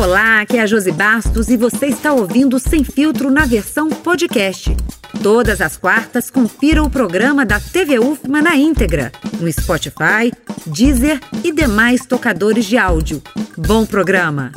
Olá, 0.00 0.40
aqui 0.40 0.56
é 0.56 0.62
a 0.62 0.66
Josi 0.66 0.90
Bastos 0.90 1.50
e 1.50 1.58
você 1.58 1.88
está 1.88 2.14
ouvindo 2.14 2.58
Sem 2.58 2.82
Filtro 2.82 3.30
na 3.30 3.44
versão 3.44 3.90
podcast. 3.90 4.74
Todas 5.22 5.60
as 5.60 5.76
quartas, 5.76 6.30
confira 6.30 6.82
o 6.82 6.88
programa 6.88 7.44
da 7.44 7.60
TV 7.60 7.98
UFMA 7.98 8.40
na 8.40 8.56
íntegra, 8.56 9.12
no 9.38 9.52
Spotify, 9.52 10.32
Deezer 10.66 11.20
e 11.44 11.52
demais 11.52 12.06
tocadores 12.06 12.64
de 12.64 12.78
áudio. 12.78 13.22
Bom 13.58 13.84
programa! 13.84 14.52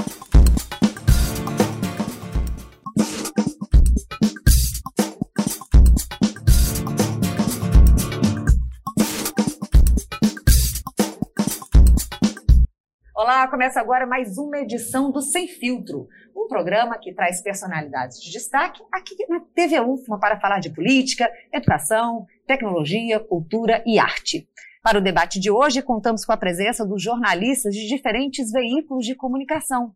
Começa 13.63 13.79
agora 13.79 14.05
mais 14.05 14.37
uma 14.37 14.57
edição 14.57 15.09
do 15.09 15.21
Sem 15.21 15.47
Filtro, 15.47 16.09
um 16.35 16.49
programa 16.49 16.97
que 16.99 17.13
traz 17.13 17.41
personalidades 17.41 18.21
de 18.21 18.29
destaque 18.29 18.83
aqui 18.91 19.15
na 19.29 19.39
TV 19.39 19.79
UFMA 19.79 20.19
para 20.19 20.37
falar 20.37 20.59
de 20.59 20.69
política, 20.69 21.31
educação, 21.49 22.25
tecnologia, 22.45 23.21
cultura 23.21 23.81
e 23.87 23.97
arte. 23.97 24.49
Para 24.83 24.97
o 24.97 25.01
debate 25.01 25.39
de 25.39 25.49
hoje, 25.49 25.81
contamos 25.81 26.25
com 26.25 26.33
a 26.33 26.37
presença 26.37 26.85
dos 26.85 27.01
jornalistas 27.01 27.73
de 27.73 27.87
diferentes 27.87 28.51
veículos 28.51 29.05
de 29.05 29.15
comunicação. 29.15 29.93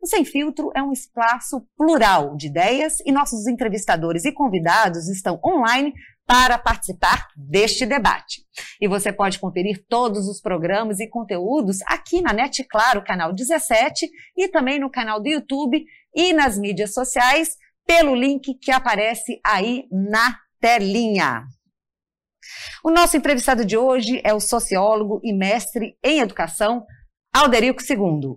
O 0.00 0.06
Sem 0.06 0.24
Filtro 0.24 0.70
é 0.76 0.80
um 0.80 0.92
espaço 0.92 1.66
plural 1.76 2.36
de 2.36 2.46
ideias 2.46 3.00
e 3.04 3.10
nossos 3.10 3.48
entrevistadores 3.48 4.24
e 4.24 4.30
convidados 4.30 5.08
estão 5.08 5.40
online 5.44 5.92
para 6.28 6.58
participar 6.58 7.26
deste 7.34 7.86
debate. 7.86 8.44
E 8.78 8.86
você 8.86 9.10
pode 9.10 9.38
conferir 9.38 9.82
todos 9.88 10.28
os 10.28 10.42
programas 10.42 11.00
e 11.00 11.08
conteúdos 11.08 11.78
aqui 11.86 12.20
na 12.20 12.34
NET 12.34 12.64
Claro, 12.64 13.02
canal 13.02 13.32
17, 13.32 14.06
e 14.36 14.46
também 14.48 14.78
no 14.78 14.90
canal 14.90 15.22
do 15.22 15.28
YouTube 15.28 15.82
e 16.14 16.34
nas 16.34 16.58
mídias 16.58 16.92
sociais, 16.92 17.56
pelo 17.86 18.14
link 18.14 18.54
que 18.60 18.70
aparece 18.70 19.40
aí 19.42 19.86
na 19.90 20.38
telinha. 20.60 21.44
O 22.84 22.90
nosso 22.90 23.16
entrevistado 23.16 23.64
de 23.64 23.78
hoje 23.78 24.20
é 24.22 24.34
o 24.34 24.40
sociólogo 24.40 25.22
e 25.24 25.32
mestre 25.32 25.96
em 26.04 26.20
educação, 26.20 26.84
Alderico 27.34 27.82
II. 27.82 28.36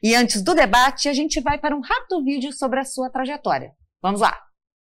E 0.00 0.14
antes 0.14 0.42
do 0.42 0.54
debate, 0.54 1.08
a 1.08 1.12
gente 1.12 1.40
vai 1.40 1.58
para 1.58 1.74
um 1.74 1.80
rápido 1.80 2.22
vídeo 2.22 2.52
sobre 2.52 2.78
a 2.78 2.84
sua 2.84 3.10
trajetória. 3.10 3.72
Vamos 4.00 4.20
lá! 4.20 4.45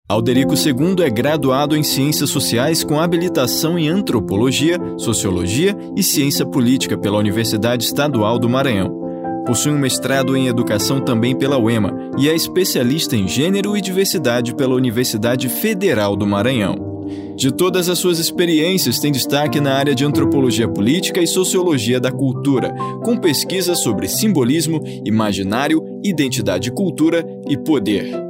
Alderico 0.08 0.54
II 0.54 1.04
é 1.04 1.10
graduado 1.10 1.76
em 1.76 1.82
Ciências 1.82 2.30
Sociais 2.30 2.84
com 2.84 3.00
habilitação 3.00 3.78
em 3.78 3.90
Antropologia, 3.90 4.78
Sociologia 5.00 5.76
e 5.98 6.04
Ciência 6.04 6.46
Política 6.46 6.96
pela 6.96 7.18
Universidade 7.18 7.86
Estadual 7.86 8.38
do 8.38 8.48
Maranhão. 8.48 9.44
Possui 9.48 9.72
um 9.72 9.80
mestrado 9.80 10.38
em 10.38 10.46
Educação 10.46 11.02
também 11.02 11.36
pela 11.36 11.58
UEMA 11.58 12.12
e 12.20 12.30
é 12.30 12.36
especialista 12.36 13.16
em 13.16 13.28
Gênero 13.28 13.76
e 13.76 13.82
Diversidade 13.82 14.54
pela 14.54 14.76
Universidade 14.76 15.50
Federal 15.50 16.16
do 16.16 16.28
Maranhão. 16.28 17.04
De 17.36 17.52
todas 17.52 17.90
as 17.90 17.98
suas 17.98 18.20
experiências, 18.20 19.00
tem 19.00 19.12
destaque 19.12 19.60
na 19.60 19.74
área 19.74 19.96
de 19.96 20.06
antropologia 20.06 20.68
política 20.68 21.20
e 21.20 21.26
sociologia 21.26 22.00
da 22.00 22.12
cultura, 22.12 22.72
com 23.04 23.18
pesquisas 23.18 23.82
sobre 23.82 24.08
simbolismo, 24.08 24.84
imaginário, 25.04 25.84
identidade, 26.04 26.72
cultura 26.72 27.26
e 27.50 27.58
poder. 27.58 28.25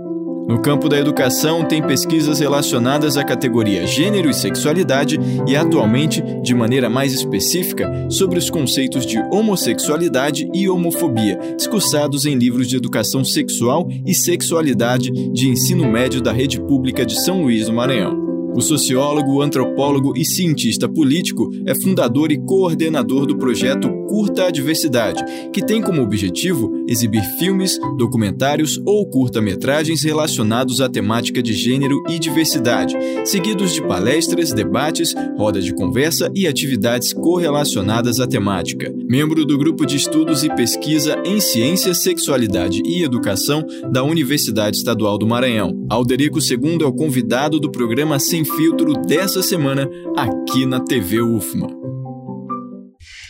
No 0.47 0.61
campo 0.61 0.87
da 0.87 0.99
educação, 0.99 1.63
tem 1.65 1.81
pesquisas 1.81 2.39
relacionadas 2.39 3.17
à 3.17 3.23
categoria 3.23 3.87
gênero 3.87 4.29
e 4.29 4.33
sexualidade 4.33 5.19
e, 5.47 5.55
atualmente, 5.55 6.21
de 6.43 6.53
maneira 6.53 6.87
mais 6.87 7.13
específica, 7.13 7.91
sobre 8.09 8.37
os 8.37 8.49
conceitos 8.49 9.05
de 9.05 9.17
homossexualidade 9.31 10.47
e 10.53 10.69
homofobia, 10.69 11.39
discursados 11.57 12.25
em 12.25 12.35
livros 12.35 12.67
de 12.67 12.77
educação 12.77 13.23
sexual 13.23 13.87
e 14.05 14.13
sexualidade 14.13 15.11
de 15.11 15.49
ensino 15.49 15.89
médio 15.89 16.21
da 16.21 16.31
rede 16.31 16.59
pública 16.61 17.05
de 17.05 17.19
São 17.23 17.41
Luís 17.41 17.65
do 17.65 17.73
Maranhão. 17.73 18.24
O 18.55 18.61
sociólogo, 18.61 19.41
antropólogo 19.41 20.13
e 20.15 20.23
cientista 20.23 20.87
político 20.87 21.51
é 21.65 21.75
fundador 21.75 22.31
e 22.31 22.37
coordenador 22.37 23.25
do 23.25 23.37
projeto 23.37 23.89
Curta 24.07 24.45
a 24.45 24.49
Diversidade, 24.49 25.21
que 25.51 25.61
tem 25.61 25.81
como 25.81 26.01
objetivo 26.01 26.71
exibir 26.87 27.21
filmes, 27.37 27.77
documentários 27.97 28.79
ou 28.85 29.05
curta-metragens 29.09 30.03
relacionados 30.03 30.79
à 30.79 30.87
temática 30.87 31.43
de 31.43 31.51
gênero 31.51 32.01
e 32.07 32.17
diversidade, 32.17 32.95
seguidos 33.25 33.73
de 33.73 33.81
palestras, 33.81 34.53
debates, 34.53 35.13
rodas 35.37 35.65
de 35.65 35.73
conversa 35.73 36.31
e 36.33 36.47
atividades 36.47 37.11
correlacionadas 37.11 38.21
à 38.21 38.27
temática. 38.27 38.89
Membro 39.09 39.43
do 39.43 39.57
grupo 39.57 39.85
de 39.85 39.97
estudos 39.97 40.45
e 40.45 40.55
pesquisa 40.55 41.21
em 41.25 41.41
ciência, 41.41 41.93
sexualidade 41.93 42.81
e 42.85 43.03
educação 43.03 43.65
da 43.91 44.01
Universidade 44.01 44.77
Estadual 44.77 45.17
do 45.17 45.27
Maranhão. 45.27 45.85
Alderico 45.89 46.39
II 46.39 46.83
é 46.83 46.85
o 46.85 46.93
convidado 46.93 47.59
do 47.59 47.69
programa 47.69 48.17
Sem 48.17 48.44
Filtro 48.45 48.93
dessa 48.93 49.41
semana 49.41 49.89
aqui 50.15 50.65
na 50.65 50.79
TV 50.79 51.19
UFMA. 51.19 51.67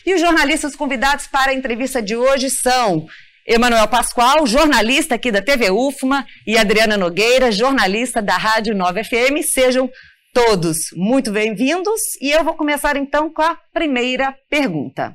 E 0.06 0.14
os 0.14 0.22
jornalistas 0.22 0.76
convidados 0.76 1.28
para 1.28 1.52
a 1.52 1.53
entrevista 1.53 2.02
de 2.02 2.16
hoje 2.16 2.50
são 2.50 3.06
Emanuel 3.48 3.88
Pascoal, 3.88 4.46
jornalista 4.46 5.16
aqui 5.16 5.31
da 5.31 5.42
TV 5.42 5.72
UFMA, 5.72 6.26
e 6.46 6.58
Adriana 6.58 6.98
Nogueira, 6.98 7.52
jornalista 7.52 8.22
da 8.22 8.38
Rádio 8.38 8.76
9 8.76 9.03
FM. 9.03 9.44
Sejam 9.44 9.90
todos 10.34 10.90
muito 10.94 11.32
bem-vindos 11.32 12.02
e 12.22 12.32
eu 12.32 12.44
vou 12.44 12.53
começar 12.53 12.97
então 12.97 13.32
com 13.34 13.42
a 13.42 13.58
primeira 13.74 14.36
pergunta. 14.50 15.14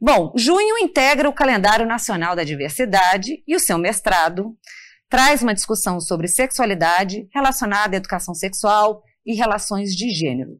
Bom, 0.00 0.32
junho 0.36 0.78
integra 0.78 1.28
o 1.28 1.32
calendário 1.32 1.86
nacional 1.86 2.36
da 2.36 2.44
diversidade 2.44 3.42
e 3.46 3.56
o 3.56 3.60
seu 3.60 3.78
mestrado 3.78 4.54
traz 5.08 5.42
uma 5.42 5.54
discussão 5.54 6.00
sobre 6.00 6.28
sexualidade 6.28 7.28
relacionada 7.32 7.96
à 7.96 7.98
educação 7.98 8.34
sexual 8.34 9.02
e 9.24 9.34
relações 9.34 9.90
de 9.94 10.10
gênero. 10.10 10.58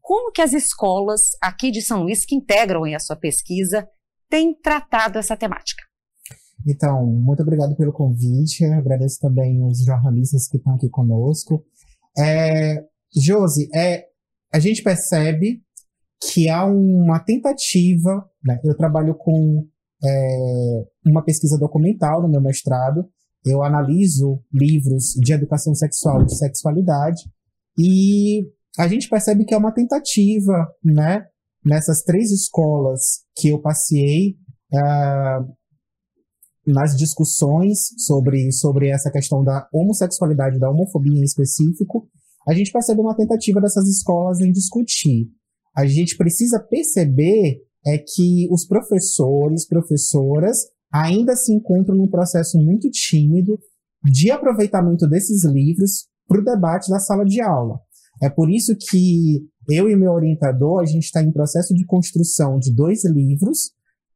Como 0.00 0.30
que 0.30 0.42
as 0.42 0.52
escolas 0.52 1.20
aqui 1.42 1.70
de 1.70 1.82
São 1.82 2.02
Luís, 2.02 2.24
que 2.24 2.34
integram 2.34 2.84
a 2.84 3.00
sua 3.00 3.16
pesquisa, 3.16 3.88
têm 4.28 4.54
tratado 4.54 5.18
essa 5.18 5.36
temática? 5.36 5.82
Então, 6.66 7.06
muito 7.06 7.42
obrigado 7.42 7.76
pelo 7.76 7.92
convite. 7.92 8.64
agradeço 8.64 9.18
também 9.20 9.62
os 9.64 9.84
jornalistas 9.84 10.48
que 10.48 10.56
estão 10.56 10.74
aqui 10.74 10.88
conosco. 10.88 11.64
É, 12.18 12.84
Josi, 13.14 13.68
é, 13.74 14.06
a 14.52 14.58
gente 14.58 14.82
percebe 14.82 15.62
que 16.20 16.48
há 16.48 16.64
uma 16.64 17.20
tentativa. 17.20 18.28
Né, 18.44 18.60
eu 18.64 18.76
trabalho 18.76 19.14
com 19.14 19.66
é, 20.04 20.84
uma 21.06 21.24
pesquisa 21.24 21.58
documental 21.58 22.22
no 22.22 22.28
meu 22.28 22.40
mestrado, 22.40 23.08
eu 23.46 23.62
analiso 23.62 24.42
livros 24.52 25.14
de 25.14 25.32
educação 25.32 25.74
sexual 25.74 26.22
e 26.22 26.26
de 26.26 26.36
sexualidade 26.36 27.22
e 27.78 28.50
a 28.78 28.88
gente 28.88 29.08
percebe 29.08 29.44
que 29.44 29.54
é 29.54 29.56
uma 29.56 29.72
tentativa, 29.72 30.66
né, 30.84 31.26
nessas 31.64 32.02
três 32.02 32.30
escolas 32.30 33.22
que 33.36 33.48
eu 33.48 33.60
passei 33.60 34.36
uh, 34.74 35.56
nas 36.66 36.96
discussões 36.96 37.78
sobre, 37.98 38.50
sobre 38.52 38.88
essa 38.88 39.10
questão 39.10 39.42
da 39.42 39.68
homossexualidade, 39.72 40.58
da 40.58 40.70
homofobia 40.70 41.18
em 41.18 41.24
específico, 41.24 42.08
a 42.46 42.52
gente 42.52 42.72
percebe 42.72 43.00
uma 43.00 43.16
tentativa 43.16 43.60
dessas 43.60 43.88
escolas 43.88 44.40
em 44.40 44.50
discutir. 44.52 45.28
A 45.74 45.86
gente 45.86 46.16
precisa 46.16 46.60
perceber 46.60 47.62
é 47.86 47.98
que 47.98 48.48
os 48.50 48.66
professores, 48.66 49.64
professoras 49.64 50.58
ainda 50.92 51.34
se 51.36 51.52
encontram 51.52 51.96
num 51.96 52.08
processo 52.08 52.58
muito 52.58 52.88
tímido 52.90 53.58
de 54.04 54.30
aproveitamento 54.30 55.08
desses 55.08 55.44
livros 55.44 56.06
para 56.28 56.40
o 56.40 56.44
debate 56.44 56.90
da 56.90 56.98
sala 56.98 57.24
de 57.24 57.40
aula. 57.40 57.78
É 58.22 58.30
por 58.30 58.50
isso 58.50 58.74
que 58.76 59.46
eu 59.68 59.90
e 59.90 59.96
meu 59.96 60.12
orientador, 60.12 60.80
a 60.80 60.86
gente 60.86 61.04
está 61.04 61.22
em 61.22 61.32
processo 61.32 61.74
de 61.74 61.84
construção 61.84 62.58
de 62.58 62.74
dois 62.74 63.04
livros 63.04 63.72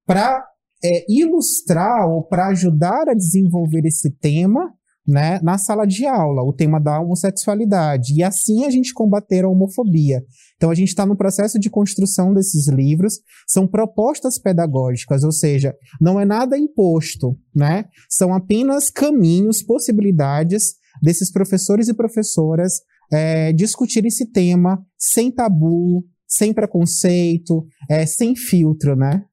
para 0.06 0.44
é, 0.82 1.04
ilustrar 1.08 2.08
ou 2.08 2.22
para 2.22 2.48
ajudar 2.48 3.08
a 3.08 3.14
desenvolver 3.14 3.84
esse 3.84 4.10
tema 4.10 4.72
né, 5.06 5.40
na 5.42 5.58
sala 5.58 5.86
de 5.86 6.06
aula, 6.06 6.42
o 6.42 6.52
tema 6.52 6.78
da 6.80 7.00
homossexualidade. 7.00 8.14
E 8.14 8.22
assim 8.22 8.64
a 8.64 8.70
gente 8.70 8.92
combater 8.92 9.44
a 9.44 9.48
homofobia. 9.48 10.22
Então 10.56 10.70
a 10.70 10.74
gente 10.74 10.88
está 10.88 11.06
no 11.06 11.16
processo 11.16 11.58
de 11.58 11.70
construção 11.70 12.34
desses 12.34 12.68
livros, 12.68 13.14
são 13.46 13.66
propostas 13.66 14.38
pedagógicas, 14.38 15.24
ou 15.24 15.32
seja, 15.32 15.74
não 16.00 16.20
é 16.20 16.24
nada 16.24 16.58
imposto, 16.58 17.36
né? 17.54 17.86
São 18.08 18.34
apenas 18.34 18.90
caminhos, 18.90 19.62
possibilidades 19.62 20.74
desses 21.02 21.30
professores 21.30 21.88
e 21.88 21.94
professoras 21.94 22.80
é, 23.12 23.52
discutir 23.52 24.04
esse 24.06 24.26
tema 24.26 24.80
sem 24.96 25.30
tabu, 25.30 26.04
sem 26.26 26.54
preconceito, 26.54 27.66
é, 27.88 28.06
sem 28.06 28.36
filtro, 28.36 28.94
né? 28.94 29.24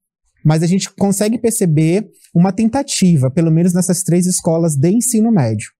Mas 0.43 0.63
a 0.63 0.65
gente 0.67 0.89
consegue 0.95 1.37
perceber 1.37 2.09
uma 2.37 2.51
tentativa, 2.51 3.31
pelo 3.31 3.51
menos 3.51 3.73
nessas 3.73 4.03
três 4.03 4.27
escolas 4.27 4.75
de 4.75 4.91
ensino 4.91 5.31
médio. 5.31 5.71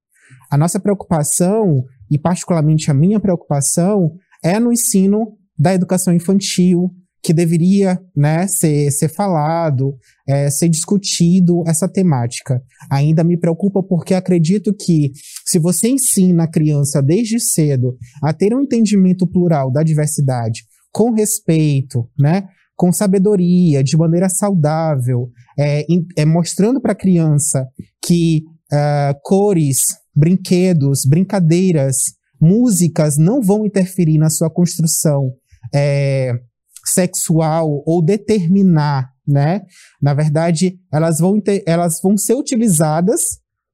A 0.50 0.58
nossa 0.58 0.80
preocupação, 0.80 1.84
e 2.10 2.18
particularmente 2.18 2.90
a 2.90 2.96
minha 2.96 3.20
preocupação, 3.20 4.16
é 4.44 4.60
no 4.60 4.74
ensino 4.74 5.38
da 5.58 5.74
educação 5.76 6.12
infantil, 6.12 6.92
que 7.22 7.34
deveria 7.34 8.00
né, 8.16 8.48
ser, 8.48 8.90
ser 8.90 9.10
falado, 9.10 9.96
é, 10.28 10.50
ser 10.50 10.68
discutido 10.70 11.64
essa 11.68 11.88
temática. 11.88 12.60
Ainda 12.90 13.24
me 13.24 13.38
preocupa 13.38 13.84
porque 13.84 14.16
acredito 14.16 14.74
que 14.74 15.12
se 15.46 15.60
você 15.60 15.90
ensina 15.90 16.46
a 16.46 16.52
criança 16.52 17.02
desde 17.02 17.40
cedo 17.40 17.98
a 18.24 18.34
ter 18.34 18.56
um 18.56 18.62
entendimento 18.62 19.28
plural 19.28 19.72
da 19.72 19.84
diversidade, 19.84 20.64
com 20.92 21.12
respeito, 21.12 22.10
né, 22.18 22.48
com 22.78 22.94
sabedoria, 22.94 23.84
de 23.84 23.98
maneira 23.98 24.30
saudável, 24.30 25.32
é, 25.60 25.84
é 26.16 26.24
mostrando 26.24 26.80
para 26.80 26.92
a 26.92 26.98
criança 26.98 27.68
que 28.06 28.44
uh, 28.72 29.20
cores, 29.24 29.80
brinquedos, 30.16 31.02
brincadeiras, 31.04 31.98
músicas 32.40 33.18
não 33.18 33.42
vão 33.42 33.66
interferir 33.66 34.20
na 34.20 34.30
sua 34.30 34.50
construção 34.50 35.34
é, 35.74 36.34
sexual 36.86 37.84
ou 37.86 38.02
determinar, 38.02 39.10
né? 39.28 39.62
Na 40.00 40.14
verdade, 40.14 40.78
elas 40.94 41.20
vão, 41.20 41.42
elas 41.66 42.00
vão 42.02 42.16
ser 42.16 42.36
utilizadas 42.36 43.22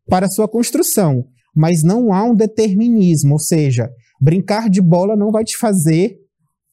para 0.07 0.29
sua 0.29 0.47
construção, 0.47 1.25
mas 1.53 1.83
não 1.83 2.13
há 2.13 2.23
um 2.23 2.35
determinismo, 2.35 3.33
ou 3.33 3.39
seja, 3.39 3.89
brincar 4.19 4.69
de 4.69 4.81
bola 4.81 5.15
não 5.15 5.29
vai 5.29 5.43
te 5.43 5.57
fazer 5.57 6.15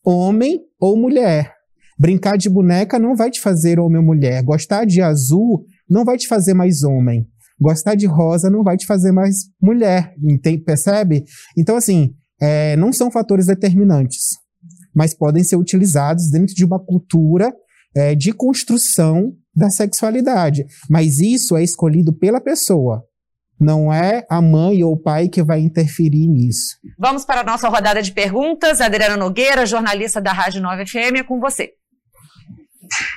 homem 0.04 0.60
ou 0.80 0.96
mulher. 0.96 1.59
Brincar 2.00 2.38
de 2.38 2.48
boneca 2.48 2.98
não 2.98 3.14
vai 3.14 3.30
te 3.30 3.40
fazer 3.40 3.78
homem 3.78 3.98
ou 3.98 4.04
mulher. 4.04 4.42
Gostar 4.42 4.86
de 4.86 5.02
azul 5.02 5.66
não 5.88 6.04
vai 6.04 6.16
te 6.16 6.26
fazer 6.26 6.54
mais 6.54 6.82
homem. 6.82 7.26
Gostar 7.60 7.94
de 7.94 8.06
rosa 8.06 8.48
não 8.48 8.64
vai 8.64 8.76
te 8.76 8.86
fazer 8.86 9.12
mais 9.12 9.36
mulher. 9.60 10.14
Entende? 10.22 10.62
Percebe? 10.64 11.24
Então, 11.58 11.76
assim, 11.76 12.14
é, 12.40 12.74
não 12.76 12.90
são 12.90 13.10
fatores 13.10 13.46
determinantes 13.46 14.40
mas 14.94 15.14
podem 15.14 15.42
ser 15.44 15.56
utilizados 15.56 16.30
dentro 16.30 16.54
de 16.54 16.64
uma 16.64 16.78
cultura 16.78 17.52
é, 17.94 18.14
de 18.14 18.32
construção 18.32 19.32
da 19.54 19.70
sexualidade. 19.70 20.64
Mas 20.88 21.18
isso 21.18 21.56
é 21.56 21.62
escolhido 21.62 22.12
pela 22.12 22.40
pessoa. 22.40 23.04
Não 23.58 23.92
é 23.92 24.24
a 24.30 24.40
mãe 24.40 24.82
ou 24.82 24.92
o 24.92 24.96
pai 24.96 25.28
que 25.28 25.42
vai 25.42 25.60
interferir 25.60 26.26
nisso. 26.26 26.78
Vamos 26.98 27.26
para 27.26 27.40
a 27.40 27.44
nossa 27.44 27.68
rodada 27.68 28.02
de 28.02 28.10
perguntas. 28.12 28.80
Adriana 28.80 29.18
Nogueira, 29.18 29.66
jornalista 29.66 30.20
da 30.20 30.32
Rádio 30.32 30.62
9 30.62 30.86
FM, 30.86 31.16
é 31.18 31.22
com 31.22 31.38
você. 31.38 31.74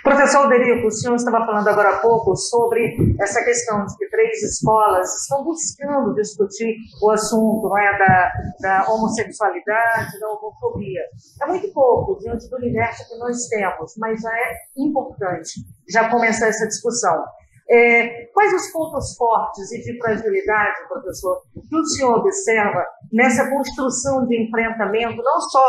Professor 0.04 0.50
Derico, 0.50 0.88
o 0.88 0.92
senhor 0.92 1.16
estava 1.16 1.46
falando 1.46 1.66
agora 1.70 1.96
há 1.96 2.00
pouco 2.00 2.36
sobre 2.36 3.16
essa 3.22 3.42
questão 3.42 3.86
de 3.86 3.96
que 3.96 4.10
três 4.10 4.44
escolas 4.44 5.10
estão 5.22 5.46
buscando 5.46 6.14
discutir 6.14 6.76
o 7.02 7.10
assunto 7.10 7.70
não 7.70 7.78
é, 7.78 7.98
da, 7.98 8.32
da 8.60 8.92
homossexualidade, 8.92 10.20
da 10.20 10.30
homofobia. 10.30 11.00
É 11.42 11.46
muito 11.46 11.72
pouco 11.72 12.20
diante 12.20 12.50
do 12.50 12.58
universo 12.58 13.08
que 13.08 13.18
nós 13.18 13.48
temos, 13.48 13.94
mas 13.98 14.20
já 14.20 14.30
é 14.30 14.54
importante 14.78 15.62
já 15.90 16.10
começar 16.10 16.48
essa 16.48 16.68
discussão. 16.68 17.24
É, 17.72 18.26
quais 18.34 18.54
os 18.54 18.74
pontos 18.74 19.16
fortes 19.16 19.72
e 19.72 19.82
de 19.84 19.98
fragilidade, 20.00 20.86
professor, 20.90 21.44
que 21.54 21.76
o 21.78 21.86
senhor 21.86 22.20
observa 22.20 22.86
nessa 23.10 23.50
construção 23.50 24.28
de 24.28 24.44
enfrentamento, 24.44 25.24
não 25.24 25.40
só 25.40 25.64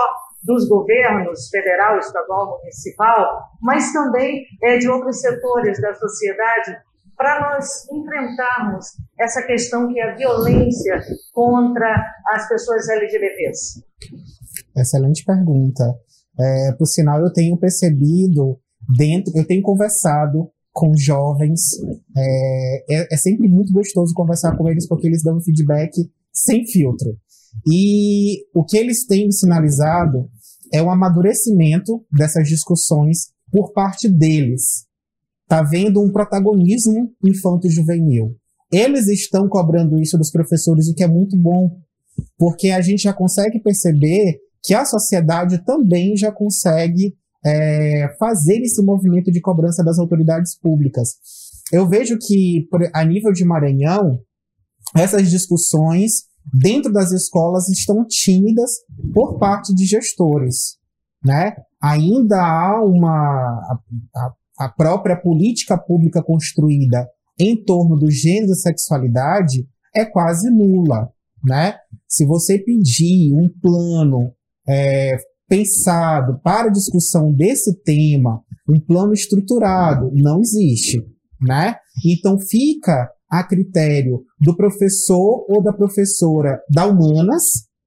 dos 0.44 0.69
governos 0.69 1.49
federal, 1.49 1.99
estadual, 1.99 2.58
municipal, 2.58 3.49
mas 3.62 3.93
também 3.93 4.44
é, 4.62 4.79
de 4.79 4.88
outros 4.88 5.20
setores 5.20 5.81
da 5.81 5.94
sociedade, 5.94 6.76
para 7.17 7.41
nós 7.41 7.67
enfrentarmos 7.91 8.87
essa 9.19 9.43
questão 9.43 9.88
que 9.88 9.99
é 10.00 10.11
a 10.11 10.14
violência 10.14 11.00
contra 11.32 11.94
as 12.29 12.49
pessoas 12.49 12.88
LGBTs? 12.88 13.82
Excelente 14.76 15.25
pergunta. 15.25 15.85
É, 16.38 16.73
por 16.73 16.87
sinal, 16.87 17.20
eu 17.20 17.32
tenho 17.32 17.56
percebido 17.56 18.58
dentro, 18.96 19.32
eu 19.37 19.46
tenho 19.46 19.62
conversado 19.62 20.50
com 20.73 20.93
jovens. 20.96 21.61
É, 22.17 22.85
é, 22.91 23.14
é, 23.14 23.17
sempre 23.17 23.49
muito 23.49 23.73
gostoso 23.73 24.12
conversar 24.12 24.56
com 24.56 24.69
eles 24.69 24.87
porque 24.88 25.06
eles 25.06 25.23
dão 25.23 25.41
feedback 25.41 25.93
sem 26.32 26.67
filtro. 26.67 27.17
E 27.67 28.45
o 28.55 28.65
que 28.65 28.77
eles 28.77 29.06
têm 29.06 29.31
sinalizado 29.31 30.29
é 30.73 30.83
o 30.83 30.91
amadurecimento 30.91 32.05
dessas 32.12 32.49
discussões 32.49 33.33
por 33.51 33.73
parte 33.73 34.09
deles. 34.09 34.87
Tá 35.49 35.62
vendo 35.62 36.03
um 36.03 36.11
protagonismo 36.11 37.12
infanto-juvenil. 37.25 38.37
Eles 38.73 39.06
estão 39.06 39.49
cobrando 39.49 40.01
isso 40.01 40.19
dos 40.19 40.31
professores, 40.31 40.89
o 40.89 40.95
que 40.95 41.05
é 41.05 41.06
muito 41.06 41.37
bom, 41.37 41.79
porque 42.37 42.71
a 42.71 42.81
gente 42.81 43.03
já 43.03 43.12
consegue 43.12 43.61
perceber 43.61 44.41
que 44.62 44.75
a 44.75 44.85
sociedade 44.85 45.65
também 45.65 46.17
já 46.17 46.33
consegue 46.33 47.15
é, 47.45 48.09
fazer 48.19 48.61
esse 48.62 48.83
movimento 48.83 49.31
de 49.31 49.41
cobrança 49.41 49.85
das 49.85 49.99
autoridades 49.99 50.59
públicas. 50.59 51.11
Eu 51.73 51.89
vejo 51.89 52.19
que, 52.19 52.67
a 52.93 53.05
nível 53.05 53.33
de 53.33 53.45
Maranhão, 53.45 54.19
essas 54.97 55.31
discussões 55.31 56.25
dentro 56.52 56.93
das 56.93 57.12
escolas 57.12 57.69
estão 57.69 58.05
tímidas 58.06 58.70
por 59.12 59.38
parte 59.38 59.75
de 59.75 59.85
gestores, 59.85 60.76
né? 61.25 61.56
Ainda 61.82 62.37
há 62.41 62.82
uma 62.82 63.79
a, 64.14 64.32
a 64.61 64.69
própria 64.69 65.17
política 65.17 65.76
pública 65.79 66.23
construída 66.23 67.06
em 67.38 67.62
torno 67.62 67.96
do 67.96 68.11
gênero 68.11 68.52
e 68.52 68.56
sexualidade 68.56 69.67
é 69.94 70.05
quase 70.05 70.50
nula, 70.50 71.08
né? 71.44 71.76
Se 72.08 72.25
você 72.25 72.58
pedir 72.58 73.35
um 73.35 73.49
plano 73.61 74.32
é, 74.69 75.17
pensado 75.49 76.41
para 76.43 76.70
discussão 76.70 77.32
desse 77.32 77.75
tema, 77.82 78.43
um 78.69 78.81
plano 78.81 79.12
estruturado, 79.12 80.11
não 80.14 80.41
existe, 80.41 81.02
né? 81.41 81.76
Então 82.05 82.38
fica 82.38 83.11
a 83.38 83.44
critério 83.44 84.22
do 84.40 84.56
professor 84.56 85.44
ou 85.48 85.62
da 85.62 85.72
professora 85.72 86.60
da 86.70 86.86
humanas, 86.86 87.42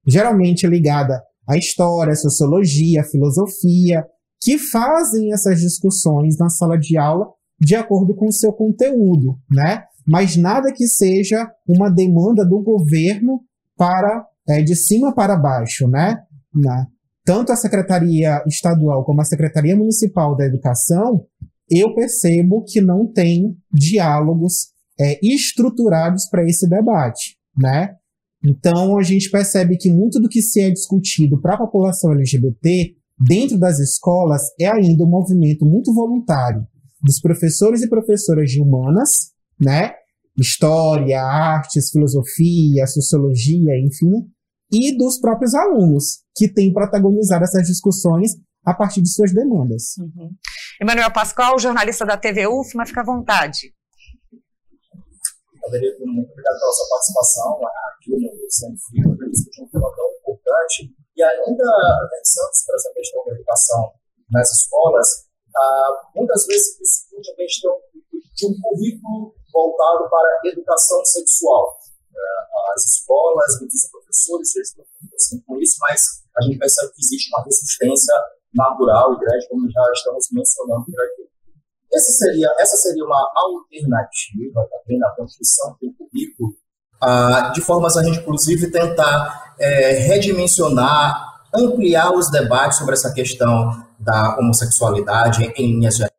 geralmente 0.06 0.68
ligada 0.68 1.22
à 1.48 1.58
história, 1.58 2.14
à 2.14 2.16
sociologia, 2.16 3.02
à 3.02 3.04
filosofia, 3.04 4.06
que 4.42 4.58
fazem 4.58 5.34
essas 5.34 5.60
discussões 5.60 6.38
na 6.38 6.50
sala 6.50 6.78
de 6.78 6.98
aula 6.98 7.28
de 7.60 7.76
acordo 7.76 8.16
com 8.16 8.28
o 8.28 8.34
seu 8.34 8.54
conteúdo, 8.54 9.38
né? 9.52 9.84
Mas 10.06 10.38
nada 10.38 10.72
que 10.72 10.88
seja 10.88 11.50
uma 11.68 11.90
demanda 11.90 12.46
do 12.46 12.62
governo 12.62 13.42
para 13.76 14.26
é, 14.48 14.62
de 14.62 14.76
cima 14.76 15.14
para 15.14 15.36
baixo, 15.36 15.88
né? 15.88 16.20
Na, 16.54 16.88
tanto 17.26 17.52
a 17.52 17.56
Secretaria 17.56 18.44
Estadual 18.48 19.04
como 19.04 19.22
a 19.22 19.26
Secretaria 19.26 19.76
Municipal 19.76 20.36
da 20.36 20.46
Educação, 20.46 21.26
eu 21.70 21.94
percebo 21.94 22.64
que 22.64 22.80
não 22.80 23.06
tem 23.12 23.58
diálogos 23.74 24.77
é, 25.00 25.20
estruturados 25.26 26.28
para 26.30 26.44
esse 26.44 26.68
debate, 26.68 27.38
né? 27.58 27.96
Então 28.44 28.98
a 28.98 29.04
gente 29.04 29.30
percebe 29.30 29.78
que 29.78 29.92
muito 29.92 30.20
do 30.20 30.30
que 30.30 30.42
se 30.42 30.62
é 30.62 30.70
discutido 30.70 31.40
para 31.42 31.56
a 31.56 31.58
população 31.58 32.14
LGBT 32.14 32.96
dentro 33.20 33.58
das 33.58 33.80
escolas 33.80 34.42
é 34.60 34.68
ainda 34.68 35.04
um 35.04 35.10
movimento 35.10 35.66
muito 35.66 35.94
voluntário 35.94 36.66
dos 37.02 37.20
professores 37.20 37.82
e 37.82 37.90
professoras 37.90 38.50
de 38.50 38.62
humanas, 38.62 39.32
né? 39.60 39.94
História, 40.40 41.22
artes, 41.22 41.90
filosofia, 41.90 42.86
sociologia, 42.86 43.74
enfim, 43.80 44.30
e 44.72 44.96
dos 44.96 45.20
próprios 45.20 45.54
alunos 45.56 46.20
que 46.36 46.48
têm 46.48 46.72
protagonizado 46.72 47.44
essas 47.44 47.68
discussões 47.68 48.32
a 48.66 48.74
partir 48.74 49.02
de 49.02 49.10
suas 49.10 49.34
demandas. 49.34 49.96
Uhum. 49.98 50.30
Emanuel 50.82 51.12
Pascoal, 51.12 51.58
jornalista 51.58 52.06
da 52.06 52.18
TV 52.18 52.48
UFMA, 52.48 52.86
fica 52.86 53.02
à 53.02 53.06
vontade. 53.06 53.74
Aderir, 55.68 55.98
muito 56.00 56.32
obrigado 56.32 56.60
pela 56.60 56.72
sua 56.72 56.90
participação 56.90 57.60
aqui 57.94 58.12
no 58.16 58.50
Sem 58.50 58.76
Fio, 58.78 59.10
né, 59.16 59.28
discutir 59.30 59.64
um 59.64 59.70
tão 59.70 59.82
importante. 60.20 60.96
E 61.16 61.24
ainda 61.24 61.66
pensando 62.12 62.54
sobre 62.54 62.76
essa 62.76 62.94
questão 62.94 63.26
da 63.26 63.32
educação 63.34 63.92
nas 64.32 64.52
escolas, 64.52 65.08
ah, 65.56 66.10
muitas 66.16 66.46
vezes 66.46 66.76
se 66.76 66.80
discute 66.80 67.32
a 67.32 67.36
questão 67.36 67.76
de 68.38 68.46
um 68.46 68.54
currículo 68.62 69.34
voltado 69.52 70.10
para 70.10 70.30
a 70.30 70.48
educação 70.48 71.04
sexual. 71.06 71.78
É, 72.14 72.74
as 72.76 72.86
escolas, 72.86 73.60
muitos 73.60 73.90
professores, 73.90 74.56
eles 74.56 74.74
preocupam 74.74 75.44
com 75.46 75.60
isso, 75.60 75.78
mas 75.82 76.02
a 76.38 76.42
gente 76.44 76.60
percebe 76.60 76.94
que 76.94 77.02
existe 77.02 77.30
uma 77.34 77.44
resistência 77.44 78.14
natural 78.54 79.14
e 79.14 79.20
grande, 79.20 79.48
como 79.50 79.70
já 79.70 79.92
estamos 79.92 80.28
mencionando 80.32 80.86
aqui. 81.02 81.17
Essa 81.98 82.12
seria, 82.12 82.48
essa 82.60 82.78
seria 82.78 83.04
uma 83.04 83.28
alternativa 83.36 84.68
também 84.70 85.00
na 85.00 85.10
construção 85.16 85.76
do 85.82 85.92
currículo, 85.94 86.54
ah, 87.02 87.52
de 87.56 87.62
formas 87.62 87.98
a 87.98 88.04
gente, 88.04 88.20
inclusive, 88.20 88.70
tentar 88.70 89.56
é, 89.60 89.94
redimensionar, 89.94 91.42
ampliar 91.52 92.14
os 92.14 92.30
debates 92.30 92.78
sobre 92.78 92.94
essa 92.94 93.12
questão 93.12 93.84
da 93.98 94.38
homossexualidade 94.38 95.52
em 95.58 95.74
linhas 95.74 95.98
gerais. 95.98 96.14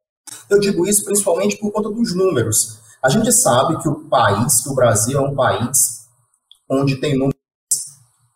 Eu 0.50 0.58
digo 0.58 0.84
isso 0.84 1.04
principalmente 1.04 1.56
por 1.58 1.70
conta 1.70 1.90
dos 1.90 2.12
números. 2.16 2.80
A 3.00 3.08
gente 3.08 3.30
sabe 3.30 3.80
que 3.80 3.88
o 3.88 4.08
país, 4.08 4.60
que 4.60 4.70
o 4.70 4.74
Brasil 4.74 5.16
é 5.16 5.22
um 5.22 5.36
país 5.36 6.08
onde 6.68 6.96
tem 6.96 7.16
números 7.16 7.38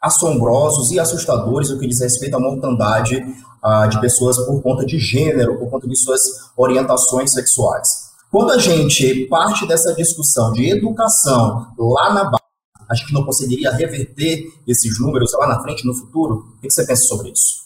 assombrosos 0.00 0.92
e 0.92 1.00
assustadores 1.00 1.70
no 1.70 1.78
que 1.80 1.88
diz 1.88 2.00
respeito 2.00 2.36
à 2.36 2.40
mortandade 2.40 3.20
ah, 3.62 3.86
de 3.86 4.00
pessoas 4.00 4.36
por 4.44 4.60
conta 4.62 4.84
de 4.84 4.98
gênero, 4.98 5.58
por 5.58 5.70
conta 5.70 5.86
de 5.86 5.96
suas 5.96 6.20
orientações 6.56 7.32
sexuais. 7.32 8.12
Quando 8.30 8.52
a 8.52 8.58
gente 8.58 9.26
parte 9.26 9.66
dessa 9.68 9.94
discussão 9.94 10.52
de 10.52 10.70
educação 10.70 11.66
lá 11.78 12.14
na 12.14 12.24
base, 12.24 12.42
a 12.88 12.94
gente 12.94 13.12
não 13.12 13.24
conseguiria 13.24 13.70
reverter 13.70 14.44
esses 14.66 14.98
números 15.00 15.32
lá 15.34 15.46
na 15.46 15.62
frente, 15.62 15.86
no 15.86 15.94
futuro? 15.94 16.44
O 16.56 16.60
que 16.60 16.70
você 16.70 16.86
pensa 16.86 17.04
sobre 17.04 17.30
isso? 17.30 17.62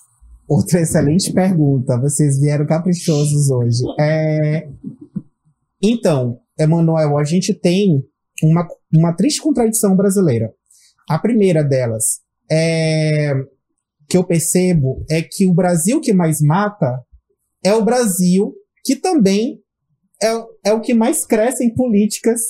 Outra 0.48 0.80
excelente 0.80 1.32
pergunta. 1.32 1.98
Vocês 2.00 2.38
vieram 2.38 2.66
caprichosos 2.66 3.50
hoje. 3.50 3.82
É... 3.98 4.68
Então, 5.82 6.38
Emanuel, 6.58 7.18
a 7.18 7.24
gente 7.24 7.52
tem 7.54 8.04
uma, 8.42 8.66
uma 8.92 9.12
triste 9.12 9.40
contradição 9.40 9.96
brasileira. 9.96 10.52
A 11.08 11.18
primeira 11.18 11.64
delas 11.64 12.20
é 12.50 13.34
que 14.08 14.16
eu 14.16 14.24
percebo 14.24 15.04
é 15.10 15.22
que 15.22 15.46
o 15.46 15.54
Brasil 15.54 16.00
que 16.00 16.12
mais 16.12 16.40
mata 16.40 17.00
é 17.64 17.74
o 17.74 17.84
Brasil 17.84 18.54
que 18.84 18.94
também 18.96 19.60
é, 20.22 20.70
é 20.70 20.72
o 20.72 20.80
que 20.80 20.94
mais 20.94 21.26
cresce 21.26 21.64
em 21.64 21.74
políticas 21.74 22.40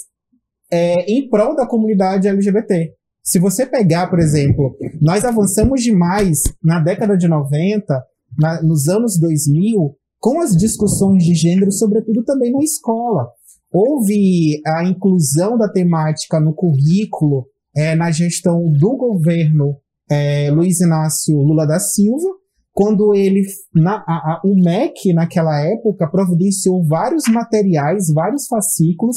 é, 0.71 1.11
em 1.11 1.29
prol 1.29 1.57
da 1.57 1.67
comunidade 1.67 2.29
LGBT. 2.29 2.93
Se 3.23 3.39
você 3.39 3.67
pegar, 3.67 4.09
por 4.09 4.21
exemplo, 4.21 4.77
nós 5.01 5.25
avançamos 5.25 5.83
demais 5.83 6.43
na 6.63 6.79
década 6.79 7.17
de 7.17 7.27
90, 7.27 8.03
na, 8.39 8.63
nos 8.63 8.87
anos 8.87 9.19
2000, 9.19 9.97
com 10.19 10.41
as 10.41 10.57
discussões 10.57 11.25
de 11.25 11.35
gênero, 11.35 11.73
sobretudo 11.73 12.25
também 12.25 12.53
na 12.53 12.63
escola. 12.63 13.29
Houve 13.73 14.61
a 14.67 14.85
inclusão 14.85 15.59
da 15.59 15.69
temática 15.69 16.39
no 16.39 16.55
currículo 16.55 17.47
é, 17.75 17.95
na 17.95 18.11
gestão 18.11 18.71
do 18.71 18.97
governo 18.97 19.77
é, 20.11 20.51
Luiz 20.51 20.81
Inácio 20.81 21.37
Lula 21.37 21.67
da 21.67 21.79
Silva, 21.79 22.29
quando 22.73 23.15
ele, 23.15 23.43
na, 23.75 24.05
a, 24.07 24.15
a, 24.35 24.41
o 24.45 24.55
MEC, 24.55 25.13
naquela 25.15 25.59
época, 25.61 26.11
providenciou 26.11 26.87
vários 26.87 27.25
materiais, 27.29 28.13
vários 28.13 28.47
fascículos 28.47 29.17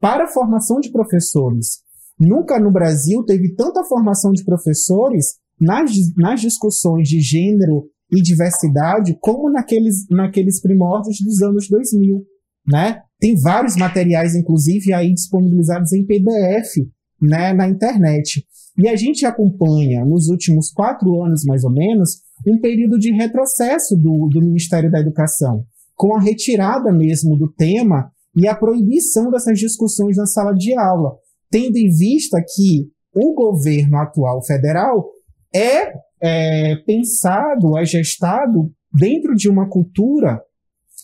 para 0.00 0.24
a 0.24 0.28
formação 0.28 0.78
de 0.78 0.92
professores. 0.92 1.82
Nunca 2.18 2.60
no 2.60 2.70
Brasil 2.70 3.24
teve 3.24 3.54
tanta 3.54 3.82
formação 3.84 4.32
de 4.32 4.44
professores 4.44 5.38
nas, 5.60 5.90
nas 6.16 6.40
discussões 6.40 7.08
de 7.08 7.20
gênero 7.20 7.88
e 8.12 8.22
diversidade 8.22 9.16
como 9.20 9.50
naqueles, 9.50 10.06
naqueles 10.08 10.60
primórdios 10.60 11.18
dos 11.20 11.42
anos 11.42 11.68
2000, 11.68 12.24
né? 12.70 13.00
Tem 13.18 13.34
vários 13.40 13.76
materiais, 13.76 14.34
inclusive, 14.34 14.92
aí 14.92 15.12
disponibilizados 15.12 15.92
em 15.92 16.06
PDF, 16.06 16.86
né, 17.20 17.52
na 17.52 17.68
internet. 17.68 18.46
E 18.76 18.88
a 18.88 18.96
gente 18.96 19.24
acompanha, 19.24 20.04
nos 20.04 20.28
últimos 20.28 20.70
quatro 20.72 21.22
anos 21.22 21.44
mais 21.44 21.62
ou 21.64 21.70
menos, 21.70 22.22
um 22.46 22.60
período 22.60 22.98
de 22.98 23.12
retrocesso 23.12 23.96
do, 23.96 24.28
do 24.28 24.40
Ministério 24.40 24.90
da 24.90 25.00
Educação, 25.00 25.64
com 25.94 26.16
a 26.16 26.20
retirada 26.20 26.92
mesmo 26.92 27.36
do 27.36 27.52
tema 27.52 28.10
e 28.36 28.48
a 28.48 28.54
proibição 28.54 29.30
dessas 29.30 29.58
discussões 29.58 30.16
na 30.16 30.26
sala 30.26 30.52
de 30.52 30.76
aula, 30.76 31.16
tendo 31.50 31.76
em 31.76 31.88
vista 31.88 32.42
que 32.42 32.88
o 33.14 33.32
governo 33.32 33.96
atual 33.98 34.44
federal 34.44 35.08
é, 35.54 35.92
é 36.20 36.76
pensado, 36.84 37.78
é 37.78 37.84
gestado 37.84 38.72
dentro 38.92 39.36
de 39.36 39.48
uma 39.48 39.68
cultura, 39.68 40.42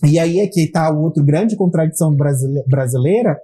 e 0.05 0.19
aí 0.19 0.41
é 0.41 0.49
que 0.49 0.63
está 0.63 0.91
outra 0.91 1.23
grande 1.23 1.57
contradição 1.57 2.11
brasileira, 2.67 3.39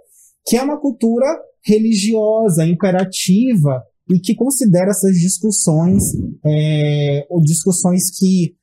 que 0.45 0.57
é 0.57 0.63
uma 0.63 0.81
cultura 0.81 1.27
religiosa, 1.65 2.67
imperativa, 2.67 3.83
e 4.09 4.21
que 4.21 4.35
considera 4.35 4.91
essas 4.91 5.17
discussões 5.17 6.03
é, 6.45 7.27
ou 7.29 7.43
discussões 7.43 8.03
que 8.17 8.55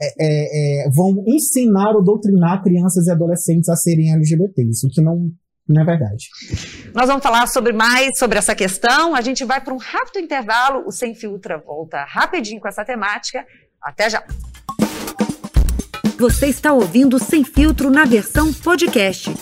é, 0.00 0.06
é, 0.20 0.86
é, 0.86 0.90
vão 0.90 1.24
ensinar 1.26 1.94
ou 1.94 2.04
doutrinar 2.04 2.62
crianças 2.62 3.06
e 3.06 3.10
adolescentes 3.10 3.68
a 3.68 3.76
serem 3.76 4.12
LGBTs, 4.12 4.86
o 4.86 4.90
que 4.90 5.02
não, 5.02 5.30
não 5.68 5.82
é 5.82 5.84
verdade. 5.84 6.28
Nós 6.94 7.08
vamos 7.08 7.22
falar 7.22 7.46
sobre 7.48 7.72
mais 7.72 8.16
sobre 8.16 8.38
essa 8.38 8.54
questão. 8.54 9.14
A 9.14 9.20
gente 9.20 9.44
vai 9.44 9.60
para 9.60 9.74
um 9.74 9.78
rápido 9.78 10.20
intervalo. 10.22 10.84
O 10.86 10.92
Sem 10.92 11.14
Filtra 11.14 11.58
volta 11.58 12.04
rapidinho 12.04 12.60
com 12.60 12.68
essa 12.68 12.84
temática. 12.84 13.44
Até 13.82 14.08
já. 14.08 14.24
Você 16.18 16.46
está 16.46 16.72
ouvindo 16.72 17.18
Sem 17.18 17.44
Filtro 17.44 17.90
na 17.90 18.04
versão 18.04 18.52
podcast. 18.52 19.32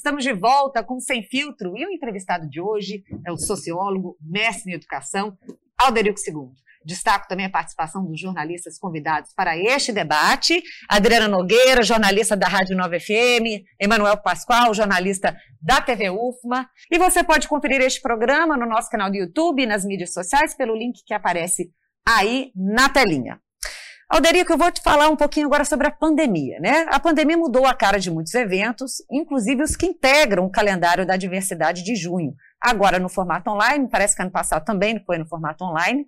Estamos 0.00 0.24
de 0.24 0.32
volta 0.32 0.82
com 0.82 0.98
Sem 0.98 1.22
Filtro 1.22 1.76
e 1.76 1.84
o 1.84 1.90
entrevistado 1.90 2.48
de 2.48 2.58
hoje 2.58 3.04
é 3.26 3.30
o 3.30 3.36
sociólogo, 3.36 4.16
mestre 4.18 4.72
em 4.72 4.74
educação, 4.74 5.36
Alderico 5.78 6.18
II. 6.26 6.48
Destaco 6.82 7.28
também 7.28 7.44
a 7.44 7.50
participação 7.50 8.06
dos 8.06 8.18
jornalistas 8.18 8.78
convidados 8.78 9.34
para 9.34 9.58
este 9.58 9.92
debate. 9.92 10.62
Adriana 10.88 11.28
Nogueira, 11.28 11.82
jornalista 11.82 12.34
da 12.34 12.48
Rádio 12.48 12.78
Nova 12.78 12.98
FM, 12.98 13.62
Emanuel 13.78 14.16
Pascoal, 14.16 14.72
jornalista 14.72 15.36
da 15.60 15.82
TV 15.82 16.08
UFMA. 16.08 16.66
E 16.90 16.98
você 16.98 17.22
pode 17.22 17.46
conferir 17.46 17.82
este 17.82 18.00
programa 18.00 18.56
no 18.56 18.64
nosso 18.64 18.88
canal 18.88 19.10
do 19.10 19.18
YouTube 19.18 19.62
e 19.62 19.66
nas 19.66 19.84
mídias 19.84 20.14
sociais 20.14 20.54
pelo 20.56 20.74
link 20.74 21.02
que 21.04 21.12
aparece 21.12 21.70
aí 22.08 22.50
na 22.56 22.88
telinha. 22.88 23.38
Alderico, 24.10 24.52
eu 24.52 24.58
vou 24.58 24.72
te 24.72 24.82
falar 24.82 25.08
um 25.08 25.14
pouquinho 25.14 25.46
agora 25.46 25.64
sobre 25.64 25.86
a 25.86 25.90
pandemia, 25.90 26.58
né? 26.58 26.84
A 26.90 26.98
pandemia 26.98 27.38
mudou 27.38 27.64
a 27.64 27.72
cara 27.72 27.96
de 27.96 28.10
muitos 28.10 28.34
eventos, 28.34 28.94
inclusive 29.08 29.62
os 29.62 29.76
que 29.76 29.86
integram 29.86 30.44
o 30.44 30.50
calendário 30.50 31.06
da 31.06 31.16
diversidade 31.16 31.84
de 31.84 31.94
junho. 31.94 32.34
Agora 32.60 32.98
no 32.98 33.08
formato 33.08 33.48
online, 33.48 33.88
parece 33.88 34.16
que 34.16 34.22
ano 34.22 34.32
passado 34.32 34.64
também 34.64 35.00
foi 35.06 35.16
no 35.16 35.28
formato 35.28 35.62
online. 35.62 36.04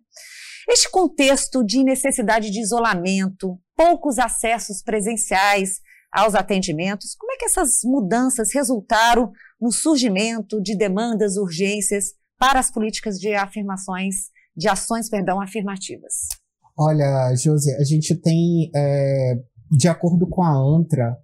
Este 0.68 0.90
contexto 0.90 1.64
de 1.64 1.85
necessidade 1.85 2.50
de 2.50 2.61
isolamento, 2.61 3.56
poucos 3.76 4.18
acessos 4.18 4.82
presenciais 4.82 5.80
aos 6.11 6.35
atendimentos, 6.35 7.14
como 7.14 7.30
é 7.30 7.37
que 7.37 7.44
essas 7.44 7.85
mudanças 7.85 8.52
resultaram 8.52 9.30
no 9.61 9.71
surgimento 9.71 10.61
de 10.61 10.76
demandas, 10.76 11.37
urgências 11.37 12.14
para 12.37 12.59
as 12.59 12.68
políticas 12.68 13.21
de 13.21 13.32
afirmações, 13.32 14.32
de 14.56 14.68
ações, 14.68 15.09
perdão, 15.09 15.40
afirmativas? 15.40 16.42
Olha, 16.79 17.35
Josi, 17.37 17.71
a 17.75 17.85
gente 17.85 18.14
tem, 18.14 18.71
é, 18.75 19.35
de 19.71 19.88
acordo 19.88 20.26
com 20.26 20.43
a 20.43 20.52
ANTRA, 20.52 21.17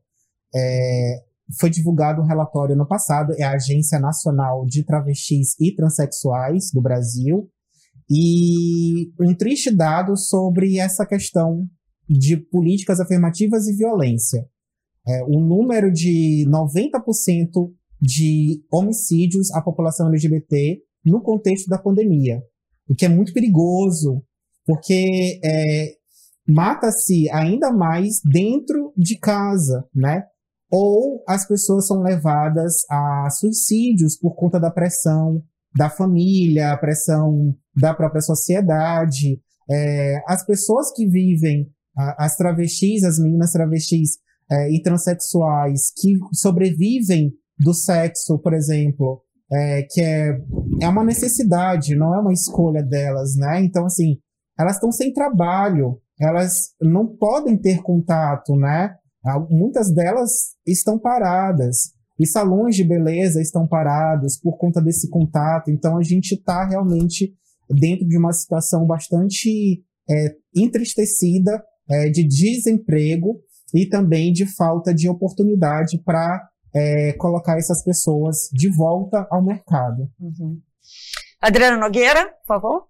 é, 0.55 1.23
foi 1.59 1.71
divulgado 1.71 2.21
um 2.21 2.27
relatório 2.27 2.77
no 2.77 2.87
passado, 2.87 3.33
é 3.39 3.45
a 3.45 3.53
Agência 3.53 3.99
Nacional 3.99 4.67
de 4.67 4.85
Travestis 4.85 5.59
e 5.59 5.75
Transsexuais 5.75 6.71
do 6.73 6.83
Brasil, 6.83 7.49
e 8.11 9.11
um 9.21 9.35
triste 9.35 9.75
dado 9.75 10.17
sobre 10.17 10.79
essa 10.79 11.07
questão 11.07 11.67
de 12.09 12.37
políticas 12.37 13.01
afirmativas 13.01 13.67
e 13.67 13.77
violência. 13.77 14.47
É, 15.07 15.25
o 15.25 15.41
número 15.41 15.91
de 15.93 16.47
90% 16.49 17.71
de 18.01 18.63
homicídios 18.73 19.51
à 19.53 19.63
população 19.63 20.09
LGBT 20.09 20.81
no 21.05 21.23
contexto 21.23 21.69
da 21.69 21.79
pandemia, 21.79 22.43
o 22.89 22.95
que 22.95 23.05
é 23.05 23.09
muito 23.09 23.33
perigoso, 23.33 24.23
porque 24.69 25.41
é, 25.43 25.93
mata-se 26.47 27.27
ainda 27.31 27.73
mais 27.73 28.21
dentro 28.23 28.93
de 28.95 29.19
casa, 29.19 29.83
né? 29.95 30.25
Ou 30.71 31.25
as 31.27 31.49
pessoas 31.49 31.87
são 31.87 32.03
levadas 32.03 32.75
a 32.91 33.31
suicídios 33.31 34.19
por 34.19 34.35
conta 34.35 34.61
da 34.61 34.71
pressão 34.71 35.43
da 35.75 35.89
família, 35.89 36.73
a 36.73 36.77
pressão 36.77 37.55
da 37.75 37.95
própria 37.95 38.21
sociedade. 38.21 39.41
É, 39.71 40.23
as 40.27 40.45
pessoas 40.45 40.93
que 40.95 41.07
vivem, 41.09 41.67
as 42.19 42.37
travestis, 42.37 43.05
as 43.05 43.19
meninas 43.19 43.53
travestis 43.53 44.19
é, 44.51 44.71
e 44.71 44.83
transexuais 44.83 45.93
que 45.97 46.13
sobrevivem 46.35 47.33
do 47.59 47.73
sexo, 47.73 48.39
por 48.39 48.53
exemplo, 48.53 49.23
é, 49.51 49.83
que 49.89 50.03
é, 50.03 50.39
é 50.83 50.89
uma 50.89 51.05
necessidade, 51.05 51.97
não 51.97 52.15
é 52.15 52.21
uma 52.21 52.35
escolha 52.35 52.83
delas, 52.83 53.35
né? 53.35 53.63
Então, 53.63 53.87
assim, 53.87 54.19
elas 54.59 54.75
estão 54.75 54.91
sem 54.91 55.13
trabalho, 55.13 56.01
elas 56.21 56.75
não 56.81 57.07
podem 57.07 57.57
ter 57.57 57.83
contato, 57.83 58.57
né? 58.57 58.95
Muitas 59.51 59.93
delas 59.93 60.31
estão 60.67 60.99
paradas. 60.99 61.93
E 62.19 62.27
salões 62.27 62.75
de 62.75 62.83
beleza 62.83 63.41
estão 63.41 63.67
parados 63.67 64.37
por 64.37 64.57
conta 64.59 64.81
desse 64.81 65.09
contato. 65.09 65.71
Então 65.71 65.97
a 65.97 66.03
gente 66.03 66.33
está 66.35 66.67
realmente 66.67 67.33
dentro 67.71 68.07
de 68.09 68.19
uma 68.19 68.33
situação 68.33 68.87
bastante 68.87 69.85
é, 70.11 70.35
entristecida 70.57 71.63
é, 71.89 72.09
de 72.09 72.27
desemprego 72.27 73.41
e 73.75 73.87
também 73.87 74.33
de 74.33 74.47
falta 74.47 74.93
de 74.93 75.09
oportunidade 75.09 76.03
para 76.03 76.49
é, 76.75 77.13
colocar 77.15 77.59
essas 77.59 77.85
pessoas 77.85 78.49
de 78.53 78.69
volta 78.69 79.27
ao 79.31 79.45
mercado. 79.45 80.11
Uhum. 80.19 80.61
Adriana 81.41 81.77
Nogueira, 81.77 82.27
por 82.27 82.47
favor. 82.47 82.89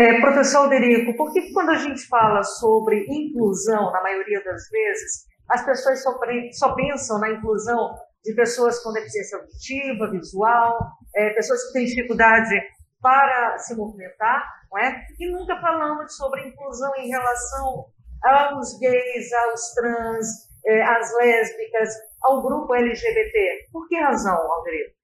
É, 0.00 0.18
professor 0.18 0.60
Alderico, 0.60 1.14
por 1.14 1.30
que 1.30 1.52
quando 1.52 1.72
a 1.72 1.76
gente 1.76 2.08
fala 2.08 2.42
sobre 2.42 3.04
inclusão, 3.06 3.92
na 3.92 4.02
maioria 4.02 4.42
das 4.42 4.62
vezes, 4.70 5.26
as 5.46 5.62
pessoas 5.62 6.02
só, 6.02 6.18
só 6.52 6.74
pensam 6.74 7.18
na 7.20 7.28
inclusão 7.28 7.90
de 8.24 8.34
pessoas 8.34 8.82
com 8.82 8.94
deficiência 8.94 9.36
auditiva, 9.36 10.10
visual, 10.10 10.72
é, 11.14 11.34
pessoas 11.34 11.66
que 11.66 11.72
têm 11.74 11.84
dificuldade 11.84 12.54
para 13.02 13.58
se 13.58 13.76
movimentar, 13.76 14.42
não 14.72 14.80
é? 14.80 15.04
E 15.18 15.30
nunca 15.30 15.60
falamos 15.60 16.16
sobre 16.16 16.48
inclusão 16.48 16.90
em 16.96 17.08
relação 17.10 17.84
aos 18.24 18.78
gays, 18.78 19.30
aos 19.50 19.74
trans, 19.74 20.26
é, 20.64 20.82
às 20.82 21.14
lésbicas, 21.18 21.90
ao 22.22 22.42
grupo 22.42 22.74
LGBT. 22.74 23.68
Por 23.70 23.86
que 23.86 24.00
razão, 24.00 24.34
Alderito? 24.34 24.98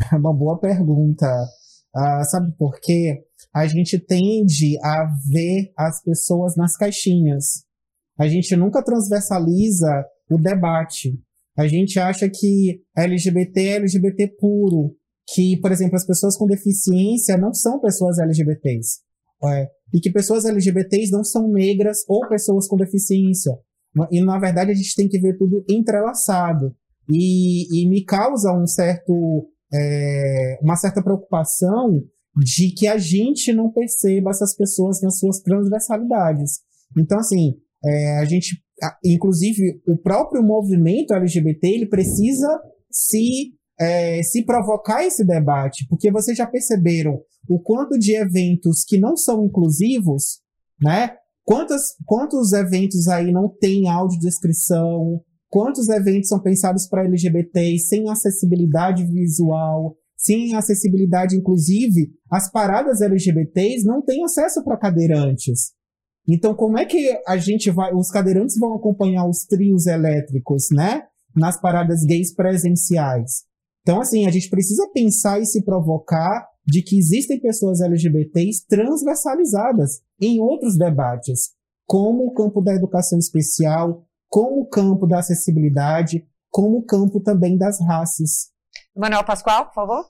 É 0.12 0.16
uma 0.16 0.34
boa 0.34 0.58
pergunta. 0.58 1.26
Uh, 1.94 2.24
sabe 2.24 2.50
por 2.58 2.80
quê? 2.80 3.29
A 3.52 3.66
gente 3.66 3.98
tende 3.98 4.78
a 4.82 5.06
ver 5.28 5.72
as 5.76 6.02
pessoas 6.02 6.54
nas 6.56 6.76
caixinhas. 6.76 7.64
A 8.18 8.28
gente 8.28 8.54
nunca 8.54 8.84
transversaliza 8.84 10.04
o 10.30 10.38
debate. 10.38 11.18
A 11.58 11.66
gente 11.66 11.98
acha 11.98 12.28
que 12.28 12.80
LGBT 12.96 13.60
é 13.60 13.76
LGBT 13.76 14.36
puro, 14.38 14.94
que, 15.34 15.58
por 15.60 15.72
exemplo, 15.72 15.96
as 15.96 16.06
pessoas 16.06 16.36
com 16.36 16.46
deficiência 16.46 17.36
não 17.36 17.52
são 17.52 17.80
pessoas 17.80 18.18
LGBTs. 18.18 19.00
É, 19.42 19.68
e 19.92 20.00
que 20.00 20.12
pessoas 20.12 20.44
LGBTs 20.44 21.10
não 21.10 21.24
são 21.24 21.50
negras 21.50 21.98
ou 22.08 22.28
pessoas 22.28 22.68
com 22.68 22.76
deficiência. 22.76 23.52
E, 24.12 24.22
na 24.22 24.38
verdade, 24.38 24.70
a 24.70 24.74
gente 24.74 24.94
tem 24.94 25.08
que 25.08 25.18
ver 25.18 25.36
tudo 25.36 25.64
entrelaçado. 25.68 26.74
E, 27.10 27.82
e 27.82 27.88
me 27.88 28.04
causa 28.04 28.52
um 28.52 28.66
certo, 28.66 29.50
é, 29.72 30.58
uma 30.62 30.76
certa 30.76 31.02
preocupação 31.02 32.00
de 32.40 32.72
que 32.72 32.86
a 32.86 32.96
gente 32.96 33.52
não 33.52 33.70
perceba 33.70 34.30
essas 34.30 34.56
pessoas 34.56 35.00
nas 35.02 35.18
suas 35.18 35.40
transversalidades. 35.40 36.60
Então, 36.98 37.18
assim, 37.18 37.54
é, 37.84 38.18
a 38.18 38.24
gente, 38.24 38.62
inclusive, 39.04 39.80
o 39.86 39.96
próprio 39.98 40.42
movimento 40.42 41.14
LGBT, 41.14 41.68
ele 41.68 41.86
precisa 41.86 42.48
se, 42.90 43.52
é, 43.78 44.22
se 44.22 44.44
provocar 44.44 45.04
esse 45.04 45.24
debate, 45.24 45.86
porque 45.88 46.10
vocês 46.10 46.36
já 46.36 46.46
perceberam 46.46 47.20
o 47.48 47.60
quanto 47.60 47.98
de 47.98 48.16
eventos 48.16 48.84
que 48.86 48.98
não 48.98 49.16
são 49.16 49.44
inclusivos, 49.44 50.40
né? 50.82 51.16
Quantos, 51.44 51.94
quantos 52.06 52.52
eventos 52.52 53.08
aí 53.08 53.32
não 53.32 53.48
tem 53.48 53.88
audiodescrição? 53.88 55.20
Quantos 55.48 55.88
eventos 55.88 56.28
são 56.28 56.40
pensados 56.40 56.86
para 56.86 57.04
LGBTs 57.04 57.88
sem 57.88 58.08
acessibilidade 58.08 59.04
visual, 59.04 59.96
sem 60.20 60.54
acessibilidade, 60.54 61.34
inclusive, 61.34 62.12
as 62.30 62.50
paradas 62.50 63.00
LGBTs 63.00 63.86
não 63.86 64.02
têm 64.02 64.22
acesso 64.22 64.62
para 64.62 64.76
cadeirantes. 64.76 65.72
Então, 66.28 66.54
como 66.54 66.78
é 66.78 66.84
que 66.84 67.18
a 67.26 67.38
gente 67.38 67.70
vai, 67.70 67.94
os 67.94 68.10
cadeirantes 68.10 68.58
vão 68.58 68.74
acompanhar 68.74 69.26
os 69.26 69.46
trios 69.46 69.86
elétricos, 69.86 70.66
né? 70.72 71.04
Nas 71.34 71.58
paradas 71.58 72.04
gays 72.04 72.34
presenciais. 72.34 73.44
Então, 73.80 73.98
assim, 73.98 74.26
a 74.26 74.30
gente 74.30 74.50
precisa 74.50 74.86
pensar 74.92 75.40
e 75.40 75.46
se 75.46 75.64
provocar 75.64 76.46
de 76.66 76.82
que 76.82 76.98
existem 76.98 77.40
pessoas 77.40 77.80
LGBTs 77.80 78.66
transversalizadas 78.68 80.02
em 80.20 80.38
outros 80.38 80.76
debates, 80.76 81.52
como 81.86 82.26
o 82.26 82.34
campo 82.34 82.60
da 82.60 82.74
educação 82.74 83.18
especial, 83.18 84.04
como 84.28 84.60
o 84.60 84.68
campo 84.68 85.06
da 85.06 85.20
acessibilidade, 85.20 86.22
como 86.50 86.76
o 86.76 86.84
campo 86.84 87.20
também 87.20 87.56
das 87.56 87.80
raças. 87.80 88.49
Manuel 89.00 89.24
Pascoal, 89.24 89.64
por 89.64 89.74
favor. 89.74 90.04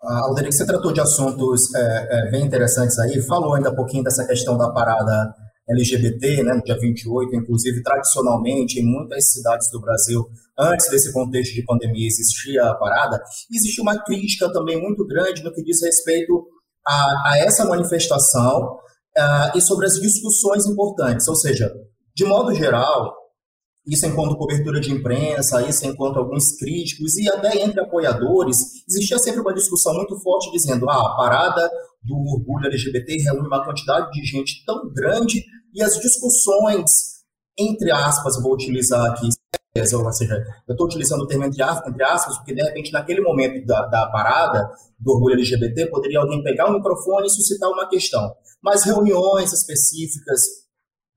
Ah, 0.00 0.20
Alderic, 0.28 0.54
você 0.54 0.64
tratou 0.64 0.92
de 0.92 1.00
assuntos 1.00 1.74
é, 1.74 2.28
é, 2.28 2.30
bem 2.30 2.44
interessantes 2.44 2.96
aí, 3.00 3.20
falou 3.22 3.54
ainda 3.54 3.70
um 3.70 3.74
pouquinho 3.74 4.04
dessa 4.04 4.24
questão 4.24 4.56
da 4.56 4.70
parada 4.70 5.34
LGBT, 5.68 6.44
né, 6.44 6.54
no 6.54 6.62
dia 6.62 6.78
28, 6.78 7.34
inclusive 7.34 7.82
tradicionalmente 7.82 8.78
em 8.78 8.84
muitas 8.84 9.32
cidades 9.32 9.68
do 9.72 9.80
Brasil, 9.80 10.24
antes 10.56 10.88
desse 10.90 11.12
contexto 11.12 11.54
de 11.54 11.64
pandemia 11.64 12.06
existia 12.06 12.66
a 12.66 12.74
parada, 12.74 13.20
existe 13.52 13.80
uma 13.80 13.98
crítica 14.04 14.52
também 14.52 14.80
muito 14.80 15.04
grande 15.04 15.42
no 15.42 15.52
que 15.52 15.64
diz 15.64 15.82
respeito 15.82 16.46
a, 16.86 17.30
a 17.32 17.38
essa 17.38 17.64
manifestação 17.64 18.74
uh, 19.18 19.56
e 19.56 19.60
sobre 19.60 19.86
as 19.86 19.94
discussões 19.94 20.66
importantes, 20.66 21.26
ou 21.26 21.34
seja, 21.34 21.72
de 22.14 22.24
modo 22.26 22.54
geral, 22.54 23.23
isso 23.86 24.06
enquanto 24.06 24.36
cobertura 24.36 24.80
de 24.80 24.90
imprensa, 24.90 25.66
isso 25.68 25.86
enquanto 25.86 26.18
alguns 26.18 26.56
críticos 26.56 27.16
e 27.16 27.28
até 27.28 27.62
entre 27.62 27.80
apoiadores, 27.80 28.58
existia 28.88 29.18
sempre 29.18 29.40
uma 29.40 29.52
discussão 29.52 29.94
muito 29.94 30.18
forte 30.20 30.50
dizendo 30.50 30.88
ah, 30.88 31.12
a 31.12 31.16
parada 31.16 31.70
do 32.02 32.14
orgulho 32.14 32.66
LGBT 32.66 33.16
reúne 33.22 33.46
uma 33.46 33.64
quantidade 33.64 34.10
de 34.10 34.24
gente 34.24 34.64
tão 34.64 34.90
grande 34.90 35.44
e 35.74 35.82
as 35.82 35.98
discussões, 35.98 36.90
entre 37.58 37.90
aspas, 37.90 38.40
vou 38.40 38.54
utilizar 38.54 39.04
aqui, 39.10 39.28
ou 39.76 40.12
seja, 40.12 40.34
eu 40.68 40.72
estou 40.72 40.86
utilizando 40.86 41.22
o 41.22 41.26
termo 41.26 41.44
entre 41.44 41.62
aspas, 41.62 42.38
porque 42.38 42.54
de 42.54 42.62
repente 42.62 42.92
naquele 42.92 43.20
momento 43.20 43.66
da, 43.66 43.86
da 43.86 44.06
parada 44.06 44.70
do 44.98 45.12
orgulho 45.12 45.34
LGBT 45.34 45.86
poderia 45.86 46.20
alguém 46.20 46.42
pegar 46.42 46.70
o 46.70 46.72
microfone 46.72 47.26
e 47.26 47.30
suscitar 47.30 47.68
uma 47.70 47.88
questão. 47.88 48.34
Mas 48.62 48.84
reuniões 48.84 49.52
específicas, 49.52 50.40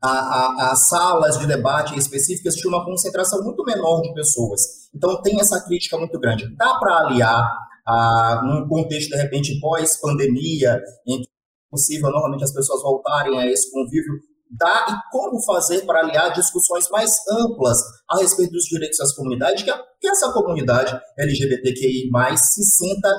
a, 0.02 0.72
a, 0.72 0.76
salas 0.76 1.40
de 1.40 1.48
debate 1.48 1.98
específicas 1.98 2.56
tinha 2.56 2.70
uma 2.70 2.86
concentração 2.86 3.44
muito 3.44 3.64
menor 3.64 4.02
de 4.02 4.14
pessoas. 4.14 4.62
Então 4.94 5.22
tem 5.22 5.40
essa 5.40 5.60
crítica 5.66 5.98
muito 5.98 6.20
grande. 6.20 6.56
Dá 6.56 6.78
para 6.80 7.00
aliar, 7.00 7.58
a, 7.86 8.42
num 8.46 8.68
contexto, 8.68 9.10
de 9.10 9.18
repente, 9.18 9.60
pós-pandemia, 9.60 10.80
em 11.08 11.22
que 11.22 11.24
é 11.24 11.72
possível 11.72 12.12
normalmente 12.12 12.44
as 12.44 12.54
pessoas 12.54 12.82
voltarem 12.82 13.40
a 13.40 13.48
esse 13.48 13.72
convívio, 13.72 14.14
dá 14.52 14.86
e 14.90 15.12
como 15.12 15.44
fazer 15.44 15.86
para 15.86 16.00
aliar 16.00 16.34
discussões 16.34 16.88
mais 16.90 17.12
amplas 17.32 17.78
a 18.10 18.20
respeito 18.20 18.52
dos 18.52 18.66
direitos 18.66 18.98
das 18.98 19.14
comunidades, 19.14 19.64
que, 19.64 19.72
que 20.00 20.08
essa 20.08 20.32
comunidade 20.32 21.00
LGBTQI+, 21.18 22.10
se 22.38 22.64
sinta, 22.64 23.10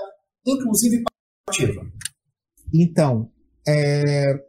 inclusive, 0.46 1.02
participativa. 1.46 1.86
Então, 2.72 3.30
é, 3.66 4.47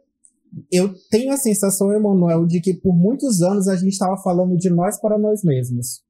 eu 0.70 0.92
tenho 1.10 1.32
a 1.32 1.36
sensação, 1.36 1.92
Emanuel, 1.92 2.46
de 2.46 2.60
que 2.60 2.74
por 2.74 2.94
muitos 2.94 3.42
anos 3.42 3.68
a 3.68 3.76
gente 3.76 3.92
estava 3.92 4.16
falando 4.22 4.56
de 4.56 4.70
nós 4.70 5.00
para 5.00 5.18
nós 5.18 5.42
mesmos. 5.42 6.02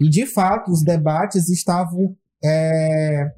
E, 0.00 0.08
de 0.08 0.26
fato, 0.26 0.70
os 0.70 0.82
debates 0.82 1.48
estavam 1.48 2.16
é, 2.44 3.30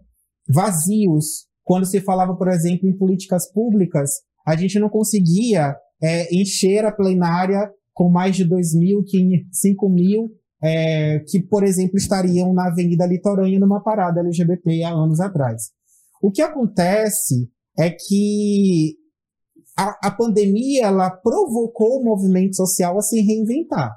vazios. 0.48 1.46
Quando 1.64 1.86
se 1.86 2.00
falava, 2.00 2.36
por 2.36 2.48
exemplo, 2.48 2.88
em 2.88 2.96
políticas 2.96 3.50
públicas, 3.52 4.10
a 4.46 4.56
gente 4.56 4.78
não 4.78 4.88
conseguia 4.88 5.76
é, 6.02 6.34
encher 6.34 6.84
a 6.84 6.92
plenária 6.92 7.70
com 7.94 8.10
mais 8.10 8.36
de 8.36 8.44
2 8.44 8.74
mil, 8.74 9.04
5 9.52 9.88
mil, 9.88 10.30
é, 10.62 11.20
que, 11.28 11.40
por 11.40 11.64
exemplo, 11.64 11.96
estariam 11.96 12.52
na 12.52 12.68
Avenida 12.68 13.06
Litorânea 13.06 13.58
numa 13.58 13.82
parada 13.82 14.20
LGBT 14.20 14.84
há 14.84 14.90
anos 14.90 15.20
atrás. 15.20 15.70
O 16.22 16.30
que 16.30 16.42
acontece 16.42 17.48
é 17.78 17.90
que 17.90 18.99
a, 19.78 20.08
a 20.08 20.10
pandemia 20.10 20.86
ela 20.86 21.10
provocou 21.10 22.00
o 22.00 22.04
movimento 22.04 22.56
social 22.56 22.98
a 22.98 23.02
se 23.02 23.20
reinventar. 23.20 23.96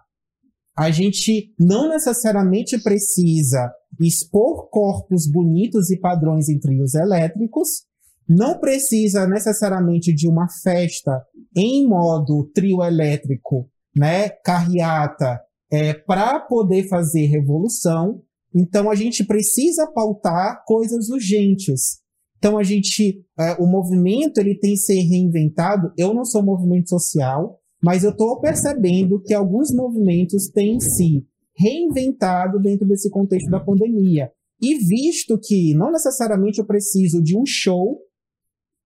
A 0.77 0.89
gente 0.89 1.53
não 1.59 1.89
necessariamente 1.89 2.81
precisa 2.81 3.71
expor 4.01 4.69
corpos 4.69 5.29
bonitos 5.29 5.91
e 5.91 5.99
padrões 5.99 6.49
em 6.49 6.59
trios 6.59 6.95
elétricos, 6.95 7.83
não 8.27 8.59
precisa 8.59 9.27
necessariamente 9.27 10.13
de 10.13 10.27
uma 10.27 10.47
festa 10.63 11.21
em 11.55 11.87
modo 11.87 12.49
trio 12.53 12.81
elétrico, 12.81 13.69
né, 13.95 14.29
carreata, 14.29 15.39
é, 15.71 15.93
para 15.93 16.39
poder 16.39 16.87
fazer 16.87 17.25
revolução. 17.27 18.21
Então 18.55 18.89
a 18.89 18.95
gente 18.95 19.23
precisa 19.25 19.91
pautar 19.91 20.63
coisas 20.65 21.09
urgentes. 21.09 22.02
Então 22.43 22.57
a 22.57 22.63
gente, 22.63 23.25
é, 23.39 23.53
o 23.53 23.65
movimento 23.65 24.37
ele 24.37 24.59
tem 24.59 24.75
ser 24.75 24.99
reinventado. 24.99 25.93
Eu 25.97 26.13
não 26.13 26.25
sou 26.25 26.43
movimento 26.43 26.89
social, 26.89 27.57
mas 27.81 28.03
eu 28.03 28.09
estou 28.09 28.41
percebendo 28.41 29.21
que 29.23 29.33
alguns 29.33 29.73
movimentos 29.73 30.49
têm 30.49 30.77
se 30.77 31.25
reinventado 31.55 32.59
dentro 32.59 32.85
desse 32.85 33.09
contexto 33.09 33.49
da 33.49 33.61
pandemia. 33.61 34.29
E 34.61 34.75
visto 34.75 35.39
que 35.41 35.73
não 35.73 35.89
necessariamente 35.89 36.59
eu 36.59 36.67
preciso 36.67 37.23
de 37.23 37.37
um 37.37 37.45
show 37.45 37.97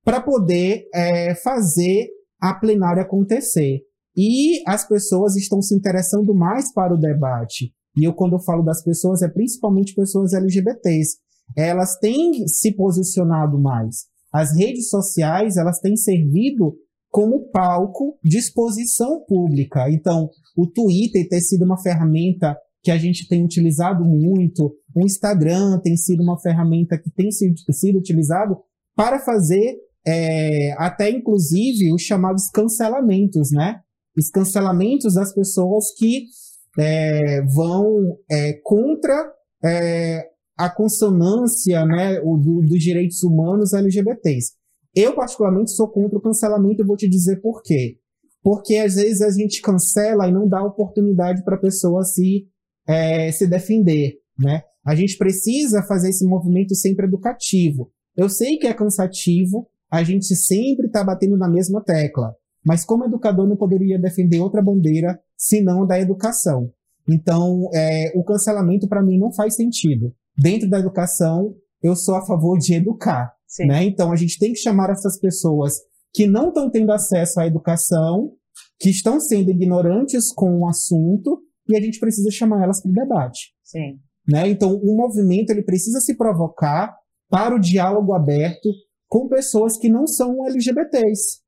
para 0.05 0.21
poder 0.21 0.87
é, 0.93 1.33
fazer 1.33 2.09
a 2.39 2.53
plenária 2.53 3.01
acontecer. 3.01 3.81
E 4.15 4.61
as 4.67 4.87
pessoas 4.87 5.35
estão 5.35 5.63
se 5.63 5.73
interessando 5.73 6.31
mais 6.35 6.71
para 6.71 6.93
o 6.93 6.99
debate. 6.99 7.73
E 7.97 8.03
eu, 8.03 8.13
quando 8.13 8.33
eu 8.33 8.39
falo 8.39 8.61
das 8.61 8.83
pessoas, 8.83 9.23
é 9.23 9.27
principalmente 9.27 9.95
pessoas 9.95 10.33
LGBTs 10.33 11.17
elas 11.55 11.97
têm 11.99 12.47
se 12.47 12.71
posicionado 12.73 13.59
mais. 13.59 14.05
As 14.31 14.55
redes 14.55 14.89
sociais, 14.89 15.57
elas 15.57 15.79
têm 15.79 15.95
servido 15.95 16.75
como 17.09 17.49
palco 17.49 18.17
de 18.23 18.37
exposição 18.37 19.23
pública. 19.27 19.89
Então, 19.89 20.29
o 20.55 20.67
Twitter 20.67 21.27
tem 21.27 21.39
sido 21.39 21.63
uma 21.63 21.81
ferramenta 21.81 22.57
que 22.83 22.91
a 22.91 22.97
gente 22.97 23.27
tem 23.27 23.43
utilizado 23.43 24.03
muito, 24.05 24.73
o 24.95 25.05
Instagram 25.05 25.79
tem 25.79 25.97
sido 25.97 26.23
uma 26.23 26.39
ferramenta 26.39 26.97
que 26.97 27.11
tem 27.11 27.29
sido, 27.31 27.97
utilizado 27.97 28.57
para 28.95 29.19
fazer 29.19 29.75
é, 30.05 30.71
até 30.77 31.09
inclusive 31.09 31.91
os 31.91 32.01
chamados 32.01 32.49
cancelamentos, 32.49 33.51
né? 33.51 33.81
Os 34.17 34.29
cancelamentos 34.29 35.15
das 35.15 35.33
pessoas 35.33 35.93
que 35.97 36.25
é, 36.79 37.41
vão 37.41 38.17
é, 38.31 38.53
contra 38.63 39.33
é, 39.65 40.25
a 40.57 40.69
consonância 40.69 41.85
né, 41.85 42.19
do, 42.19 42.61
dos 42.61 42.83
direitos 42.83 43.21
humanos 43.23 43.73
LGBTs. 43.73 44.53
Eu, 44.95 45.13
particularmente, 45.13 45.71
sou 45.71 45.87
contra 45.87 46.17
o 46.17 46.21
cancelamento 46.21 46.81
e 46.81 46.85
vou 46.85 46.97
te 46.97 47.07
dizer 47.07 47.39
por 47.41 47.61
quê. 47.61 47.99
Porque 48.41 48.77
às 48.77 48.95
vezes 48.95 49.21
a 49.21 49.29
gente 49.29 49.61
cancela 49.61 50.27
e 50.27 50.31
não 50.31 50.47
dá 50.47 50.63
oportunidade 50.63 51.43
para 51.43 51.55
a 51.55 51.59
pessoa 51.59 52.03
se, 52.03 52.47
é, 52.87 53.31
se 53.31 53.45
defender. 53.45 54.15
Né? 54.39 54.63
A 54.83 54.95
gente 54.95 55.17
precisa 55.17 55.83
fazer 55.83 56.09
esse 56.09 56.25
movimento 56.25 56.73
sempre 56.73 57.05
educativo. 57.05 57.91
Eu 58.15 58.29
sei 58.29 58.57
que 58.57 58.65
é 58.65 58.73
cansativo, 58.73 59.67
a 59.91 60.03
gente 60.03 60.35
sempre 60.35 60.87
está 60.87 61.03
batendo 61.03 61.37
na 61.37 61.47
mesma 61.49 61.83
tecla. 61.83 62.33
Mas 62.65 62.83
como 62.83 63.05
educador 63.05 63.47
não 63.47 63.55
poderia 63.55 63.99
defender 63.99 64.39
outra 64.39 64.61
bandeira 64.61 65.19
senão 65.37 65.85
da 65.85 65.99
educação. 65.99 66.71
Então, 67.07 67.69
é, 67.73 68.11
o 68.15 68.23
cancelamento 68.23 68.87
para 68.87 69.03
mim 69.03 69.17
não 69.19 69.31
faz 69.31 69.55
sentido. 69.55 70.13
Dentro 70.37 70.69
da 70.69 70.79
educação, 70.79 71.55
eu 71.81 71.95
sou 71.95 72.15
a 72.15 72.25
favor 72.25 72.57
de 72.57 72.73
educar. 72.75 73.33
Né? 73.59 73.85
Então, 73.85 74.11
a 74.11 74.15
gente 74.15 74.37
tem 74.37 74.53
que 74.53 74.59
chamar 74.59 74.89
essas 74.89 75.19
pessoas 75.19 75.73
que 76.13 76.27
não 76.27 76.49
estão 76.49 76.69
tendo 76.69 76.91
acesso 76.91 77.39
à 77.39 77.47
educação, 77.47 78.33
que 78.79 78.89
estão 78.89 79.19
sendo 79.19 79.49
ignorantes 79.49 80.31
com 80.33 80.59
o 80.59 80.67
assunto, 80.67 81.41
e 81.67 81.75
a 81.75 81.81
gente 81.81 81.99
precisa 81.99 82.29
chamar 82.31 82.63
elas 82.63 82.81
para 82.81 82.91
o 82.91 82.93
debate. 82.93 83.53
Sim. 83.63 83.99
Né? 84.27 84.49
Então, 84.49 84.73
o 84.75 84.95
movimento 84.95 85.49
ele 85.49 85.63
precisa 85.63 85.99
se 85.99 86.15
provocar 86.15 86.95
para 87.29 87.55
o 87.55 87.59
diálogo 87.59 88.13
aberto 88.13 88.69
com 89.07 89.27
pessoas 89.27 89.77
que 89.77 89.89
não 89.89 90.05
são 90.05 90.45
LGBTs. 90.45 91.39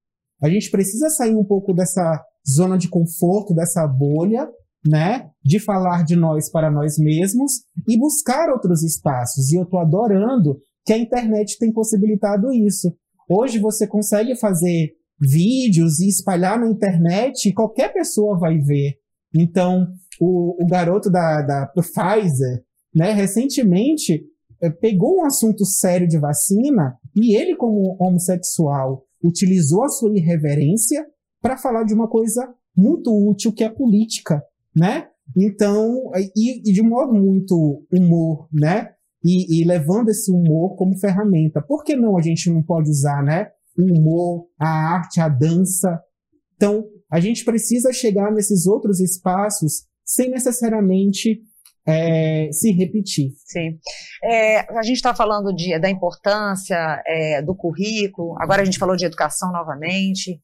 A 0.42 0.50
gente 0.50 0.72
precisa 0.72 1.10
sair 1.10 1.36
um 1.36 1.44
pouco 1.44 1.74
dessa 1.74 2.24
zona 2.50 2.78
de 2.78 2.90
conforto, 2.90 3.54
dessa 3.54 3.86
bolha, 3.86 4.50
né? 4.86 5.30
De 5.44 5.60
falar 5.60 6.04
de 6.04 6.16
nós 6.16 6.50
para 6.50 6.72
nós 6.72 6.98
mesmos 6.98 7.52
e 7.88 7.98
buscar 7.98 8.50
outros 8.50 8.84
espaços. 8.84 9.52
E 9.52 9.58
eu 9.58 9.64
estou 9.64 9.80
adorando 9.80 10.58
que 10.86 10.94
a 10.94 10.98
internet 10.98 11.58
tem 11.58 11.72
possibilitado 11.72 12.52
isso. 12.52 12.94
Hoje 13.30 13.60
você 13.60 13.88
consegue 13.88 14.36
fazer 14.36 14.94
vídeos 15.20 16.00
e 16.00 16.08
espalhar 16.08 16.60
na 16.60 16.70
internet 16.70 17.48
e 17.48 17.54
qualquer 17.54 17.94
pessoa 17.94 18.40
vai 18.40 18.58
ver. 18.58 18.96
Então, 19.36 19.88
o, 20.20 20.64
o 20.64 20.68
garoto 20.68 21.10
da, 21.10 21.42
da 21.42 21.68
Pfizer, 21.68 22.64
né, 22.96 23.12
recentemente 23.12 24.24
é, 24.62 24.70
pegou 24.70 25.20
um 25.20 25.26
assunto 25.26 25.66
sério 25.66 26.08
de 26.08 26.18
vacina 26.18 26.98
e 27.16 27.36
ele, 27.36 27.56
como 27.56 27.96
homossexual, 28.00 29.06
utilizou 29.24 29.84
a 29.84 29.90
sua 29.90 30.16
irreverência 30.16 31.06
para 31.42 31.58
falar 31.58 31.84
de 31.84 31.94
uma 31.94 32.08
coisa 32.08 32.54
muito 32.76 33.12
útil 33.12 33.54
que 33.54 33.64
é 33.64 33.70
política, 33.70 34.42
né? 34.80 35.08
Então, 35.38 36.12
e, 36.36 36.70
e 36.70 36.74
de 36.74 36.82
um 36.82 36.90
modo 36.90 37.14
muito 37.14 37.86
humor, 37.92 38.48
né? 38.52 38.92
E, 39.24 39.62
e, 39.62 39.66
levando 39.66 40.10
esse 40.10 40.32
humor 40.32 40.78
como 40.78 40.98
ferramenta. 40.98 41.62
Por 41.62 41.84
que 41.84 41.96
não 41.96 42.18
a 42.18 42.22
gente 42.22 42.50
não 42.50 42.64
pode 42.64 42.90
usar, 42.90 43.22
né? 43.22 43.50
O 43.78 43.84
humor, 43.84 44.48
a 44.58 44.70
arte, 44.70 45.20
a 45.20 45.28
dança. 45.28 46.02
Então, 46.56 46.86
a 47.12 47.20
gente 47.20 47.44
precisa 47.44 47.92
chegar 47.92 48.32
nesses 48.32 48.66
outros 48.66 49.02
espaços 49.02 49.84
sem 50.06 50.30
necessariamente 50.30 51.42
é, 51.86 52.50
se 52.52 52.72
repetir. 52.72 53.32
Sim. 53.46 53.78
É, 54.24 54.60
a 54.78 54.84
gente 54.84 54.98
está 54.98 55.14
falando 55.14 55.54
de, 55.54 55.78
da 55.80 55.90
importância 55.90 57.02
é, 57.06 57.42
do 57.42 57.56
currículo, 57.56 58.36
agora 58.40 58.62
a 58.62 58.66
gente 58.66 58.80
falou 58.80 58.96
de 58.96 59.06
educação 59.06 59.52
novamente. 59.52 60.40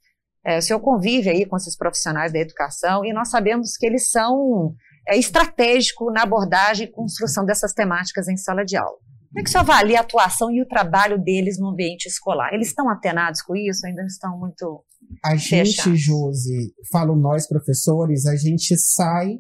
É, 0.45 0.59
o 0.59 0.61
senhor 0.61 0.79
convive 0.79 1.29
aí 1.29 1.45
com 1.45 1.57
esses 1.57 1.75
profissionais 1.75 2.31
da 2.31 2.39
educação 2.39 3.03
e 3.03 3.11
nós 3.11 3.29
sabemos 3.29 3.75
que 3.75 3.85
eles 3.85 4.09
são 4.09 4.75
é, 5.07 5.17
estratégicos 5.17 6.13
na 6.13 6.23
abordagem 6.23 6.87
e 6.87 6.91
construção 6.91 7.45
dessas 7.45 7.73
temáticas 7.73 8.27
em 8.27 8.37
sala 8.37 8.63
de 8.63 8.77
aula. 8.77 8.97
Como 9.29 9.39
é 9.39 9.43
que 9.43 9.49
o 9.49 9.51
senhor 9.51 9.63
avalia 9.63 9.97
a 9.97 10.01
atuação 10.01 10.49
e 10.51 10.61
o 10.61 10.67
trabalho 10.67 11.21
deles 11.21 11.59
no 11.59 11.69
ambiente 11.69 12.05
escolar? 12.05 12.53
Eles 12.53 12.67
estão 12.67 12.87
atenados 12.89 13.41
com 13.41 13.55
isso? 13.55 13.85
Ainda 13.85 14.03
estão 14.03 14.39
muito. 14.39 14.85
A 15.23 15.35
gente, 15.35 15.95
Josi, 15.95 16.73
falo 16.89 17.15
nós 17.15 17.47
professores, 17.47 18.25
a 18.25 18.35
gente 18.35 18.77
sai 18.77 19.39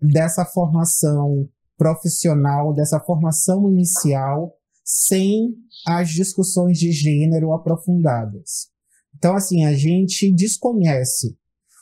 dessa 0.00 0.46
formação 0.46 1.46
profissional, 1.76 2.72
dessa 2.72 2.98
formação 3.00 3.70
inicial, 3.70 4.54
sem 4.82 5.54
as 5.86 6.08
discussões 6.08 6.78
de 6.78 6.90
gênero 6.92 7.52
aprofundadas. 7.52 8.72
Então, 9.16 9.34
assim, 9.34 9.64
a 9.64 9.72
gente 9.72 10.32
desconhece. 10.34 11.36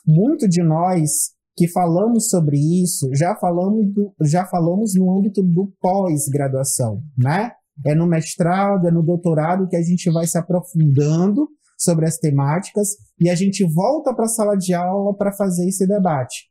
Muito 0.05 0.47
de 0.47 0.61
nós 0.61 1.33
que 1.55 1.67
falamos 1.67 2.29
sobre 2.29 2.57
isso 2.57 3.09
já 3.13 3.35
falamos, 3.35 3.93
do, 3.93 4.13
já 4.23 4.45
falamos 4.45 4.93
no 4.95 5.17
âmbito 5.17 5.41
do 5.43 5.71
pós-graduação, 5.79 7.01
né? 7.17 7.51
É 7.85 7.95
no 7.95 8.07
mestrado, 8.07 8.87
é 8.87 8.91
no 8.91 9.03
doutorado 9.03 9.67
que 9.67 9.75
a 9.75 9.81
gente 9.81 10.09
vai 10.11 10.27
se 10.27 10.37
aprofundando 10.37 11.47
sobre 11.77 12.05
as 12.05 12.17
temáticas 12.17 12.89
e 13.19 13.29
a 13.29 13.35
gente 13.35 13.63
volta 13.63 14.13
para 14.13 14.25
a 14.25 14.29
sala 14.29 14.55
de 14.55 14.73
aula 14.73 15.15
para 15.15 15.33
fazer 15.33 15.67
esse 15.67 15.87
debate. 15.87 16.49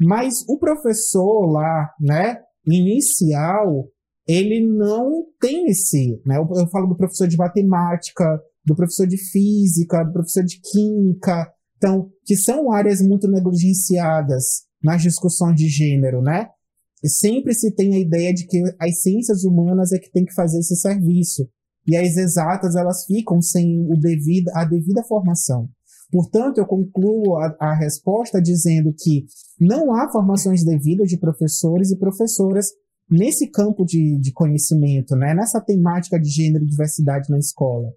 Mas 0.00 0.44
o 0.48 0.58
professor 0.58 1.46
lá, 1.46 1.90
né, 2.00 2.38
inicial, 2.66 3.88
ele 4.26 4.66
não 4.66 5.24
tem 5.40 5.66
esse, 5.68 6.20
né? 6.24 6.36
Eu, 6.36 6.46
eu 6.54 6.68
falo 6.68 6.86
do 6.86 6.96
professor 6.96 7.26
de 7.26 7.36
matemática, 7.36 8.40
do 8.68 8.76
professor 8.76 9.06
de 9.06 9.16
física, 9.16 10.04
do 10.04 10.12
professor 10.12 10.44
de 10.44 10.60
química, 10.60 11.50
então, 11.78 12.10
que 12.24 12.36
são 12.36 12.70
áreas 12.70 13.00
muito 13.00 13.28
negligenciadas 13.28 14.44
nas 14.82 15.02
discussões 15.02 15.56
de 15.56 15.68
gênero, 15.68 16.20
né? 16.20 16.48
E 17.02 17.08
sempre 17.08 17.54
se 17.54 17.72
tem 17.74 17.94
a 17.94 17.98
ideia 17.98 18.34
de 18.34 18.46
que 18.46 18.60
as 18.80 19.00
ciências 19.00 19.44
humanas 19.44 19.92
é 19.92 19.98
que 19.98 20.10
tem 20.10 20.24
que 20.24 20.34
fazer 20.34 20.58
esse 20.58 20.76
serviço. 20.76 21.48
E 21.86 21.96
as 21.96 22.16
exatas, 22.16 22.74
elas 22.74 23.06
ficam 23.06 23.40
sem 23.40 23.86
o 23.88 23.96
devido, 23.96 24.48
a 24.54 24.64
devida 24.64 25.02
formação. 25.04 25.68
Portanto, 26.10 26.58
eu 26.58 26.66
concluo 26.66 27.36
a, 27.36 27.56
a 27.60 27.74
resposta 27.74 28.42
dizendo 28.42 28.92
que 28.92 29.26
não 29.60 29.94
há 29.94 30.10
formações 30.10 30.64
devidas 30.64 31.08
de 31.08 31.18
professores 31.18 31.90
e 31.90 31.98
professoras 31.98 32.66
nesse 33.10 33.48
campo 33.50 33.84
de, 33.84 34.18
de 34.18 34.32
conhecimento, 34.32 35.14
né? 35.14 35.34
nessa 35.34 35.60
temática 35.60 36.18
de 36.18 36.28
gênero 36.28 36.64
e 36.64 36.68
diversidade 36.68 37.30
na 37.30 37.38
escola. 37.38 37.88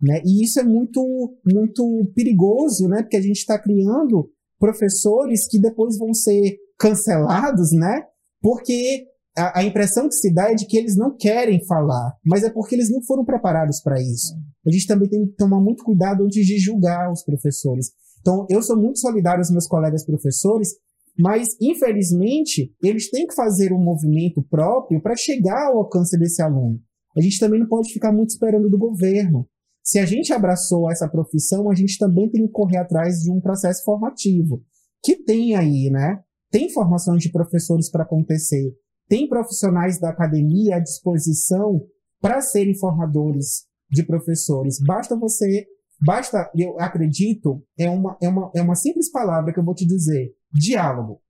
Né? 0.00 0.22
E 0.24 0.44
isso 0.44 0.60
é 0.60 0.62
muito, 0.62 1.02
muito 1.44 2.10
perigoso, 2.14 2.86
né? 2.88 3.02
porque 3.02 3.16
a 3.16 3.22
gente 3.22 3.38
está 3.38 3.58
criando 3.58 4.30
professores 4.58 5.46
que 5.48 5.60
depois 5.60 5.98
vão 5.98 6.14
ser 6.14 6.56
cancelados, 6.78 7.72
né? 7.72 8.02
porque 8.40 9.06
a, 9.36 9.60
a, 9.60 9.64
impressão 9.64 10.08
que 10.08 10.14
se 10.14 10.32
dá 10.32 10.50
é 10.50 10.54
de 10.54 10.66
que 10.66 10.76
eles 10.76 10.96
não 10.96 11.16
querem 11.16 11.64
falar, 11.64 12.16
mas 12.24 12.44
é 12.44 12.50
porque 12.50 12.74
eles 12.74 12.90
não 12.90 13.02
foram 13.02 13.24
preparados 13.24 13.80
para 13.80 14.00
isso. 14.00 14.34
A 14.66 14.70
gente 14.70 14.86
também 14.86 15.08
tem 15.08 15.26
que 15.26 15.34
tomar 15.36 15.60
muito 15.60 15.84
cuidado 15.84 16.24
antes 16.24 16.44
de 16.44 16.58
julgar 16.58 17.10
os 17.10 17.24
professores. 17.24 17.90
Então, 18.20 18.46
eu 18.50 18.62
sou 18.62 18.76
muito 18.76 18.98
solidário 18.98 19.40
aos 19.40 19.50
meus 19.50 19.66
colegas 19.66 20.04
professores, 20.04 20.70
mas, 21.18 21.48
infelizmente, 21.60 22.72
eles 22.82 23.10
têm 23.10 23.26
que 23.26 23.34
fazer 23.34 23.72
um 23.72 23.82
movimento 23.82 24.42
próprio 24.48 25.00
para 25.00 25.16
chegar 25.16 25.68
ao 25.68 25.78
alcance 25.78 26.16
desse 26.18 26.42
aluno. 26.42 26.80
A 27.16 27.20
gente 27.20 27.40
também 27.40 27.58
não 27.58 27.66
pode 27.66 27.92
ficar 27.92 28.12
muito 28.12 28.30
esperando 28.30 28.68
do 28.68 28.78
governo. 28.78 29.48
Se 29.82 29.98
a 29.98 30.06
gente 30.06 30.32
abraçou 30.32 30.90
essa 30.90 31.08
profissão, 31.08 31.70
a 31.70 31.74
gente 31.74 31.98
também 31.98 32.30
tem 32.30 32.46
que 32.46 32.52
correr 32.52 32.78
atrás 32.78 33.20
de 33.20 33.30
um 33.30 33.40
processo 33.40 33.82
formativo, 33.84 34.62
que 35.02 35.16
tem 35.16 35.56
aí, 35.56 35.90
né? 35.90 36.22
Tem 36.50 36.70
formações 36.70 37.22
de 37.22 37.30
professores 37.30 37.90
para 37.90 38.04
acontecer, 38.04 38.74
tem 39.08 39.28
profissionais 39.28 39.98
da 39.98 40.10
academia 40.10 40.76
à 40.76 40.78
disposição 40.78 41.82
para 42.20 42.40
serem 42.40 42.76
formadores 42.76 43.66
de 43.90 44.04
professores. 44.04 44.78
Basta 44.86 45.16
você, 45.16 45.66
basta, 46.04 46.50
eu 46.56 46.78
acredito, 46.78 47.64
é 47.78 47.88
uma, 47.88 48.16
é 48.22 48.28
uma, 48.28 48.50
é 48.54 48.62
uma 48.62 48.74
simples 48.74 49.10
palavra 49.10 49.52
que 49.52 49.58
eu 49.58 49.64
vou 49.64 49.74
te 49.74 49.86
dizer: 49.86 50.34
diálogo. 50.52 51.22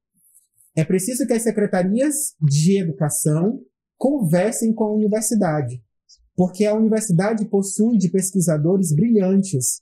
É 0.76 0.84
preciso 0.84 1.26
que 1.26 1.32
as 1.32 1.42
secretarias 1.42 2.34
de 2.40 2.80
educação 2.80 3.61
conversem 3.96 4.72
com 4.72 4.84
a 4.84 4.94
universidade, 4.94 5.82
porque 6.38 6.64
a 6.64 6.72
universidade 6.72 7.44
possui 7.46 7.98
de 7.98 8.09
pesquisadores 8.09 8.94
brilhantes 8.94 9.81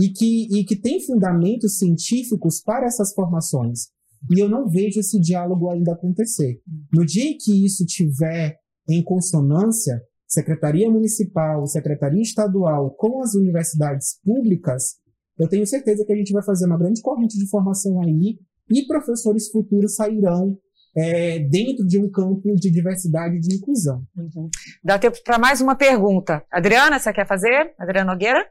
e 0.00 0.08
que, 0.08 0.48
e 0.50 0.64
que 0.64 0.74
tem 0.74 1.04
fundamentos 1.04 1.76
científicos 1.76 2.62
para 2.62 2.86
essas 2.86 3.12
formações. 3.12 3.88
E 4.34 4.42
eu 4.42 4.48
não 4.48 4.66
vejo 4.70 5.00
esse 5.00 5.20
diálogo 5.20 5.68
ainda 5.68 5.92
acontecer. 5.92 6.62
No 6.90 7.04
dia 7.04 7.36
que 7.38 7.66
isso 7.66 7.84
tiver 7.84 8.56
em 8.88 9.04
consonância, 9.04 10.02
Secretaria 10.26 10.90
Municipal, 10.90 11.66
Secretaria 11.66 12.22
Estadual 12.22 12.92
com 12.92 13.22
as 13.22 13.34
universidades 13.34 14.18
públicas, 14.24 14.94
eu 15.38 15.46
tenho 15.46 15.66
certeza 15.66 16.06
que 16.06 16.12
a 16.14 16.16
gente 16.16 16.32
vai 16.32 16.42
fazer 16.42 16.64
uma 16.64 16.78
grande 16.78 17.02
corrente 17.02 17.38
de 17.38 17.46
formação 17.50 18.00
aí 18.00 18.38
e 18.70 18.86
professores 18.86 19.50
futuros 19.50 19.96
sairão 19.96 20.56
é, 20.96 21.38
dentro 21.38 21.86
de 21.86 21.98
um 21.98 22.10
campo 22.10 22.54
de 22.54 22.70
diversidade 22.70 23.36
e 23.36 23.40
de 23.40 23.56
inclusão. 23.56 24.02
Uhum. 24.16 24.48
Dá 24.84 24.98
tempo 24.98 25.16
para 25.24 25.38
mais 25.38 25.60
uma 25.60 25.74
pergunta. 25.74 26.44
Adriana, 26.50 26.98
você 26.98 27.12
quer 27.12 27.26
fazer? 27.26 27.74
Adriana 27.78 28.12
Nogueira? 28.12 28.46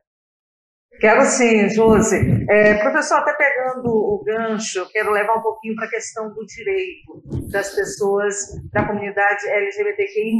Quero 0.99 1.23
sim, 1.25 1.69
Josi. 1.69 2.45
É, 2.49 2.75
professor, 2.75 3.17
até 3.19 3.33
pegando 3.33 3.87
o 3.89 4.23
gancho, 4.23 4.87
quero 4.91 5.11
levar 5.11 5.37
um 5.37 5.41
pouquinho 5.41 5.75
para 5.75 5.85
a 5.85 5.89
questão 5.89 6.29
do 6.33 6.45
direito 6.45 7.49
das 7.49 7.73
pessoas 7.73 8.35
da 8.71 8.85
comunidade 8.85 9.47
LGBTQI. 9.47 10.37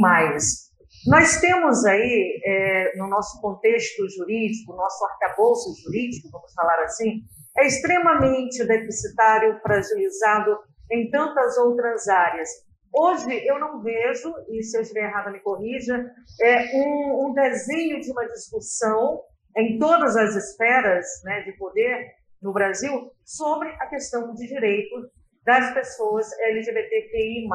Nós 1.08 1.40
temos 1.40 1.84
aí, 1.84 2.40
é, 2.44 2.96
no 2.96 3.08
nosso 3.08 3.40
contexto 3.40 4.08
jurídico, 4.08 4.76
nosso 4.76 5.04
arcabouço 5.06 5.74
jurídico, 5.82 6.28
vamos 6.30 6.52
falar 6.54 6.84
assim, 6.84 7.22
é 7.58 7.66
extremamente 7.66 8.64
deficitário, 8.64 9.58
fragilizado 9.62 10.56
em 10.90 11.10
tantas 11.10 11.56
outras 11.58 12.08
áreas. 12.08 12.48
Hoje 12.94 13.46
eu 13.46 13.58
não 13.58 13.82
vejo, 13.82 14.34
e 14.50 14.62
se 14.62 14.76
eu 14.76 14.82
estiver 14.82 15.04
errada 15.04 15.30
me 15.30 15.40
corrija, 15.40 15.94
é 16.40 16.76
um, 16.76 17.28
um 17.28 17.32
desenho 17.32 18.00
de 18.00 18.10
uma 18.10 18.26
discussão 18.26 19.22
em 19.56 19.78
todas 19.78 20.16
as 20.16 20.34
esferas 20.34 21.06
né, 21.24 21.42
de 21.42 21.52
poder 21.52 22.06
no 22.42 22.52
Brasil 22.52 23.10
sobre 23.24 23.68
a 23.68 23.86
questão 23.86 24.34
de 24.34 24.46
direito 24.46 25.10
das 25.44 25.72
pessoas 25.72 26.26
LGBTQI+. 26.40 27.48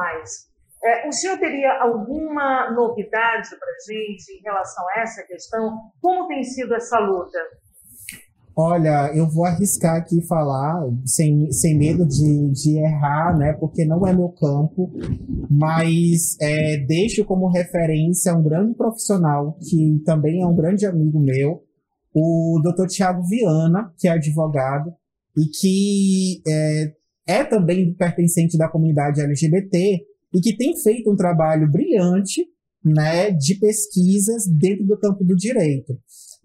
É, 0.82 1.08
o 1.08 1.12
senhor 1.12 1.38
teria 1.38 1.72
alguma 1.80 2.70
novidade 2.70 3.48
para 3.50 3.68
a 3.68 3.92
gente 3.92 4.32
em 4.32 4.42
relação 4.42 4.84
a 4.88 5.00
essa 5.00 5.22
questão? 5.24 5.76
Como 6.00 6.28
tem 6.28 6.42
sido 6.44 6.74
essa 6.74 6.98
luta? 6.98 7.38
Olha, 8.60 9.12
eu 9.14 9.30
vou 9.30 9.44
arriscar 9.44 9.94
aqui 9.94 10.20
falar, 10.22 10.82
sem, 11.04 11.48
sem 11.52 11.78
medo 11.78 12.04
de, 12.04 12.50
de 12.50 12.76
errar, 12.76 13.38
né? 13.38 13.52
Porque 13.52 13.84
não 13.84 14.04
é 14.04 14.12
meu 14.12 14.30
campo, 14.30 14.92
mas 15.48 16.36
é, 16.40 16.76
deixo 16.78 17.24
como 17.24 17.46
referência 17.46 18.34
um 18.34 18.42
grande 18.42 18.74
profissional, 18.74 19.56
que 19.62 20.02
também 20.04 20.42
é 20.42 20.46
um 20.46 20.56
grande 20.56 20.84
amigo 20.86 21.20
meu, 21.20 21.62
o 22.12 22.60
Dr. 22.60 22.88
Tiago 22.88 23.22
Viana, 23.28 23.92
que 23.96 24.08
é 24.08 24.10
advogado 24.10 24.92
e 25.36 25.46
que 25.46 26.42
é, 26.44 26.92
é 27.28 27.44
também 27.44 27.94
pertencente 27.94 28.58
da 28.58 28.68
comunidade 28.68 29.20
LGBT 29.20 30.00
e 30.34 30.40
que 30.40 30.56
tem 30.56 30.76
feito 30.76 31.12
um 31.12 31.16
trabalho 31.16 31.70
brilhante 31.70 32.44
né, 32.84 33.30
de 33.30 33.54
pesquisas 33.54 34.48
dentro 34.48 34.84
do 34.84 34.98
campo 34.98 35.22
do 35.22 35.36
direito. 35.36 35.96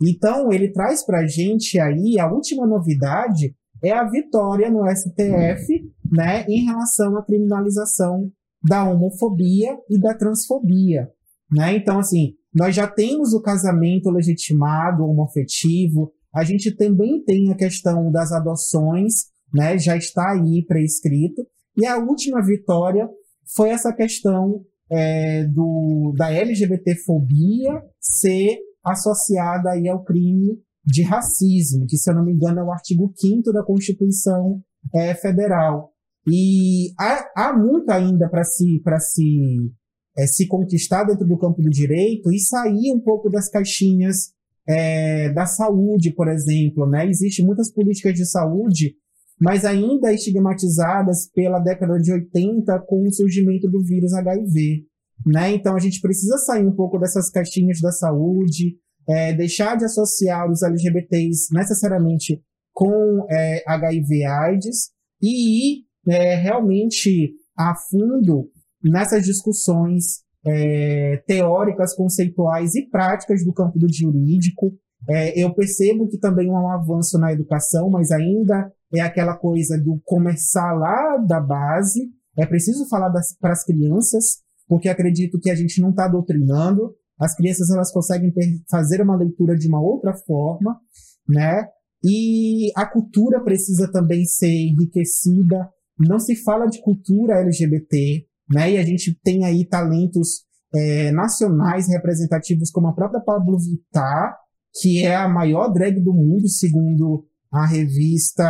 Então, 0.07 0.51
ele 0.51 0.71
traz 0.71 1.05
para 1.05 1.19
a 1.19 1.27
gente 1.27 1.79
aí 1.79 2.19
a 2.19 2.31
última 2.31 2.67
novidade 2.67 3.55
é 3.83 3.91
a 3.91 4.09
vitória 4.09 4.69
no 4.69 4.85
STF 4.89 5.91
né, 6.11 6.45
em 6.47 6.65
relação 6.65 7.17
à 7.17 7.25
criminalização 7.25 8.31
da 8.63 8.83
homofobia 8.83 9.77
e 9.89 9.99
da 9.99 10.13
transfobia. 10.13 11.09
Né? 11.51 11.75
Então, 11.75 11.99
assim, 11.99 12.33
nós 12.53 12.75
já 12.75 12.87
temos 12.87 13.33
o 13.33 13.41
casamento 13.41 14.09
legitimado, 14.09 15.03
homofetivo, 15.03 16.11
a 16.33 16.43
gente 16.43 16.75
também 16.75 17.23
tem 17.23 17.51
a 17.51 17.55
questão 17.55 18.11
das 18.11 18.31
adoções, 18.31 19.25
né? 19.53 19.77
já 19.77 19.97
está 19.97 20.31
aí 20.31 20.65
prescrito, 20.65 21.45
e 21.77 21.85
a 21.85 21.97
última 21.97 22.41
vitória 22.41 23.09
foi 23.55 23.69
essa 23.69 23.91
questão 23.93 24.63
é, 24.89 25.45
do, 25.45 26.13
da 26.15 26.31
LGBTfobia 26.31 27.81
ser 27.99 28.57
associada 28.85 29.71
aí 29.71 29.87
ao 29.87 30.03
crime 30.03 30.59
de 30.85 31.03
racismo, 31.03 31.85
que, 31.87 31.97
se 31.97 32.09
eu 32.09 32.15
não 32.15 32.25
me 32.25 32.33
engano, 32.33 32.59
é 32.59 32.63
o 32.63 32.71
artigo 32.71 33.11
5 33.15 33.51
da 33.53 33.63
Constituição 33.63 34.61
é, 34.93 35.15
Federal. 35.15 35.91
E 36.27 36.93
há, 36.99 37.31
há 37.35 37.57
muito 37.57 37.89
ainda 37.89 38.29
para 38.29 38.43
se, 38.43 38.81
se 38.99 39.71
é, 40.17 40.27
se 40.27 40.47
conquistar 40.47 41.03
dentro 41.05 41.27
do 41.27 41.37
campo 41.37 41.61
do 41.61 41.69
direito 41.69 42.31
e 42.31 42.39
sair 42.39 42.91
um 42.93 42.99
pouco 42.99 43.29
das 43.29 43.49
caixinhas 43.49 44.33
é, 44.67 45.31
da 45.33 45.45
saúde, 45.45 46.11
por 46.11 46.27
exemplo. 46.27 46.87
Né? 46.87 47.07
Existem 47.07 47.45
muitas 47.45 47.71
políticas 47.71 48.13
de 48.13 48.25
saúde, 48.25 48.95
mas 49.39 49.65
ainda 49.65 50.13
estigmatizadas 50.13 51.29
pela 51.33 51.59
década 51.59 51.97
de 51.99 52.11
80 52.11 52.79
com 52.87 53.07
o 53.07 53.13
surgimento 53.13 53.69
do 53.69 53.83
vírus 53.83 54.13
HIV. 54.13 54.85
Né? 55.25 55.53
Então 55.53 55.75
a 55.75 55.79
gente 55.79 56.01
precisa 56.01 56.37
sair 56.37 56.65
um 56.65 56.75
pouco 56.75 56.97
dessas 56.97 57.29
caixinhas 57.29 57.79
da 57.79 57.91
saúde, 57.91 58.77
é, 59.07 59.33
deixar 59.33 59.75
de 59.75 59.85
associar 59.85 60.49
os 60.49 60.61
LGBTs 60.63 61.47
necessariamente 61.53 62.41
com 62.73 63.25
é, 63.29 63.63
HIV/AIDS 63.67 64.89
e 65.21 65.77
ir 65.77 65.85
é, 66.07 66.35
realmente 66.35 67.33
a 67.57 67.73
fundo 67.75 68.49
nessas 68.83 69.23
discussões 69.23 70.23
é, 70.45 71.23
teóricas, 71.25 71.95
conceituais 71.95 72.75
e 72.75 72.89
práticas 72.89 73.45
do 73.45 73.53
campo 73.53 73.79
do 73.79 73.87
jurídico. 73.91 74.73
É, 75.09 75.41
eu 75.41 75.53
percebo 75.53 76.07
que 76.07 76.17
também 76.17 76.49
há 76.49 76.59
um 76.59 76.69
avanço 76.69 77.17
na 77.17 77.31
educação, 77.31 77.89
mas 77.89 78.11
ainda 78.11 78.71
é 78.93 79.01
aquela 79.01 79.35
coisa 79.35 79.77
do 79.77 80.01
começar 80.05 80.73
lá 80.73 81.17
da 81.17 81.39
base. 81.39 82.09
É 82.37 82.45
preciso 82.45 82.87
falar 82.87 83.11
para 83.39 83.51
as 83.51 83.63
crianças, 83.63 84.42
porque 84.67 84.89
acredito 84.89 85.39
que 85.39 85.49
a 85.49 85.55
gente 85.55 85.81
não 85.81 85.89
está 85.89 86.07
doutrinando. 86.07 86.95
As 87.19 87.35
crianças 87.35 87.69
elas 87.69 87.91
conseguem 87.91 88.33
fazer 88.69 89.01
uma 89.01 89.15
leitura 89.15 89.55
de 89.55 89.67
uma 89.67 89.81
outra 89.81 90.13
forma, 90.25 90.79
né? 91.27 91.67
E 92.03 92.71
a 92.75 92.85
cultura 92.85 93.41
precisa 93.43 93.89
também 93.91 94.25
ser 94.25 94.51
enriquecida. 94.51 95.69
Não 95.97 96.19
se 96.19 96.35
fala 96.35 96.65
de 96.65 96.81
cultura 96.81 97.39
LGBT, 97.39 98.25
né? 98.51 98.71
E 98.73 98.77
a 98.77 98.83
gente 98.83 99.17
tem 99.23 99.45
aí 99.45 99.65
talentos 99.65 100.43
é, 100.73 101.11
nacionais 101.11 101.87
representativos 101.87 102.71
como 102.71 102.87
a 102.87 102.93
própria 102.93 103.21
Pablo 103.21 103.57
Vittar, 103.57 104.35
que 104.81 105.03
é 105.03 105.15
a 105.15 105.29
maior 105.29 105.71
drag 105.71 105.99
do 106.01 106.13
mundo, 106.13 106.47
segundo 106.49 107.25
a 107.51 107.65
revista. 107.65 108.43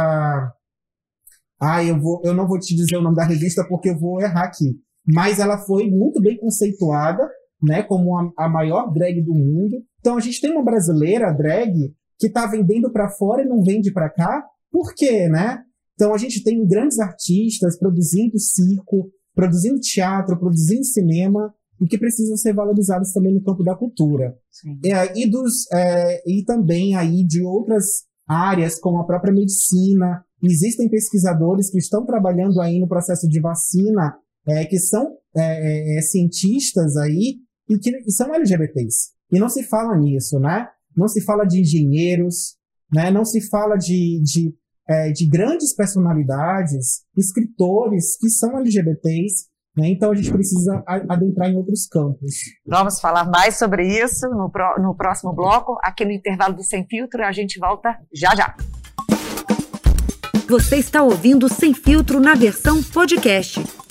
Ah, 1.59 1.83
eu, 1.83 1.99
vou, 1.99 2.21
eu 2.23 2.33
não 2.33 2.47
vou 2.47 2.57
te 2.57 2.75
dizer 2.75 2.97
o 2.97 3.01
nome 3.01 3.15
da 3.15 3.25
revista 3.25 3.65
porque 3.67 3.89
eu 3.89 3.99
vou 3.99 4.21
errar 4.21 4.45
aqui. 4.45 4.79
Mas 5.05 5.39
ela 5.39 5.57
foi 5.57 5.89
muito 5.89 6.21
bem 6.21 6.37
conceituada, 6.37 7.29
né, 7.61 7.83
como 7.83 8.17
a, 8.17 8.31
a 8.37 8.49
maior 8.49 8.91
drag 8.91 9.21
do 9.21 9.33
mundo. 9.33 9.83
Então 9.99 10.17
a 10.17 10.19
gente 10.19 10.41
tem 10.41 10.51
uma 10.51 10.63
brasileira 10.63 11.31
drag 11.31 11.93
que 12.19 12.27
está 12.27 12.45
vendendo 12.45 12.91
para 12.91 13.09
fora 13.09 13.41
e 13.41 13.47
não 13.47 13.61
vende 13.63 13.91
para 13.91 14.09
cá. 14.09 14.43
Por 14.71 14.93
quê, 14.95 15.27
né? 15.29 15.59
Então 15.93 16.13
a 16.13 16.17
gente 16.17 16.43
tem 16.43 16.65
grandes 16.65 16.99
artistas 16.99 17.77
produzindo 17.77 18.39
circo, 18.39 19.09
produzindo 19.35 19.79
teatro, 19.79 20.37
produzindo 20.37 20.83
cinema, 20.83 21.53
e 21.81 21.87
que 21.87 21.97
precisam 21.97 22.37
ser 22.37 22.53
valorizados 22.53 23.11
também 23.11 23.33
no 23.33 23.43
campo 23.43 23.63
da 23.63 23.75
cultura. 23.75 24.35
É, 24.85 25.19
e, 25.19 25.29
dos, 25.29 25.69
é, 25.73 26.23
e 26.25 26.43
também 26.45 26.95
aí 26.95 27.25
de 27.25 27.43
outras 27.43 28.05
áreas, 28.27 28.79
como 28.79 28.99
a 28.99 29.05
própria 29.05 29.33
medicina. 29.33 30.23
Existem 30.41 30.89
pesquisadores 30.89 31.69
que 31.69 31.77
estão 31.77 32.05
trabalhando 32.05 32.61
aí 32.61 32.79
no 32.79 32.87
processo 32.87 33.27
de 33.27 33.39
vacina, 33.39 34.15
é, 34.47 34.65
que 34.65 34.77
são 34.77 35.17
é, 35.35 35.97
é, 35.97 36.01
cientistas 36.01 36.95
aí 36.97 37.37
e 37.69 37.77
que 37.79 37.89
e 37.89 38.11
são 38.11 38.33
LGBTs. 38.33 39.11
E 39.31 39.39
não 39.39 39.49
se 39.49 39.63
fala 39.63 39.97
nisso, 39.97 40.39
né? 40.39 40.67
Não 40.95 41.07
se 41.07 41.21
fala 41.21 41.45
de 41.45 41.61
engenheiros, 41.61 42.55
né? 42.91 43.09
não 43.09 43.25
se 43.25 43.41
fala 43.49 43.75
de, 43.75 44.21
de 44.21 44.53
é, 44.87 45.11
de 45.11 45.27
grandes 45.27 45.73
personalidades, 45.73 47.03
escritores 47.17 48.17
que 48.17 48.29
são 48.29 48.57
LGBTs, 48.59 49.45
né? 49.77 49.87
então 49.87 50.11
a 50.11 50.15
gente 50.15 50.31
precisa 50.31 50.83
adentrar 50.87 51.49
em 51.49 51.55
outros 51.55 51.87
campos. 51.87 52.35
Vamos 52.67 52.99
falar 52.99 53.29
mais 53.29 53.57
sobre 53.57 53.87
isso 53.87 54.27
no, 54.29 54.49
pro, 54.51 54.81
no 54.81 54.95
próximo 54.95 55.33
bloco, 55.33 55.77
aqui 55.81 56.05
no 56.05 56.11
intervalo 56.11 56.55
do 56.55 56.63
Sem 56.63 56.85
Filtro, 56.85 57.23
a 57.23 57.31
gente 57.31 57.57
volta 57.59 57.97
já 58.13 58.35
já. 58.35 58.55
Você 60.47 60.75
está 60.75 61.01
ouvindo 61.01 61.47
Sem 61.47 61.73
Filtro 61.73 62.19
na 62.19 62.35
versão 62.35 62.83
podcast. 62.83 63.82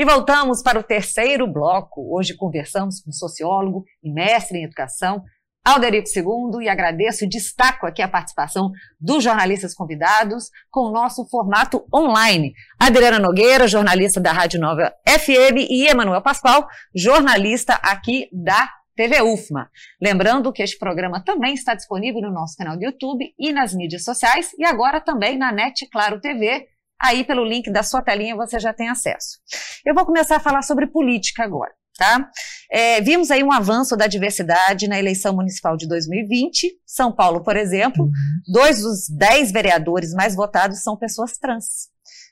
E 0.00 0.04
voltamos 0.06 0.62
para 0.62 0.80
o 0.80 0.82
terceiro 0.82 1.46
bloco. 1.46 2.16
Hoje 2.16 2.34
conversamos 2.34 3.02
com 3.02 3.12
sociólogo 3.12 3.84
e 4.02 4.10
mestre 4.10 4.56
em 4.56 4.64
educação, 4.64 5.22
Alderico 5.62 6.08
II 6.08 6.64
e 6.64 6.70
agradeço 6.70 7.22
e 7.22 7.28
destaco 7.28 7.86
aqui 7.86 8.00
a 8.00 8.08
participação 8.08 8.70
dos 8.98 9.22
jornalistas 9.22 9.74
convidados 9.74 10.48
com 10.70 10.86
o 10.86 10.90
nosso 10.90 11.28
formato 11.28 11.84
online. 11.94 12.54
Adriana 12.80 13.18
Nogueira, 13.18 13.68
jornalista 13.68 14.18
da 14.18 14.32
Rádio 14.32 14.58
Nova 14.58 14.90
FM 15.06 15.68
e 15.68 15.86
Emanuel 15.86 16.22
Pascoal, 16.22 16.66
jornalista 16.96 17.74
aqui 17.74 18.26
da 18.32 18.70
TV 18.96 19.20
UFMA. 19.20 19.68
Lembrando 20.00 20.50
que 20.50 20.62
este 20.62 20.78
programa 20.78 21.22
também 21.22 21.52
está 21.52 21.74
disponível 21.74 22.22
no 22.22 22.32
nosso 22.32 22.56
canal 22.56 22.78
do 22.78 22.84
YouTube 22.84 23.34
e 23.38 23.52
nas 23.52 23.74
mídias 23.74 24.04
sociais 24.04 24.50
e 24.58 24.64
agora 24.64 24.98
também 24.98 25.36
na 25.36 25.52
NET 25.52 25.86
Claro 25.90 26.22
TV. 26.22 26.66
Aí 27.00 27.24
pelo 27.24 27.44
link 27.44 27.70
da 27.70 27.82
sua 27.82 28.02
telinha 28.02 28.36
você 28.36 28.58
já 28.58 28.72
tem 28.72 28.88
acesso. 28.88 29.38
Eu 29.84 29.94
vou 29.94 30.04
começar 30.04 30.36
a 30.36 30.40
falar 30.40 30.62
sobre 30.62 30.86
política 30.86 31.44
agora. 31.44 31.72
Tá? 31.96 32.30
É, 32.70 33.00
vimos 33.02 33.30
aí 33.30 33.44
um 33.44 33.52
avanço 33.52 33.94
da 33.94 34.06
diversidade 34.06 34.88
na 34.88 34.98
eleição 34.98 35.34
municipal 35.34 35.76
de 35.76 35.86
2020. 35.86 36.78
São 36.86 37.14
Paulo, 37.14 37.42
por 37.42 37.56
exemplo, 37.56 38.04
uhum. 38.04 38.12
dois 38.50 38.80
dos 38.80 39.08
dez 39.08 39.52
vereadores 39.52 40.14
mais 40.14 40.34
votados 40.34 40.82
são 40.82 40.96
pessoas 40.96 41.36
trans. 41.36 41.90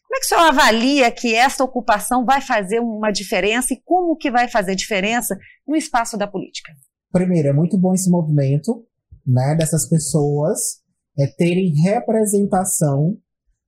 Como 0.09 0.16
é 0.16 0.20
que 0.20 0.24
o 0.24 0.28
senhor 0.28 0.48
avalia 0.48 1.11
que 1.11 1.35
essa 1.35 1.62
ocupação 1.62 2.24
vai 2.24 2.40
fazer 2.40 2.81
uma 2.81 3.11
diferença 3.11 3.74
e 3.74 3.83
como 3.85 4.16
que 4.16 4.31
vai 4.31 4.48
fazer 4.48 4.74
diferença 4.74 5.38
no 5.66 5.76
espaço 5.76 6.16
da 6.16 6.26
política? 6.26 6.72
Primeiro, 7.12 7.48
é 7.48 7.52
muito 7.52 7.76
bom 7.76 7.92
esse 7.92 8.09
movimento, 8.11 8.87
né, 9.26 9.54
dessas 9.54 9.87
pessoas 9.87 10.81
é, 11.18 11.26
terem 11.26 11.74
representação 11.83 13.18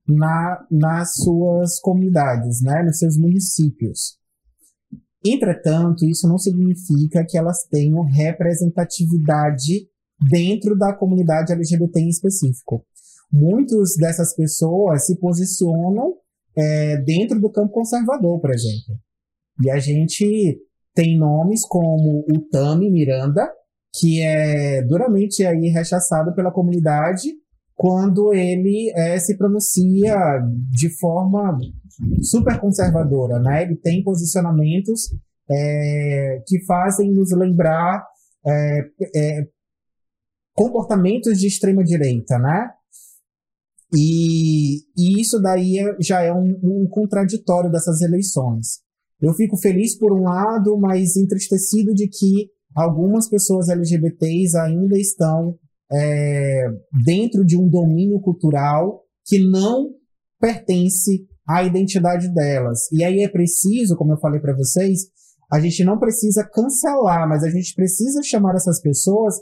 na, 0.07 0.65
nas 0.69 1.15
suas 1.15 1.79
comunidades, 1.79 2.61
né, 2.61 2.83
nos 2.83 2.97
seus 2.97 3.17
municípios. 3.17 4.17
Entretanto, 5.23 6.05
isso 6.05 6.27
não 6.27 6.37
significa 6.37 7.23
que 7.27 7.37
elas 7.37 7.63
tenham 7.69 8.01
representatividade 8.03 9.87
dentro 10.29 10.77
da 10.77 10.93
comunidade 10.93 11.53
LGBT 11.53 11.99
em 11.99 12.09
específico. 12.09 12.83
Muitas 13.31 13.95
dessas 13.97 14.35
pessoas 14.35 15.05
se 15.05 15.17
posicionam 15.19 16.15
é, 16.57 16.97
dentro 16.97 17.39
do 17.39 17.51
campo 17.51 17.71
conservador, 17.71 18.39
por 18.39 18.51
exemplo. 18.51 18.99
E 19.63 19.69
a 19.69 19.79
gente 19.79 20.59
tem 20.93 21.17
nomes 21.17 21.65
como 21.67 22.25
o 22.27 22.41
Tami 22.49 22.89
Miranda, 22.91 23.49
que 23.95 24.21
é 24.21 24.81
duramente 24.83 25.45
aí 25.45 25.69
rechaçado 25.69 26.33
pela 26.33 26.51
comunidade 26.51 27.29
quando 27.75 28.33
ele 28.33 28.91
é, 28.95 29.19
se 29.19 29.37
pronuncia 29.37 30.15
de 30.71 30.89
forma 30.99 31.57
super 32.21 32.59
conservadora, 32.59 33.39
né? 33.39 33.63
Ele 33.63 33.75
tem 33.75 34.03
posicionamentos 34.03 35.13
é, 35.49 36.43
que 36.47 36.63
fazem 36.65 37.11
nos 37.11 37.31
lembrar 37.31 38.05
é, 38.45 38.79
é 39.15 39.47
comportamentos 40.53 41.39
de 41.39 41.47
extrema 41.47 41.83
direita, 41.83 42.37
né? 42.37 42.69
E, 43.95 44.79
e 44.97 45.19
isso 45.19 45.39
daí 45.41 45.79
é, 45.79 45.95
já 45.99 46.21
é 46.21 46.31
um, 46.33 46.59
um 46.63 46.87
contraditório 46.89 47.71
dessas 47.71 48.01
eleições. 48.01 48.79
Eu 49.21 49.33
fico 49.33 49.57
feliz 49.57 49.97
por 49.97 50.13
um 50.13 50.23
lado, 50.23 50.77
mas 50.77 51.15
entristecido 51.15 51.93
de 51.93 52.07
que 52.07 52.49
algumas 52.75 53.29
pessoas 53.29 53.69
LGBTs 53.69 54.57
ainda 54.57 54.97
estão 54.97 55.59
é, 55.91 56.65
dentro 57.05 57.45
de 57.45 57.57
um 57.57 57.67
domínio 57.67 58.19
cultural 58.21 59.03
que 59.25 59.39
não 59.39 59.89
pertence 60.39 61.27
à 61.47 61.63
identidade 61.63 62.33
delas. 62.33 62.91
E 62.91 63.03
aí 63.03 63.21
é 63.21 63.29
preciso, 63.29 63.95
como 63.95 64.13
eu 64.13 64.19
falei 64.19 64.39
para 64.39 64.55
vocês, 64.55 65.01
a 65.51 65.59
gente 65.59 65.83
não 65.83 65.99
precisa 65.99 66.43
cancelar, 66.43 67.27
mas 67.27 67.43
a 67.43 67.49
gente 67.49 67.75
precisa 67.75 68.21
chamar 68.23 68.55
essas 68.55 68.81
pessoas 68.81 69.35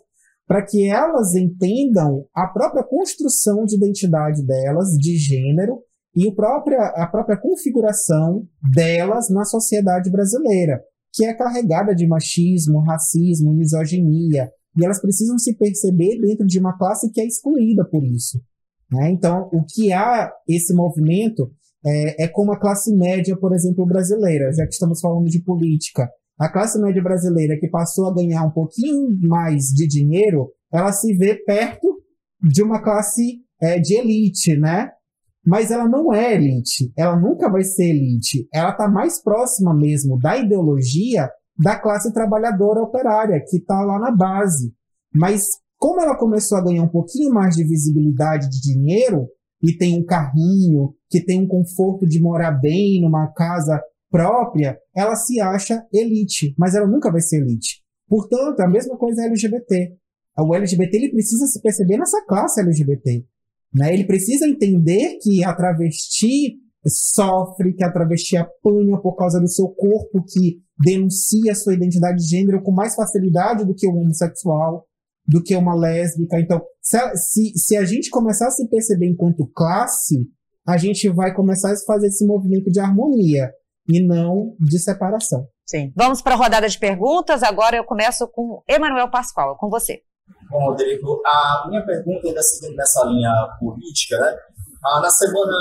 para 0.48 0.66
que 0.66 0.90
elas 0.90 1.36
entendam 1.36 2.26
a 2.34 2.48
própria 2.48 2.84
construção 2.84 3.66
de 3.66 3.76
identidade 3.76 4.44
delas, 4.44 4.90
de 4.98 5.16
gênero, 5.16 5.84
e 6.16 6.28
o 6.28 6.34
própria, 6.34 6.82
a 6.96 7.06
própria 7.06 7.38
configuração 7.38 8.48
delas 8.74 9.30
na 9.30 9.46
sociedade 9.46 10.10
brasileira, 10.10 10.82
que 11.14 11.24
é 11.24 11.36
carregada 11.36 11.94
de 11.94 12.08
machismo, 12.08 12.82
racismo, 12.82 13.54
misoginia, 13.54 14.52
e 14.78 14.86
elas 14.86 15.02
precisam 15.02 15.38
se 15.38 15.56
perceber 15.56 16.20
dentro 16.20 16.46
de 16.46 16.60
uma 16.60 16.78
classe 16.78 17.12
que 17.12 17.20
é 17.20 17.26
excluída 17.26 17.84
por 17.86 18.04
isso. 18.04 18.42
Né? 18.92 19.12
Então, 19.12 19.50
o 19.54 19.64
que 19.64 19.92
há 19.92 20.32
esse 20.48 20.74
movimento 20.74 21.52
é, 21.86 22.26
é 22.26 22.28
como 22.28 22.52
a 22.52 22.60
classe 22.60 22.94
média, 22.96 23.38
por 23.38 23.54
exemplo, 23.54 23.86
brasileira, 23.86 24.52
já 24.54 24.66
que 24.66 24.74
estamos 24.74 25.00
falando 25.00 25.26
de 25.26 25.42
política. 25.42 26.10
A 26.38 26.50
classe 26.50 26.80
média 26.80 27.02
brasileira 27.02 27.58
que 27.60 27.68
passou 27.68 28.08
a 28.08 28.14
ganhar 28.14 28.44
um 28.44 28.52
pouquinho 28.52 29.10
mais 29.22 29.66
de 29.66 29.88
dinheiro, 29.88 30.52
ela 30.72 30.92
se 30.92 31.14
vê 31.16 31.36
perto 31.36 31.88
de 32.42 32.64
uma 32.64 32.82
classe 32.82 33.42
é, 33.62 33.80
de 33.80 33.96
elite, 33.96 34.56
né? 34.58 34.90
Mas 35.46 35.72
ela 35.72 35.88
não 35.88 36.14
é 36.14 36.36
elite, 36.36 36.92
ela 36.98 37.20
nunca 37.20 37.50
vai 37.50 37.64
ser 37.64 37.90
elite. 37.90 38.48
Ela 38.54 38.72
está 38.72 38.88
mais 38.88 39.22
próxima 39.22 39.74
mesmo 39.74 40.18
da 40.18 40.38
ideologia 40.38 41.30
da 41.60 41.78
classe 41.78 42.14
trabalhadora 42.14 42.82
operária, 42.82 43.44
que 43.46 43.58
está 43.58 43.82
lá 43.82 44.00
na 44.00 44.12
base. 44.12 44.74
Mas 45.14 45.44
como 45.78 46.02
ela 46.02 46.18
começou 46.18 46.58
a 46.58 46.64
ganhar 46.64 46.84
um 46.84 46.90
pouquinho 46.90 47.34
mais 47.34 47.56
de 47.56 47.64
visibilidade 47.64 48.50
de 48.50 48.62
dinheiro, 48.62 49.28
e 49.62 49.76
tem 49.76 50.00
um 50.00 50.06
carrinho, 50.06 50.94
que 51.10 51.24
tem 51.24 51.42
um 51.42 51.48
conforto 51.48 52.06
de 52.06 52.22
morar 52.22 52.52
bem 52.52 53.02
numa 53.02 53.28
casa 53.34 53.82
própria, 54.10 54.78
ela 54.96 55.16
se 55.16 55.40
acha 55.40 55.86
elite, 55.94 56.56
mas 56.58 56.76
ela 56.76 56.88
nunca 56.88 57.12
vai 57.12 57.22
ser 57.22 57.42
elite. 57.42 57.82
Portanto, 58.08 58.60
a 58.62 58.68
mesma 58.68 58.98
coisa 58.98 59.22
é 59.22 59.26
LGBT. 59.26 59.96
O 60.38 60.56
LGBT 60.56 60.98
ele 60.98 61.12
precisa 61.12 61.46
se 61.46 61.62
perceber 61.62 61.98
nessa 61.98 62.26
classe 62.26 62.62
LGBT. 62.62 63.26
Né? 63.74 63.94
Ele 63.94 64.06
precisa 64.06 64.48
entender 64.48 65.18
que 65.22 65.44
a 65.44 65.54
travesti 65.54 66.58
sofre, 66.88 67.74
que 67.74 67.84
a 67.84 67.92
travesti 67.92 68.38
apanha 68.38 68.98
por 69.02 69.16
causa 69.16 69.40
do 69.40 69.48
seu 69.48 69.68
corpo, 69.70 70.24
que 70.28 70.62
denuncia 70.78 71.54
sua 71.56 71.74
identidade 71.74 72.18
de 72.18 72.30
gênero 72.30 72.62
com 72.64 72.72
mais 72.72 72.96
facilidade 72.96 73.66
do 73.66 73.76
que 73.76 73.88
o 73.88 73.96
homossexual, 73.96 74.86
do 75.28 75.44
que 75.44 75.56
uma 75.56 75.76
lésbica. 75.76 76.40
Então, 76.40 76.62
se, 76.82 76.98
se, 77.16 77.52
se 77.56 77.78
a 77.78 77.86
gente 77.86 78.10
começar 78.10 78.48
a 78.48 78.52
se 78.52 78.68
perceber 78.68 79.08
enquanto 79.08 79.50
classe, 79.54 80.28
a 80.68 80.78
gente 80.78 81.10
vai 81.10 81.34
começar 81.34 81.72
a 81.72 81.78
fazer 81.86 82.08
esse 82.08 82.26
movimento 82.26 82.72
de 82.72 82.80
harmonia 82.80 83.52
e 83.88 84.06
não 84.06 84.56
de 84.60 84.80
separação. 84.80 85.48
Sim. 85.66 85.92
Vamos 85.96 86.22
para 86.22 86.34
a 86.34 86.38
rodada 86.38 86.68
de 86.68 86.80
perguntas. 86.80 87.44
Agora 87.44 87.76
eu 87.76 87.84
começo 87.84 88.28
com 88.28 88.64
Emanuel 88.68 89.10
Pascoal, 89.10 89.56
com 89.58 89.70
você. 89.70 90.02
Bom, 90.50 90.70
Rodrigo, 90.70 91.22
a 91.26 91.68
minha 91.70 91.86
pergunta 91.86 92.28
ainda 92.28 92.42
seguindo 92.42 92.76
nessa 92.76 93.06
linha 93.06 93.32
política, 93.60 94.18
né? 94.20 94.36
Ah, 94.86 95.02
na 95.02 95.10
semana 95.10 95.58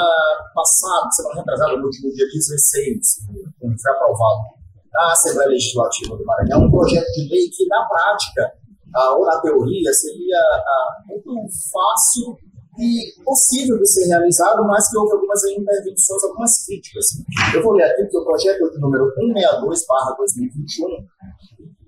passada, 0.54 1.10
semana 1.10 1.40
retrasada, 1.40 1.76
no 1.76 1.86
último 1.86 2.12
dia 2.12 2.26
16, 2.26 3.26
foi 3.58 3.92
aprovado 3.92 4.58
na 4.92 5.12
Assembleia 5.12 5.50
Legislativa 5.50 6.16
do 6.16 6.24
Maranhão 6.24 6.66
um 6.66 6.70
projeto 6.70 7.10
de 7.12 7.28
lei 7.28 7.48
que, 7.50 7.66
na 7.66 7.84
prática, 7.88 8.52
ah, 8.94 9.16
ou 9.16 9.26
na 9.26 9.40
teoria, 9.40 9.92
seria 9.92 10.38
ah, 10.38 11.02
muito 11.06 11.34
fácil 11.72 12.36
e 12.78 13.22
possível 13.24 13.76
de 13.76 13.88
ser 13.88 14.06
realizado, 14.06 14.64
mas 14.64 14.88
que 14.88 14.96
houve 14.96 15.12
algumas 15.12 15.44
intervenções, 15.44 16.22
algumas 16.22 16.64
críticas. 16.64 17.06
Eu 17.52 17.62
vou 17.62 17.72
ler 17.72 17.90
aqui 17.90 18.06
que 18.06 18.16
o 18.16 18.24
projeto 18.24 18.70
de 18.70 18.78
número 18.78 19.12
162-2021 19.18 21.04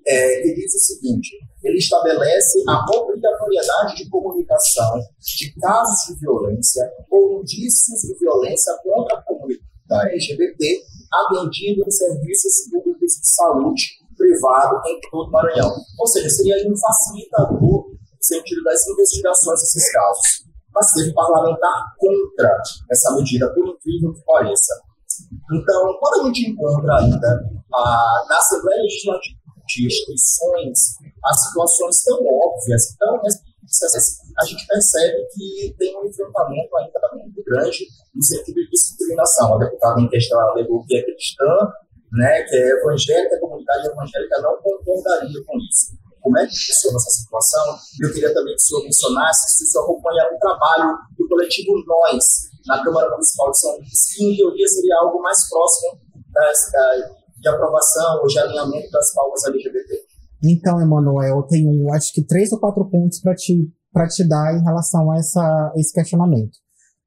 é, 0.07 0.53
diz 0.53 0.73
o 0.75 0.79
seguinte: 0.79 1.29
ele 1.63 1.77
estabelece 1.77 2.63
a 2.67 2.85
obrigatoriedade 2.95 3.95
de 3.95 4.09
comunicação 4.09 4.99
de 5.19 5.53
casos 5.59 6.07
de 6.07 6.19
violência 6.19 6.91
ou 7.09 7.41
indícios 7.41 8.01
de 8.01 8.17
violência 8.19 8.73
contra 8.83 9.17
a 9.17 9.21
comunidade 9.23 9.61
LGBT 10.13 10.83
atendido 11.11 11.83
em 11.85 11.91
serviços 11.91 12.69
públicos 12.71 13.13
de 13.13 13.27
saúde 13.27 14.01
privado 14.17 14.81
em 14.87 14.99
todo 15.09 15.27
o 15.27 15.31
Maranhão. 15.31 15.71
Ou 15.99 16.07
seja, 16.07 16.29
seria 16.29 16.55
um 16.69 16.77
facilitador 16.77 17.89
no 17.89 17.97
sentido 18.21 18.63
das 18.63 18.87
investigações 18.87 19.59
desses 19.59 19.91
casos. 19.91 20.45
Mas 20.73 20.91
teve 20.93 21.13
parlamentar 21.13 21.93
contra 21.97 22.57
essa 22.89 23.13
medida, 23.15 23.53
por 23.53 23.67
incrível 23.67 24.13
que 24.13 24.23
pareça. 24.23 24.73
Então, 25.51 25.97
quando 25.99 26.21
a 26.21 26.25
gente 26.27 26.49
encontra 26.49 26.97
ainda 26.97 27.43
ah, 27.73 28.25
na 28.29 28.37
Assembleia 28.37 28.81
Legislativa 28.81 29.40
de 29.75 29.87
instituições, 29.87 30.79
as 31.23 31.47
situações 31.47 32.03
tão 32.03 32.19
óbvias, 32.25 32.95
tão 32.97 33.21
a 34.37 34.45
gente 34.45 34.67
percebe 34.67 35.27
que 35.33 35.75
tem 35.77 35.97
um 35.97 36.05
enfrentamento 36.05 36.77
ainda 36.77 36.99
muito 37.13 37.43
grande 37.43 37.87
no 38.13 38.21
sentido 38.21 38.55
de 38.55 38.69
discriminação. 38.69 39.55
A 39.55 39.59
deputada 39.59 40.01
em 40.01 40.09
questão 40.09 40.39
alegou 40.39 40.85
que 40.85 40.97
é 40.97 41.03
cristã, 41.03 41.71
né, 42.11 42.43
que 42.43 42.55
é 42.55 42.69
evangélica, 42.79 43.35
a 43.35 43.39
comunidade 43.39 43.87
evangélica 43.87 44.41
não 44.41 44.57
concordaria 44.61 45.43
com 45.45 45.57
isso. 45.57 45.95
Como 46.21 46.37
é 46.37 46.45
que 46.45 46.53
funciona 46.53 46.97
essa 46.97 47.09
situação? 47.09 47.77
Eu 48.01 48.13
queria 48.13 48.33
também 48.33 48.53
que 48.55 48.61
o 48.61 48.65
senhor 48.65 48.83
mencionasse 48.83 49.65
se 49.65 49.77
o 49.77 49.81
acompanha 49.81 50.29
o 50.31 50.39
trabalho 50.39 50.97
do 51.17 51.27
coletivo 51.27 51.71
Nós, 51.87 52.51
na 52.67 52.83
Câmara 52.83 53.09
Municipal 53.09 53.51
de 53.51 53.59
São 53.59 53.75
Luís, 53.77 54.05
que 54.13 54.23
em 54.23 54.37
teoria 54.37 54.67
seria 54.67 54.97
algo 54.99 55.19
mais 55.21 55.49
próximo 55.49 55.99
das, 56.31 56.71
da, 56.71 57.20
de 57.41 57.49
aprovação 57.49 58.21
ou 58.21 58.27
de 58.27 58.39
alinhamento 58.39 58.89
das 58.91 59.13
pautas 59.13 59.45
LGBT. 59.45 60.11
Então, 60.43 60.79
Emanuel, 60.79 61.37
eu 61.37 61.43
tenho 61.43 61.91
acho 61.93 62.13
que 62.13 62.23
três 62.23 62.51
ou 62.51 62.59
quatro 62.59 62.87
pontos 62.89 63.19
para 63.19 63.35
te, 63.35 63.53
te 64.09 64.27
dar 64.27 64.55
em 64.55 64.63
relação 64.63 65.11
a 65.11 65.17
essa, 65.17 65.73
esse 65.75 65.93
questionamento. 65.93 66.57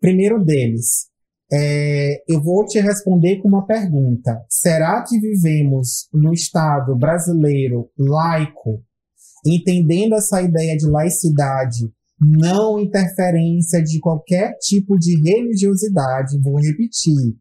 Primeiro 0.01 0.45
deles, 0.45 1.09
é, 1.53 2.23
eu 2.29 2.43
vou 2.43 2.65
te 2.65 2.81
responder 2.81 3.41
com 3.41 3.49
uma 3.49 3.67
pergunta. 3.67 4.45
Será 4.49 5.05
que 5.05 5.19
vivemos 5.19 6.09
no 6.13 6.33
Estado 6.33 6.97
brasileiro 6.97 7.91
laico, 7.99 8.83
entendendo 9.47 10.15
essa 10.15 10.43
ideia 10.43 10.77
de 10.77 10.87
laicidade, 10.87 11.93
não 12.21 12.79
interferência 12.79 13.83
de 13.83 14.01
qualquer 14.01 14.57
tipo 14.59 14.97
de 14.99 15.21
religiosidade? 15.23 16.41
Vou 16.41 16.57
repetir 16.57 17.37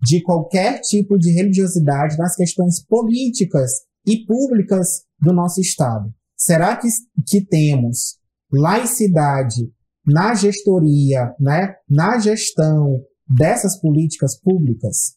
de 0.00 0.22
qualquer 0.22 0.80
tipo 0.80 1.18
de 1.18 1.32
religiosidade 1.32 2.18
nas 2.18 2.34
questões 2.36 2.84
políticas 2.84 3.70
e 4.06 4.24
públicas 4.24 5.04
do 5.20 5.32
nosso 5.32 5.60
Estado. 5.60 6.12
Será 6.36 6.76
que, 6.76 6.88
que 7.26 7.44
temos 7.44 8.18
laicidade 8.52 9.72
na 10.06 10.34
gestoria, 10.34 11.34
né, 11.40 11.74
na 11.88 12.18
gestão 12.18 13.00
dessas 13.28 13.80
políticas 13.80 14.38
públicas? 14.38 15.16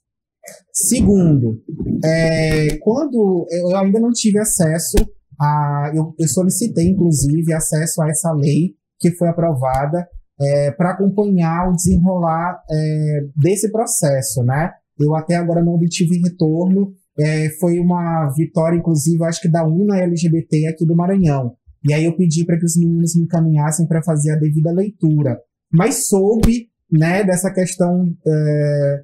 Segundo, 0.74 1.62
é, 2.04 2.78
quando 2.78 3.46
eu 3.52 3.76
ainda 3.78 4.00
não 4.00 4.12
tive 4.12 4.40
acesso 4.40 4.96
a, 5.40 5.92
eu, 5.94 6.14
eu 6.18 6.28
solicitei, 6.28 6.88
inclusive, 6.88 7.54
acesso 7.54 8.02
a 8.02 8.10
essa 8.10 8.32
lei 8.34 8.76
que 9.00 9.12
foi 9.12 9.30
aprovada 9.30 10.08
é, 10.42 10.72
para 10.72 10.92
acompanhar 10.92 11.70
o 11.70 11.76
desenrolar 11.76 12.64
é, 12.70 13.26
desse 13.36 13.72
processo, 13.72 14.44
né? 14.44 14.72
Eu 15.00 15.16
até 15.16 15.36
agora 15.36 15.64
não 15.64 15.74
obtive 15.74 16.20
retorno. 16.20 16.94
É, 17.18 17.50
foi 17.60 17.80
uma 17.80 18.30
vitória, 18.36 18.78
inclusive, 18.78 19.24
acho 19.26 19.42
que 19.42 19.50
da 19.50 19.66
UNA 19.66 19.98
LGBT 19.98 20.68
aqui 20.68 20.86
do 20.86 20.96
Maranhão. 20.96 21.54
E 21.88 21.94
aí 21.94 22.06
eu 22.06 22.16
pedi 22.16 22.46
para 22.46 22.58
que 22.58 22.66
os 22.66 22.78
meninos 22.78 23.16
me 23.16 23.24
encaminhassem 23.24 23.88
para 23.88 24.04
fazer 24.04 24.32
a 24.32 24.36
devida 24.36 24.72
leitura. 24.72 25.40
Mas 25.72 26.08
soube, 26.08 26.68
né, 26.92 27.24
dessa 27.24 27.52
questão 27.54 28.06
é, 28.26 29.04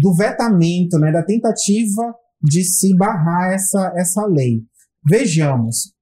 do 0.00 0.14
vetamento, 0.14 0.98
né, 0.98 1.12
da 1.12 1.22
tentativa 1.22 2.14
de 2.42 2.62
se 2.64 2.94
barrar 2.96 3.52
essa, 3.52 3.92
essa 3.96 4.26
lei. 4.26 4.62
Vejamos, 5.08 5.92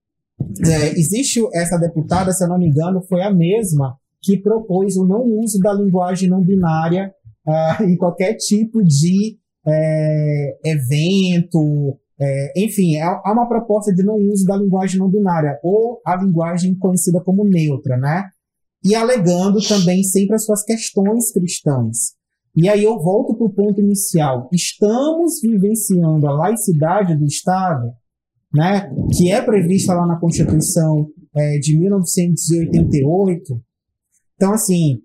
é, 0.65 0.99
existe 0.99 1.41
essa 1.55 1.79
deputada, 1.79 2.33
se 2.33 2.45
eu 2.45 2.49
não 2.49 2.59
me 2.59 2.69
engano, 2.69 3.03
foi 3.09 3.23
a 3.23 3.33
mesma 3.33 3.97
que 4.23 4.39
propôs 4.39 4.97
o 4.97 5.07
não 5.07 5.23
uso 5.23 5.59
da 5.61 5.73
linguagem 5.73 6.29
não 6.29 6.41
binária 6.41 7.13
uh, 7.47 7.85
em 7.85 7.97
qualquer 7.97 8.35
tipo 8.35 8.83
de 8.83 9.39
é, 9.67 10.59
evento, 10.65 11.99
é, 12.21 12.65
enfim, 12.65 12.99
há 12.99 13.33
uma 13.33 13.49
proposta 13.49 13.93
de 13.93 14.03
não 14.03 14.17
uso 14.17 14.45
da 14.45 14.57
linguagem 14.57 14.99
não 14.99 15.11
binária, 15.11 15.59
ou 15.63 16.01
a 16.07 16.17
linguagem 16.17 16.75
conhecida 16.79 17.21
como 17.21 17.45
neutra, 17.45 17.97
né? 17.97 18.25
E 18.85 18.95
alegando 18.95 19.59
também 19.67 20.03
sempre 20.03 20.37
as 20.37 20.45
suas 20.45 20.63
questões 20.65 21.33
cristãs. 21.33 22.15
E 22.57 22.69
aí 22.69 22.85
eu 22.85 22.99
volto 22.99 23.35
para 23.37 23.47
o 23.47 23.53
ponto 23.53 23.81
inicial. 23.81 24.49
Estamos 24.53 25.41
vivenciando 25.43 26.27
a 26.27 26.33
laicidade 26.33 27.15
do 27.17 27.27
Estado, 27.27 27.91
né, 28.55 28.91
que 29.13 29.31
é 29.31 29.43
prevista 29.43 29.93
lá 29.93 30.07
na 30.07 30.19
Constituição 30.19 31.09
é, 31.37 31.59
de 31.59 31.79
1988. 31.79 33.61
Então, 34.37 34.53
assim, 34.53 35.01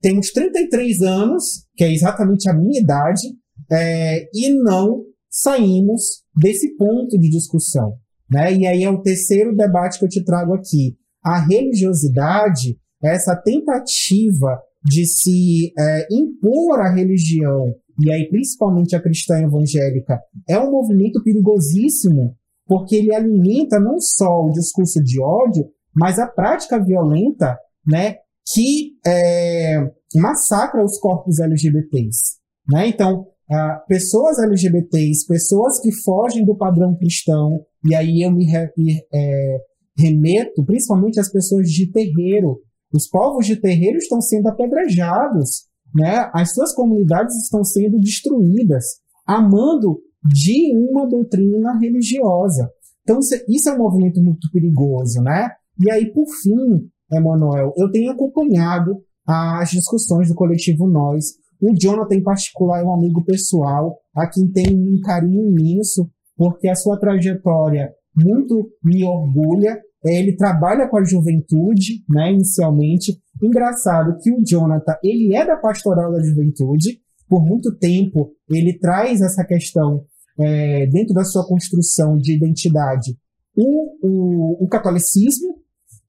temos 0.00 0.30
33 0.30 1.00
anos, 1.02 1.66
que 1.76 1.84
é 1.84 1.92
exatamente 1.92 2.48
a 2.48 2.54
minha 2.54 2.80
idade, 2.80 3.28
é, 3.70 4.28
e 4.34 4.50
não 4.50 5.04
saímos 5.30 6.22
desse 6.36 6.76
ponto 6.76 7.18
de 7.18 7.30
discussão. 7.30 7.94
Né? 8.30 8.54
E 8.54 8.66
aí 8.66 8.82
é 8.84 8.90
o 8.90 9.02
terceiro 9.02 9.54
debate 9.54 9.98
que 9.98 10.04
eu 10.04 10.08
te 10.08 10.24
trago 10.24 10.54
aqui. 10.54 10.96
A 11.22 11.40
religiosidade, 11.40 12.78
essa 13.02 13.34
tentativa 13.36 14.60
de 14.84 15.06
se 15.06 15.72
é, 15.78 16.06
impor 16.10 16.80
a 16.80 16.92
religião, 16.92 17.74
e 17.98 18.12
aí 18.12 18.28
principalmente 18.28 18.94
a 18.94 19.02
cristã 19.02 19.38
evangélica, 19.40 20.20
é 20.48 20.58
um 20.58 20.70
movimento 20.70 21.22
perigosíssimo, 21.22 22.36
porque 22.66 22.96
ele 22.96 23.14
alimenta 23.14 23.80
não 23.80 23.98
só 23.98 24.42
o 24.42 24.52
discurso 24.52 25.02
de 25.02 25.20
ódio, 25.20 25.66
mas 25.94 26.18
a 26.18 26.26
prática 26.26 26.82
violenta, 26.82 27.56
né, 27.86 28.16
que 28.52 28.92
é, 29.06 29.90
massacra 30.14 30.84
os 30.84 30.98
corpos 30.98 31.38
LGBTs. 31.40 32.36
Né? 32.68 32.88
Então, 32.88 33.26
uh, 33.50 33.86
pessoas 33.88 34.38
LGBTs, 34.38 35.26
pessoas 35.26 35.80
que 35.80 35.92
fogem 35.92 36.44
do 36.44 36.56
padrão 36.56 36.96
cristão, 36.96 37.64
e 37.88 37.94
aí 37.94 38.22
eu 38.22 38.30
me, 38.30 38.44
re, 38.44 38.70
é, 39.12 39.58
remeto 39.98 40.64
principalmente 40.64 41.20
às 41.20 41.30
pessoas 41.30 41.68
de 41.68 41.90
terreiro, 41.90 42.60
os 42.92 43.08
povos 43.08 43.46
de 43.46 43.56
terreiro 43.56 43.98
estão 43.98 44.20
sendo 44.20 44.48
apedrejados, 44.48 45.64
né? 45.94 46.30
As 46.32 46.52
suas 46.52 46.72
comunidades 46.74 47.34
estão 47.42 47.64
sendo 47.64 47.98
destruídas, 47.98 48.84
amando 49.26 50.00
de 50.24 50.76
uma 50.76 51.08
doutrina 51.08 51.78
religiosa. 51.78 52.70
Então 53.02 53.18
isso, 53.18 53.34
é, 53.34 53.72
é 53.72 53.74
um 53.74 53.78
movimento 53.78 54.22
muito 54.22 54.48
perigoso, 54.52 55.20
né? 55.22 55.50
E 55.80 55.90
aí, 55.90 56.12
por 56.12 56.26
fim, 56.42 56.88
Emanuel, 57.16 57.72
eu 57.76 57.90
tenho 57.90 58.12
acompanhado 58.12 58.96
as 59.26 59.70
discussões 59.70 60.28
do 60.28 60.34
coletivo 60.34 60.86
Nós. 60.86 61.24
O 61.60 61.74
Jonathan, 61.74 62.16
em 62.16 62.22
particular, 62.22 62.80
é 62.80 62.84
um 62.84 62.92
amigo 62.92 63.24
pessoal, 63.24 63.96
a 64.14 64.28
quem 64.28 64.50
tem 64.50 64.76
um 64.76 65.00
carinho 65.00 65.50
imenso, 65.50 66.10
porque 66.36 66.68
a 66.68 66.74
sua 66.74 66.98
trajetória 66.98 67.90
muito 68.16 68.70
me 68.82 69.04
orgulha 69.04 69.80
é, 70.04 70.18
ele 70.18 70.36
trabalha 70.36 70.86
com 70.86 70.98
a 70.98 71.04
juventude, 71.04 72.04
né, 72.08 72.32
inicialmente. 72.32 73.18
Engraçado 73.42 74.18
que 74.20 74.30
o 74.30 74.44
Jonathan, 74.44 74.94
ele 75.02 75.34
é 75.34 75.46
da 75.46 75.56
pastoral 75.56 76.12
da 76.12 76.22
juventude, 76.22 77.00
por 77.26 77.42
muito 77.42 77.74
tempo 77.78 78.32
ele 78.50 78.78
traz 78.78 79.22
essa 79.22 79.42
questão 79.44 80.04
é, 80.38 80.86
dentro 80.86 81.14
da 81.14 81.24
sua 81.24 81.46
construção 81.46 82.18
de 82.18 82.36
identidade, 82.36 83.16
o, 83.56 83.96
o, 84.02 84.64
o 84.64 84.68
catolicismo, 84.68 85.56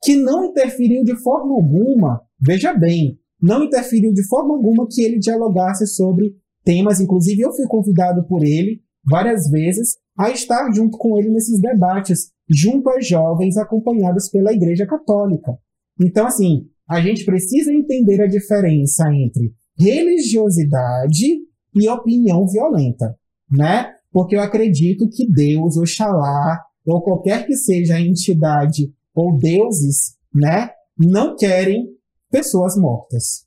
que 0.05 0.15
não 0.15 0.45
interferiu 0.45 1.03
de 1.03 1.15
forma 1.15 1.55
alguma, 1.55 2.21
veja 2.39 2.71
bem, 2.73 3.19
não 3.41 3.63
interferiu 3.63 4.13
de 4.13 4.23
forma 4.27 4.53
alguma 4.53 4.87
que 4.87 5.01
ele 5.01 5.17
dialogasse 5.17 5.87
sobre 5.87 6.35
temas, 6.63 6.99
inclusive 6.99 7.41
eu 7.41 7.51
fui 7.51 7.65
convidado 7.67 8.23
por 8.27 8.43
ele 8.43 8.81
várias 9.03 9.49
vezes 9.49 9.97
a 10.15 10.29
estar 10.29 10.71
junto 10.71 10.95
com 10.97 11.17
ele 11.17 11.31
nesses 11.31 11.59
debates, 11.59 12.31
junto 12.47 12.87
a 12.89 13.01
jovens 13.01 13.57
acompanhados 13.57 14.29
pela 14.29 14.53
Igreja 14.53 14.85
Católica. 14.85 15.57
Então, 15.99 16.27
assim, 16.27 16.67
a 16.87 17.01
gente 17.01 17.25
precisa 17.25 17.73
entender 17.73 18.21
a 18.21 18.27
diferença 18.27 19.11
entre 19.11 19.53
religiosidade 19.77 21.25
e 21.73 21.89
opinião 21.89 22.47
violenta, 22.47 23.15
né? 23.51 23.91
Porque 24.11 24.35
eu 24.35 24.41
acredito 24.41 25.09
que 25.09 25.27
Deus, 25.27 25.77
Oxalá, 25.77 26.61
ou 26.85 27.01
qualquer 27.01 27.45
que 27.45 27.55
seja 27.55 27.95
a 27.95 28.01
entidade 28.01 28.93
ou 29.15 29.37
deuses, 29.37 30.17
né, 30.33 30.71
não 30.97 31.35
querem 31.35 31.87
pessoas 32.29 32.75
mortas. 32.75 33.45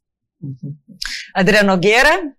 Adriana 1.34 1.74
Nogueira, 1.74 2.32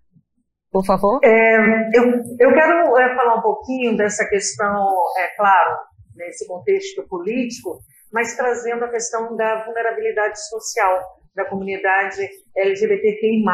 por 0.72 0.84
favor. 0.84 1.20
É, 1.22 1.56
eu, 1.94 2.04
eu 2.38 2.52
quero 2.54 2.96
é, 2.98 3.14
falar 3.14 3.36
um 3.38 3.42
pouquinho 3.42 3.96
dessa 3.96 4.26
questão, 4.28 4.86
é 5.18 5.36
claro, 5.36 5.76
nesse 6.16 6.46
contexto 6.46 7.06
político, 7.08 7.78
mas 8.12 8.36
trazendo 8.36 8.84
a 8.84 8.90
questão 8.90 9.36
da 9.36 9.64
vulnerabilidade 9.64 10.40
social 10.48 11.20
da 11.34 11.44
comunidade 11.44 12.28
LGBTQI+. 12.56 13.44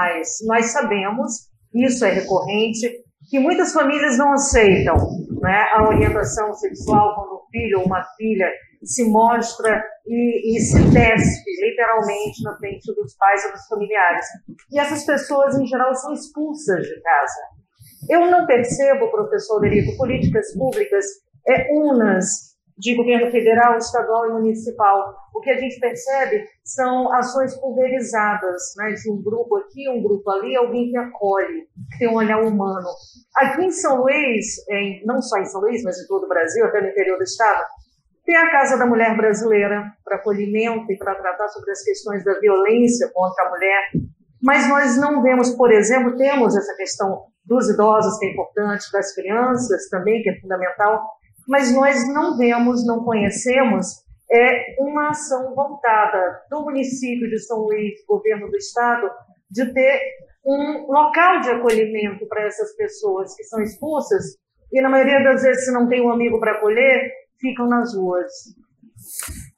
Nós 0.47 0.67
sabemos, 0.67 1.51
isso 1.75 2.05
é 2.05 2.11
recorrente, 2.11 2.91
que 3.29 3.39
muitas 3.39 3.73
famílias 3.73 4.17
não 4.19 4.33
aceitam 4.33 4.97
né, 5.41 5.69
a 5.73 5.89
orientação 5.89 6.53
sexual 6.55 7.15
quando 7.15 7.37
um 7.37 7.47
filho 7.51 7.81
ou 7.81 7.87
uma 7.87 8.03
filha 8.17 8.51
se 8.87 9.05
mostra 9.05 9.83
e, 10.07 10.57
e, 10.57 10.61
se 10.61 10.79
despe 10.91 11.51
literalmente 11.61 12.43
na 12.45 12.57
frente 12.57 12.95
dos 12.95 13.17
pais 13.17 13.45
ou 13.47 13.53
dos 13.53 13.67
familiares. 13.67 14.25
E 14.71 14.79
essas 14.79 15.05
pessoas, 15.05 15.59
em 15.59 15.67
geral, 15.67 15.95
são 15.95 16.13
expulsas 16.13 16.87
de 16.87 17.01
casa. 17.03 17.41
Eu 18.09 18.31
não 18.31 18.47
percebo, 18.47 19.11
professor 19.11 19.61
Derico, 19.61 19.97
políticas 19.97 20.55
públicas 20.55 21.05
é, 21.49 21.69
unas 21.73 22.57
de 22.79 22.95
governo 22.95 23.31
federal, 23.31 23.79
estadual 23.79 24.29
e 24.29 24.33
municipal. 24.35 25.15
O 25.35 25.41
que 25.41 25.51
a 25.51 25.57
gente 25.57 25.81
percebe 25.81 26.45
são 26.63 27.11
ações 27.15 27.59
pulverizadas, 27.59 28.63
né, 28.77 28.93
de 28.93 29.11
um 29.11 29.23
grupo 29.23 29.57
aqui, 29.57 29.89
um 29.89 30.03
grupo 30.03 30.31
ali, 30.31 30.55
alguém 30.55 30.91
que 30.91 30.97
acolhe, 30.97 31.67
que 31.93 31.99
tem 31.99 32.09
um 32.09 32.17
olhar 32.17 32.43
humano. 32.43 32.89
Aqui 33.35 33.65
em 33.65 33.71
São 33.71 34.03
Luís, 34.03 34.47
em, 34.69 35.03
não 35.07 35.23
só 35.23 35.39
em 35.39 35.47
São 35.47 35.63
Luís, 35.63 35.83
mas 35.83 35.99
em 35.99 36.07
todo 36.07 36.25
o 36.25 36.29
Brasil, 36.29 36.67
até 36.67 36.83
no 36.83 36.89
interior 36.89 37.17
do 37.17 37.25
estado, 37.25 37.65
tem 38.27 38.37
a 38.37 38.51
Casa 38.51 38.77
da 38.77 38.85
Mulher 38.85 39.17
Brasileira 39.17 39.85
para 40.05 40.17
acolhimento 40.17 40.91
e 40.91 40.99
para 40.99 41.15
tratar 41.15 41.49
sobre 41.49 41.71
as 41.71 41.83
questões 41.83 42.25
da 42.25 42.39
violência 42.41 43.09
contra 43.15 43.47
a 43.47 43.51
mulher. 43.51 43.83
Mas 44.43 44.69
nós 44.69 44.99
não 44.99 45.23
vemos, 45.23 45.51
por 45.51 45.73
exemplo, 45.73 46.17
temos 46.17 46.57
essa 46.57 46.77
questão 46.77 47.27
dos 47.45 47.71
idosos, 47.71 48.19
que 48.19 48.27
é 48.27 48.33
importante, 48.33 48.91
das 48.93 49.15
crianças 49.15 49.89
também, 49.89 50.23
que 50.23 50.31
é 50.31 50.41
fundamental, 50.41 51.07
mas 51.49 51.73
nós 51.73 52.13
não 52.13 52.37
vemos, 52.37 52.85
não 52.85 53.05
conhecemos 53.05 54.05
é 54.29 54.75
uma 54.81 55.11
ação 55.11 55.55
voltada 55.55 56.43
do 56.51 56.65
município 56.65 57.29
de 57.31 57.39
São 57.39 57.59
Luís, 57.61 58.05
governo 58.09 58.51
do 58.51 58.57
estado, 58.57 59.09
de 59.49 59.73
ter 59.73 60.01
um 60.45 60.91
local 60.91 61.41
de 61.41 61.51
acolhimento 61.51 62.27
para 62.27 62.45
essas 62.45 62.75
pessoas 62.77 63.35
que 63.37 63.45
são 63.45 63.63
expulsas 63.63 64.37
e 64.73 64.81
na 64.81 64.89
maioria 64.89 65.23
das 65.23 65.43
vezes 65.43 65.65
se 65.65 65.73
não 65.73 65.89
tem 65.89 66.03
um 66.03 66.11
amigo 66.11 66.41
para 66.41 66.53
acolher, 66.53 67.09
ficam 67.41 67.69
nas 67.69 67.95
ruas. 67.95 68.33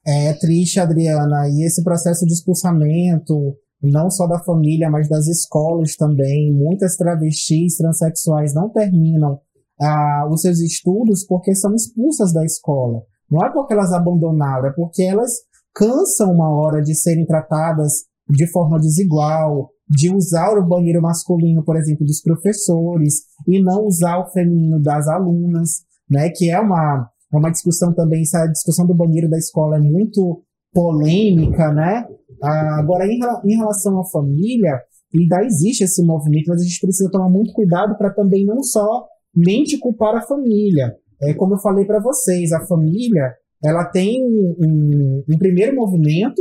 É 0.06 0.32
triste, 0.34 0.80
Adriana, 0.80 1.48
e 1.48 1.66
esse 1.66 1.82
processo 1.82 2.24
de 2.26 2.32
expulsamento, 2.32 3.56
não 3.82 4.10
só 4.10 4.26
da 4.26 4.38
família, 4.40 4.90
mas 4.90 5.08
das 5.08 5.26
escolas 5.26 5.96
também, 5.96 6.52
muitas 6.52 6.96
travestis, 6.96 7.76
transexuais 7.76 8.54
não 8.54 8.68
terminam 8.70 9.40
ah, 9.80 10.28
os 10.30 10.40
seus 10.40 10.60
estudos 10.60 11.24
porque 11.26 11.54
são 11.54 11.74
expulsas 11.74 12.32
da 12.32 12.44
escola. 12.44 13.02
Não 13.30 13.44
é 13.44 13.52
porque 13.52 13.74
elas 13.74 13.92
abandonaram, 13.92 14.68
é 14.68 14.72
porque 14.72 15.02
elas 15.02 15.32
cansam 15.74 16.32
uma 16.32 16.50
hora 16.50 16.82
de 16.82 16.94
serem 16.94 17.26
tratadas 17.26 18.04
de 18.28 18.46
forma 18.50 18.78
desigual, 18.78 19.70
de 19.88 20.12
usar 20.14 20.58
o 20.58 20.66
banheiro 20.66 21.00
masculino, 21.00 21.64
por 21.64 21.76
exemplo, 21.76 22.04
dos 22.04 22.20
professores, 22.20 23.22
e 23.46 23.62
não 23.62 23.86
usar 23.86 24.18
o 24.18 24.30
feminino 24.30 24.80
das 24.80 25.08
alunas, 25.08 25.82
né? 26.10 26.28
Que 26.30 26.50
é 26.50 26.58
uma, 26.60 27.08
é 27.32 27.36
uma 27.36 27.50
discussão 27.50 27.92
também, 27.94 28.22
a 28.34 28.46
discussão 28.46 28.86
do 28.86 28.94
banheiro 28.94 29.28
da 29.28 29.36
escola 29.36 29.76
é 29.76 29.80
muito 29.80 30.42
polêmica, 30.72 31.72
né? 31.72 32.06
Ah, 32.42 32.78
agora, 32.78 33.06
em, 33.06 33.18
em 33.44 33.56
relação 33.56 34.00
à 34.00 34.04
família, 34.04 34.80
ainda 35.14 35.44
existe 35.44 35.84
esse 35.84 36.02
movimento, 36.04 36.46
mas 36.48 36.60
a 36.60 36.64
gente 36.64 36.80
precisa 36.80 37.10
tomar 37.10 37.28
muito 37.28 37.52
cuidado 37.52 37.96
para 37.96 38.12
também 38.12 38.44
não 38.44 38.62
só 38.62 39.06
mente 39.34 39.78
culpar 39.78 40.16
a 40.16 40.26
família. 40.26 40.94
É, 41.22 41.34
como 41.34 41.54
eu 41.54 41.58
falei 41.58 41.84
para 41.84 42.00
vocês, 42.00 42.52
a 42.52 42.64
família 42.66 43.34
ela 43.64 43.84
tem 43.86 44.22
um, 44.22 44.54
um, 44.60 45.24
um, 45.28 45.38
primeiro 45.38 45.74
movimento 45.74 46.40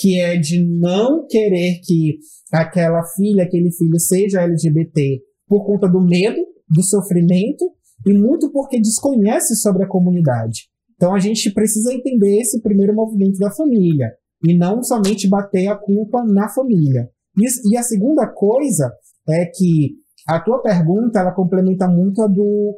que 0.00 0.18
é 0.18 0.36
de 0.36 0.64
não 0.64 1.26
querer 1.26 1.80
que 1.84 2.18
aquela 2.50 3.04
filha, 3.14 3.44
aquele 3.44 3.70
filho 3.70 4.00
seja 4.00 4.42
LGBT 4.42 5.20
por 5.46 5.66
conta 5.66 5.86
do 5.86 6.00
medo, 6.00 6.40
do 6.68 6.82
sofrimento 6.82 7.70
e 8.06 8.12
muito 8.12 8.50
porque 8.50 8.80
desconhece 8.80 9.56
sobre 9.56 9.84
a 9.84 9.88
comunidade. 9.88 10.68
Então 10.94 11.14
a 11.14 11.18
gente 11.18 11.52
precisa 11.52 11.92
entender 11.92 12.40
esse 12.40 12.60
primeiro 12.60 12.94
movimento 12.94 13.38
da 13.38 13.50
família 13.50 14.12
e 14.42 14.56
não 14.56 14.82
somente 14.82 15.28
bater 15.28 15.66
a 15.68 15.76
culpa 15.76 16.22
na 16.24 16.48
família. 16.48 17.08
E, 17.38 17.72
e 17.72 17.76
a 17.76 17.82
segunda 17.82 18.26
coisa 18.26 18.92
é 19.28 19.46
que 19.46 19.94
a 20.26 20.40
tua 20.40 20.62
pergunta 20.62 21.20
ela 21.20 21.32
complementa 21.32 21.88
muito 21.88 22.22
a 22.22 22.26
do 22.26 22.74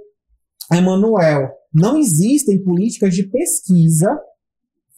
Emanuel. 0.73 1.51
Não 1.73 1.97
existem 1.97 2.63
políticas 2.63 3.15
de 3.15 3.29
pesquisa 3.29 4.19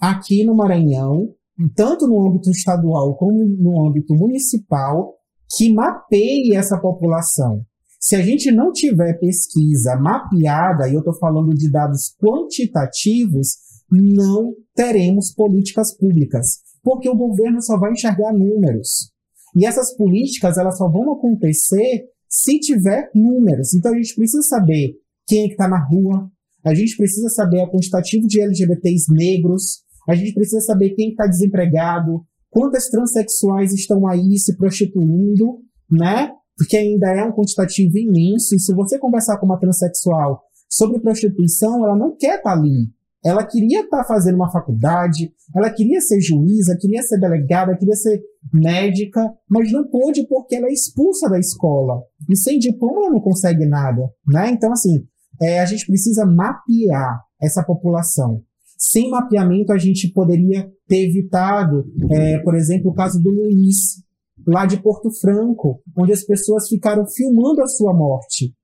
aqui 0.00 0.44
no 0.44 0.54
Maranhão, 0.54 1.34
tanto 1.74 2.06
no 2.06 2.26
âmbito 2.26 2.50
estadual 2.50 3.16
como 3.16 3.44
no 3.44 3.86
âmbito 3.86 4.14
municipal, 4.14 5.14
que 5.56 5.72
mapeie 5.72 6.54
essa 6.54 6.78
população. 6.78 7.64
Se 7.98 8.14
a 8.14 8.22
gente 8.22 8.52
não 8.52 8.72
tiver 8.72 9.18
pesquisa 9.18 9.96
mapeada, 9.96 10.88
e 10.88 10.94
eu 10.94 11.00
estou 11.00 11.14
falando 11.14 11.54
de 11.54 11.70
dados 11.70 12.14
quantitativos, 12.22 13.56
não 13.90 14.54
teremos 14.74 15.32
políticas 15.34 15.96
públicas, 15.96 16.58
porque 16.82 17.08
o 17.08 17.16
governo 17.16 17.60
só 17.60 17.76
vai 17.76 17.92
enxergar 17.92 18.32
números. 18.32 19.10
E 19.56 19.66
essas 19.66 19.96
políticas 19.96 20.58
elas 20.58 20.78
só 20.78 20.88
vão 20.88 21.12
acontecer 21.12 22.04
se 22.28 22.60
tiver 22.60 23.10
números. 23.14 23.74
Então 23.74 23.92
a 23.92 23.96
gente 23.96 24.14
precisa 24.14 24.42
saber 24.42 24.94
quem 25.26 25.44
é 25.44 25.46
que 25.46 25.54
está 25.54 25.66
na 25.66 25.84
rua, 25.84 26.30
a 26.64 26.74
gente 26.74 26.96
precisa 26.96 27.28
saber 27.28 27.62
o 27.62 27.70
quantitativo 27.70 28.26
de 28.26 28.40
LGBTs 28.40 29.12
negros, 29.12 29.82
a 30.08 30.14
gente 30.14 30.34
precisa 30.34 30.60
saber 30.60 30.90
quem 30.90 31.10
está 31.10 31.26
desempregado, 31.26 32.22
quantas 32.50 32.88
transexuais 32.88 33.72
estão 33.72 34.06
aí 34.06 34.38
se 34.38 34.56
prostituindo, 34.56 35.58
né? 35.90 36.30
Porque 36.58 36.76
ainda 36.76 37.06
é 37.12 37.22
um 37.22 37.32
quantitativo 37.32 37.96
imenso. 37.96 38.54
E 38.54 38.58
se 38.58 38.74
você 38.74 38.98
conversar 38.98 39.38
com 39.38 39.46
uma 39.46 39.60
transexual 39.60 40.42
sobre 40.68 41.00
prostituição, 41.00 41.84
ela 41.84 41.96
não 41.96 42.16
quer 42.16 42.38
estar 42.38 42.50
tá 42.50 42.52
ali. 42.52 42.90
Ela 43.24 43.44
queria 43.44 43.80
estar 43.80 43.98
tá 43.98 44.04
fazendo 44.04 44.36
uma 44.36 44.50
faculdade, 44.50 45.32
ela 45.54 45.70
queria 45.70 46.00
ser 46.00 46.20
juíza, 46.20 46.76
queria 46.80 47.02
ser 47.02 47.18
delegada, 47.18 47.76
queria 47.76 47.96
ser 47.96 48.20
médica, 48.52 49.20
mas 49.48 49.72
não 49.72 49.88
pôde 49.88 50.26
porque 50.26 50.56
ela 50.56 50.68
é 50.68 50.72
expulsa 50.72 51.28
da 51.28 51.38
escola. 51.38 52.00
E 52.28 52.36
sem 52.36 52.58
diploma 52.58 53.02
ela 53.02 53.10
não 53.10 53.20
consegue 53.20 53.66
nada, 53.66 54.08
né? 54.26 54.50
Então, 54.50 54.72
assim, 54.72 55.04
é, 55.40 55.60
a 55.60 55.64
gente 55.64 55.86
precisa 55.86 56.24
mapear 56.24 57.20
essa 57.40 57.62
população. 57.62 58.42
Sem 58.76 59.10
mapeamento, 59.10 59.72
a 59.72 59.78
gente 59.78 60.12
poderia 60.12 60.70
ter 60.86 61.08
evitado, 61.08 61.84
é, 62.10 62.38
por 62.38 62.54
exemplo, 62.54 62.90
o 62.92 62.94
caso 62.94 63.20
do 63.20 63.30
Luiz, 63.30 64.02
lá 64.46 64.66
de 64.66 64.82
Porto 64.82 65.10
Franco, 65.20 65.80
onde 65.96 66.12
as 66.12 66.24
pessoas 66.24 66.68
ficaram 66.68 67.06
filmando 67.06 67.62
a 67.62 67.66
sua 67.66 67.92
morte. 67.94 68.54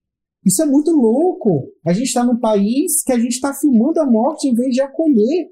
Isso 0.45 0.63
é 0.63 0.67
muito 0.67 0.91
louco. 0.91 1.69
A 1.87 1.93
gente 1.93 2.07
está 2.07 2.25
num 2.25 2.39
país 2.39 3.03
que 3.03 3.13
a 3.13 3.19
gente 3.19 3.33
está 3.33 3.55
filmando 3.55 4.01
a 4.01 4.07
morte 4.07 4.47
em 4.47 4.55
vez 4.55 4.75
de 4.75 4.83
acolher. 4.83 5.49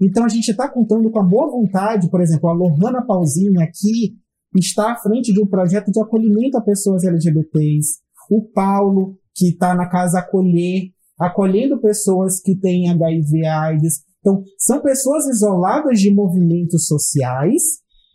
Então 0.00 0.24
a 0.24 0.28
gente 0.28 0.50
está 0.50 0.68
contando 0.68 1.10
com 1.10 1.18
a 1.18 1.24
boa 1.24 1.50
vontade, 1.50 2.10
por 2.10 2.20
exemplo, 2.20 2.48
a 2.48 2.52
Lohana 2.52 3.04
Paulzinha 3.04 3.64
aqui 3.64 4.16
está 4.54 4.92
à 4.92 4.96
frente 4.96 5.32
de 5.32 5.42
um 5.42 5.46
projeto 5.46 5.90
de 5.90 6.00
acolhimento 6.00 6.56
a 6.56 6.62
pessoas 6.62 7.04
LGBTs. 7.04 7.98
O 8.30 8.42
Paulo, 8.42 9.16
que 9.34 9.48
está 9.48 9.74
na 9.74 9.88
Casa 9.88 10.18
Acolher, 10.20 10.90
acolhendo 11.18 11.80
pessoas 11.80 12.40
que 12.40 12.54
têm 12.54 12.90
HIV 12.90 13.46
AIDS. 13.46 14.02
Então, 14.20 14.42
são 14.58 14.80
pessoas 14.80 15.26
isoladas 15.26 16.00
de 16.00 16.12
movimentos 16.12 16.86
sociais 16.86 17.62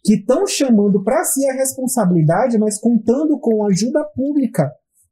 que 0.03 0.15
estão 0.15 0.47
chamando 0.47 1.03
para 1.03 1.23
si 1.23 1.47
a 1.47 1.53
responsabilidade, 1.53 2.57
mas 2.57 2.79
contando 2.79 3.39
com 3.39 3.65
ajuda 3.65 4.03
pública, 4.15 4.71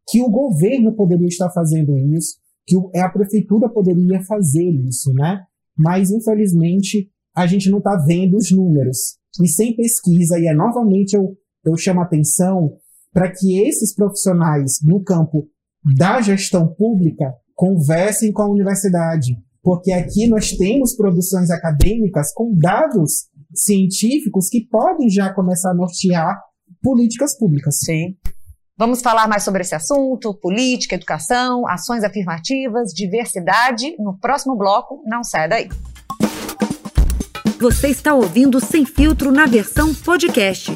que 0.10 0.22
o 0.22 0.30
governo 0.30 0.96
poderia 0.96 1.28
estar 1.28 1.50
fazendo 1.52 1.98
isso, 1.98 2.38
que 2.66 2.76
a 3.00 3.10
prefeitura 3.10 3.70
poderia 3.70 4.22
fazer 4.24 4.64
isso, 4.64 5.14
né? 5.14 5.42
Mas, 5.78 6.12
infelizmente, 6.12 7.10
a 7.36 7.46
gente 7.46 7.70
não 7.70 7.78
está 7.78 7.96
vendo 8.06 8.36
os 8.36 8.52
números. 8.52 9.18
E 9.42 9.48
sem 9.48 9.76
pesquisa, 9.76 10.40
e 10.40 10.48
é 10.48 10.54
novamente 10.54 11.16
eu, 11.16 11.38
eu 11.66 11.78
chamo 11.78 12.02
a 12.02 12.04
atenção 12.04 12.76
para 13.14 13.32
que 13.32 13.60
esses 13.68 13.94
profissionais 13.94 14.80
no 14.84 15.04
campo 15.04 15.48
da 15.96 16.22
gestão 16.22 16.68
pública 16.68 17.34
conversem 17.56 18.32
com 18.32 18.42
a 18.42 18.50
universidade, 18.50 19.38
porque 19.62 19.92
aqui 19.92 20.28
nós 20.28 20.52
temos 20.52 20.96
produções 20.96 21.50
acadêmicas 21.50 22.34
com 22.34 22.54
dados 22.56 23.30
científicos 23.54 24.50
que 24.50 24.68
podem 24.68 25.10
já 25.10 25.34
começar 25.34 25.72
a 25.72 25.76
nortear 25.76 26.40
políticas 26.82 27.38
públicas. 27.38 27.80
Sim. 27.80 28.16
Vamos 28.78 29.02
falar 29.02 29.28
mais 29.28 29.44
sobre 29.44 29.62
esse 29.62 29.76
assunto, 29.76 30.34
política, 30.34 30.96
educação, 30.96 31.68
ações 31.68 32.04
afirmativas, 32.04 32.94
diversidade, 32.94 33.96
no 34.00 34.18
próximo 34.18 34.56
bloco. 34.56 35.04
Não 35.06 35.24
sai 35.24 35.50
daí. 35.50 35.70
Você 37.60 37.90
está 37.90 38.14
ouvindo 38.14 38.64
Sem 38.64 38.86
Filtro 38.86 39.34
na 39.34 39.46
versão 39.46 39.94
podcast. 39.94 40.72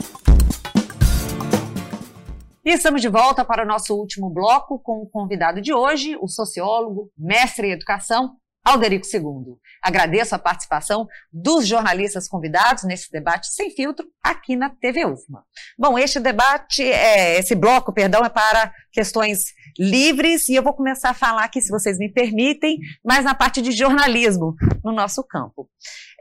E 2.66 2.72
estamos 2.72 3.02
de 3.02 3.08
volta 3.08 3.46
para 3.46 3.64
o 3.64 3.68
nosso 3.68 3.96
último 3.96 4.30
bloco 4.30 4.80
com 4.80 5.02
o 5.02 5.10
convidado 5.10 5.62
de 5.62 5.74
hoje, 5.74 6.18
o 6.22 6.28
sociólogo, 6.28 7.10
mestre 7.18 7.68
em 7.68 7.72
educação, 7.72 8.32
Alderico 8.64 9.06
II. 9.06 9.58
Agradeço 9.82 10.34
a 10.34 10.40
participação 10.40 11.08
dos 11.32 11.68
jornalistas 11.68 12.28
convidados 12.28 12.84
nesse 12.84 13.12
debate 13.12 13.54
sem 13.54 13.70
filtro 13.70 14.08
aqui 14.24 14.56
na 14.56 14.70
TV 14.70 15.06
UFMA. 15.06 15.44
Bom, 15.78 15.98
este 15.98 16.20
debate, 16.20 16.82
é, 16.84 17.38
esse 17.38 17.56
bloco, 17.56 17.92
perdão, 17.92 18.24
é 18.24 18.30
para 18.30 18.74
questões 18.92 19.54
livres 19.78 20.48
e 20.48 20.56
eu 20.56 20.64
vou 20.64 20.74
começar 20.74 21.10
a 21.10 21.14
falar 21.14 21.44
aqui, 21.44 21.62
se 21.62 21.70
vocês 21.70 21.98
me 21.98 22.12
permitem, 22.12 22.78
mais 23.04 23.26
na 23.26 23.36
parte 23.36 23.62
de 23.62 23.72
jornalismo 23.72 24.56
no 24.84 24.92
nosso 24.92 25.24
campo. 25.24 25.70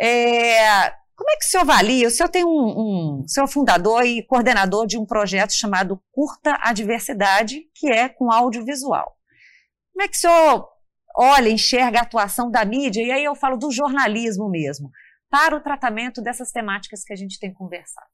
É, 0.00 0.90
como 1.14 1.30
é 1.30 1.36
que 1.36 1.44
o 1.44 1.48
senhor 1.48 1.62
avalia? 1.62 2.08
O 2.08 2.10
senhor 2.10 2.28
tem 2.28 2.44
um, 2.44 2.48
um 2.48 3.22
o 3.24 3.28
senhor 3.28 3.46
é 3.46 3.50
fundador 3.50 4.04
e 4.04 4.26
coordenador 4.26 4.86
de 4.86 4.98
um 4.98 5.06
projeto 5.06 5.52
chamado 5.52 6.02
Curta 6.10 6.58
a 6.60 6.72
Diversidade, 6.72 7.60
que 7.74 7.88
é 7.88 8.08
com 8.08 8.32
audiovisual. 8.32 9.16
Como 9.92 10.02
é 10.02 10.08
que 10.08 10.16
o 10.16 10.20
senhor 10.20 10.68
olha, 11.16 11.50
enxerga 11.50 12.00
a 12.00 12.02
atuação 12.02 12.50
da 12.50 12.64
mídia, 12.64 13.02
e 13.02 13.10
aí 13.10 13.24
eu 13.24 13.34
falo 13.34 13.56
do 13.56 13.70
jornalismo 13.70 14.48
mesmo, 14.48 14.90
para 15.30 15.56
o 15.56 15.62
tratamento 15.62 16.20
dessas 16.20 16.50
temáticas 16.50 17.02
que 17.04 17.12
a 17.12 17.16
gente 17.16 17.38
tem 17.38 17.52
conversado? 17.52 18.06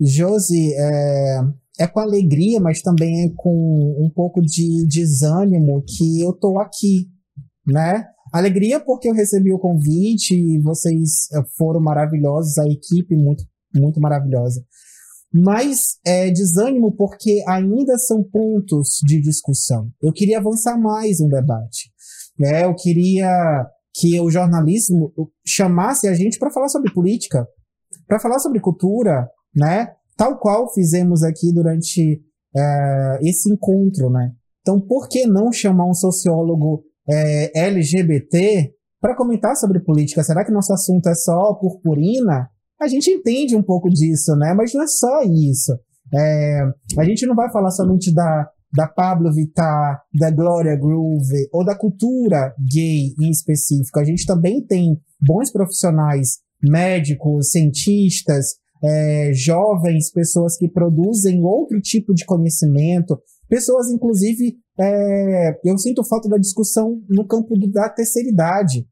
Josi, 0.00 0.72
é, 0.74 1.40
é 1.80 1.86
com 1.86 2.00
alegria, 2.00 2.60
mas 2.60 2.82
também 2.82 3.26
é 3.26 3.32
com 3.36 3.96
um 3.98 4.10
pouco 4.14 4.40
de 4.40 4.86
desânimo 4.86 5.82
que 5.86 6.20
eu 6.20 6.30
estou 6.30 6.60
aqui, 6.60 7.08
né? 7.66 8.04
Alegria 8.32 8.78
porque 8.78 9.08
eu 9.08 9.14
recebi 9.14 9.52
o 9.52 9.58
convite 9.58 10.34
e 10.34 10.60
vocês 10.60 11.28
eh, 11.32 11.42
foram 11.56 11.80
maravilhosos, 11.80 12.58
a 12.58 12.66
equipe 12.66 13.16
muito, 13.16 13.44
muito 13.74 14.00
maravilhosa. 14.00 14.62
Mas 15.32 15.98
é 16.06 16.30
desânimo 16.30 16.94
porque 16.94 17.42
ainda 17.46 17.98
são 17.98 18.22
pontos 18.22 18.98
de 19.04 19.20
discussão. 19.20 19.90
Eu 20.02 20.12
queria 20.12 20.38
avançar 20.38 20.78
mais 20.78 21.20
no 21.20 21.28
debate. 21.28 21.90
Né? 22.38 22.64
Eu 22.64 22.74
queria 22.74 23.66
que 23.94 24.20
o 24.20 24.30
jornalismo 24.30 25.12
chamasse 25.46 26.06
a 26.06 26.14
gente 26.14 26.38
para 26.38 26.50
falar 26.50 26.68
sobre 26.68 26.92
política, 26.92 27.46
para 28.06 28.20
falar 28.20 28.38
sobre 28.38 28.60
cultura, 28.60 29.28
né? 29.54 29.88
Tal 30.16 30.38
qual 30.38 30.72
fizemos 30.72 31.22
aqui 31.22 31.52
durante 31.52 32.22
é, 32.56 33.18
esse 33.22 33.52
encontro, 33.52 34.10
né? 34.10 34.32
Então, 34.60 34.80
por 34.80 35.08
que 35.08 35.26
não 35.26 35.50
chamar 35.50 35.86
um 35.88 35.94
sociólogo 35.94 36.84
é, 37.08 37.66
LGBT 37.66 38.72
para 39.00 39.16
comentar 39.16 39.56
sobre 39.56 39.80
política. 39.80 40.22
Será 40.22 40.44
que 40.44 40.52
nosso 40.52 40.72
assunto 40.72 41.08
é 41.08 41.14
só 41.14 41.54
purpurina? 41.54 42.48
A 42.80 42.86
gente 42.86 43.10
entende 43.10 43.56
um 43.56 43.62
pouco 43.62 43.88
disso, 43.88 44.36
né? 44.36 44.54
Mas 44.54 44.72
não 44.74 44.82
é 44.82 44.86
só 44.86 45.22
isso. 45.22 45.72
É, 46.14 46.60
a 46.98 47.04
gente 47.04 47.26
não 47.26 47.34
vai 47.34 47.50
falar 47.50 47.70
somente 47.70 48.14
da, 48.14 48.48
da 48.74 48.86
Pablo 48.86 49.32
Vittar, 49.32 50.02
da 50.18 50.30
Gloria 50.30 50.76
Groove 50.76 51.48
ou 51.52 51.64
da 51.64 51.76
cultura 51.76 52.54
gay 52.70 53.14
em 53.20 53.30
específico. 53.30 53.98
A 53.98 54.04
gente 54.04 54.26
também 54.26 54.64
tem 54.64 55.00
bons 55.20 55.50
profissionais, 55.50 56.38
médicos, 56.62 57.50
cientistas, 57.50 58.56
é, 58.84 59.32
jovens, 59.34 60.12
pessoas 60.12 60.56
que 60.56 60.68
produzem 60.68 61.42
outro 61.42 61.80
tipo 61.80 62.14
de 62.14 62.24
conhecimento, 62.24 63.18
Pessoas, 63.48 63.90
inclusive, 63.90 64.58
é, 64.78 65.58
eu 65.64 65.78
sinto 65.78 66.04
falta 66.04 66.28
da 66.28 66.36
discussão 66.36 67.02
no 67.08 67.26
campo 67.26 67.54
da 67.70 67.88
terceira 67.88 68.28
idade, 68.28 68.86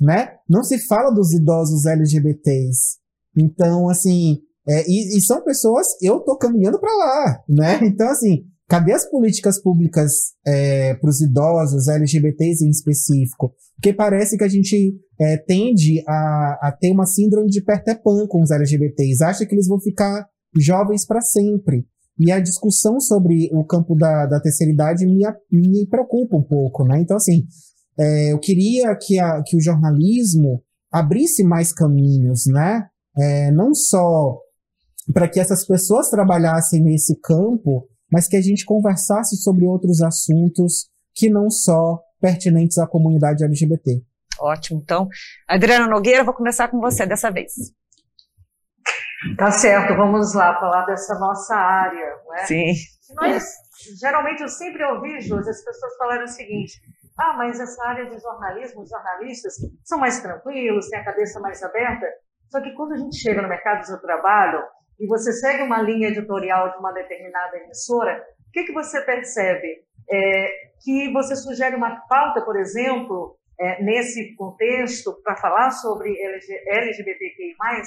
né? 0.00 0.34
Não 0.48 0.62
se 0.62 0.78
fala 0.86 1.10
dos 1.10 1.32
idosos 1.32 1.86
LGBTs. 1.86 2.98
Então, 3.36 3.88
assim, 3.88 4.38
é, 4.68 4.84
e, 4.86 5.16
e, 5.16 5.22
são 5.22 5.42
pessoas, 5.42 5.86
eu 6.02 6.20
tô 6.20 6.36
caminhando 6.36 6.78
para 6.78 6.94
lá, 6.94 7.42
né? 7.48 7.80
Então, 7.88 8.08
assim, 8.08 8.44
cadê 8.72 8.92
as 8.92 9.06
políticas 9.10 9.60
públicas 9.60 10.10
é, 10.46 10.94
para 10.94 11.10
os 11.10 11.20
idosos, 11.20 11.88
LGBTs 11.88 12.64
em 12.64 12.70
específico? 12.70 13.52
Porque 13.76 13.92
parece 13.92 14.38
que 14.38 14.44
a 14.44 14.48
gente 14.48 14.98
é, 15.20 15.36
tende 15.36 16.02
a, 16.08 16.58
a, 16.68 16.76
ter 16.80 16.90
uma 16.90 17.04
síndrome 17.04 17.50
de 17.50 17.62
Peter 17.62 18.02
Pan 18.02 18.26
com 18.26 18.40
os 18.40 18.50
LGBTs, 18.50 19.22
acha 19.24 19.44
que 19.44 19.54
eles 19.54 19.68
vão 19.68 19.78
ficar 19.78 20.26
jovens 20.58 21.04
para 21.04 21.20
sempre. 21.20 21.84
E 22.18 22.32
a 22.32 22.40
discussão 22.40 22.98
sobre 22.98 23.50
o 23.52 23.62
campo 23.62 23.94
da, 23.94 24.24
da 24.24 24.40
terceira 24.40 24.72
idade 24.72 25.04
me, 25.04 25.22
me 25.50 25.86
preocupa 25.86 26.38
um 26.38 26.42
pouco, 26.42 26.82
né? 26.86 26.98
Então, 26.98 27.18
assim, 27.18 27.44
é, 27.98 28.32
eu 28.32 28.38
queria 28.38 28.96
que, 28.96 29.18
a, 29.18 29.42
que 29.44 29.54
o 29.54 29.60
jornalismo 29.60 30.62
abrisse 30.90 31.44
mais 31.44 31.74
caminhos, 31.74 32.44
né? 32.46 32.86
É, 33.18 33.50
não 33.52 33.74
só 33.74 34.38
para 35.12 35.28
que 35.28 35.38
essas 35.38 35.66
pessoas 35.66 36.08
trabalhassem 36.08 36.82
nesse 36.82 37.20
campo, 37.20 37.86
mas 38.12 38.28
que 38.28 38.36
a 38.36 38.42
gente 38.42 38.66
conversasse 38.66 39.36
sobre 39.36 39.64
outros 39.64 40.02
assuntos 40.02 40.90
que 41.14 41.30
não 41.30 41.48
só 41.48 41.98
pertinentes 42.20 42.76
à 42.78 42.86
comunidade 42.86 43.42
LGBT. 43.42 44.02
Ótimo. 44.38 44.80
Então, 44.82 45.08
Adriana 45.48 45.88
Nogueira, 45.88 46.24
vou 46.24 46.34
começar 46.34 46.68
com 46.68 46.78
você 46.78 47.06
dessa 47.06 47.30
vez. 47.30 47.52
Tá 49.38 49.50
certo, 49.50 49.96
vamos 49.96 50.34
lá 50.34 50.58
falar 50.58 50.84
dessa 50.84 51.18
nossa 51.18 51.54
área. 51.54 52.16
Né? 52.28 52.46
Sim. 52.46 52.72
Nós, 53.14 53.44
geralmente, 54.00 54.42
eu 54.42 54.48
sempre 54.48 54.84
ouvi, 54.84 55.20
Júlio, 55.20 55.48
as 55.48 55.64
pessoas 55.64 55.96
falarem 55.96 56.24
o 56.24 56.28
seguinte: 56.28 56.80
ah, 57.18 57.34
mas 57.36 57.60
essa 57.60 57.84
área 57.86 58.08
de 58.10 58.18
jornalismo, 58.20 58.82
os 58.82 58.90
jornalistas 58.90 59.54
são 59.84 59.98
mais 59.98 60.20
tranquilos, 60.20 60.88
têm 60.88 60.98
a 60.98 61.04
cabeça 61.04 61.38
mais 61.40 61.62
aberta. 61.62 62.06
Só 62.50 62.60
que 62.60 62.72
quando 62.74 62.92
a 62.92 62.96
gente 62.96 63.16
chega 63.16 63.40
no 63.40 63.48
mercado 63.48 63.84
de 63.84 64.00
trabalho 64.02 64.62
e 65.02 65.06
você 65.08 65.32
segue 65.32 65.64
uma 65.64 65.82
linha 65.82 66.10
editorial 66.10 66.70
de 66.70 66.78
uma 66.78 66.92
determinada 66.92 67.58
emissora, 67.58 68.24
o 68.48 68.52
que, 68.52 68.62
que 68.62 68.72
você 68.72 69.00
percebe? 69.00 69.82
É, 70.08 70.48
que 70.80 71.12
você 71.12 71.34
sugere 71.34 71.74
uma 71.74 71.96
pauta, 72.08 72.40
por 72.42 72.56
exemplo, 72.56 73.36
é, 73.58 73.82
nesse 73.82 74.36
contexto, 74.36 75.20
para 75.24 75.34
falar 75.34 75.72
sobre 75.72 76.08
LGBTQI, 76.20 77.82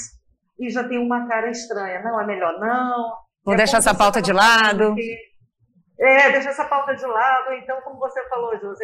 e 0.60 0.70
já 0.70 0.86
tem 0.86 0.98
uma 0.98 1.26
cara 1.26 1.50
estranha. 1.50 2.02
Não, 2.02 2.20
é 2.20 2.26
melhor 2.26 2.60
não. 2.60 3.14
Vou 3.46 3.54
é 3.54 3.58
deixar 3.58 3.78
essa 3.78 3.96
pauta 3.96 4.22
de 4.22 4.34
lado. 4.34 4.94
Que, 4.96 5.18
é, 5.98 6.32
deixa 6.34 6.50
essa 6.50 6.66
pauta 6.66 6.96
de 6.96 7.06
lado. 7.06 7.54
Então, 7.54 7.80
como 7.82 7.98
você 7.98 8.28
falou, 8.28 8.60
José, 8.60 8.84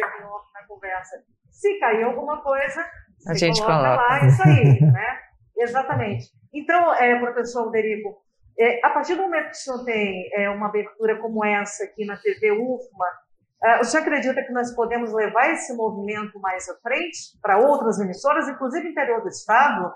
na 0.54 0.66
conversa, 0.66 1.22
se 1.50 1.78
cair 1.78 2.04
alguma 2.04 2.40
coisa, 2.42 2.82
a 3.28 3.34
gente 3.34 3.60
coloca, 3.60 3.96
coloca 3.96 4.08
lá 4.08 4.26
isso 4.26 4.42
aí, 4.42 4.80
né? 4.80 5.18
Exatamente. 5.58 6.24
Então, 6.52 6.94
é, 6.94 7.18
professor 7.18 7.64
Alderico, 7.64 8.21
é, 8.58 8.86
a 8.86 8.90
partir 8.90 9.14
do 9.14 9.22
momento 9.22 9.46
que 9.46 9.56
o 9.56 9.60
senhor 9.60 9.84
tem 9.84 10.30
é, 10.34 10.50
uma 10.50 10.66
abertura 10.66 11.20
como 11.20 11.44
essa 11.44 11.84
aqui 11.84 12.04
na 12.04 12.16
TV 12.16 12.52
UFMA, 12.52 13.06
é, 13.64 13.80
o 13.80 13.84
senhor 13.84 14.02
acredita 14.02 14.42
que 14.42 14.52
nós 14.52 14.74
podemos 14.74 15.12
levar 15.12 15.52
esse 15.52 15.74
movimento 15.74 16.38
mais 16.40 16.68
à 16.68 16.74
frente 16.76 17.38
para 17.40 17.58
outras 17.58 17.98
emissoras, 17.98 18.48
inclusive 18.48 18.88
interior 18.88 19.22
do 19.22 19.28
Estado? 19.28 19.92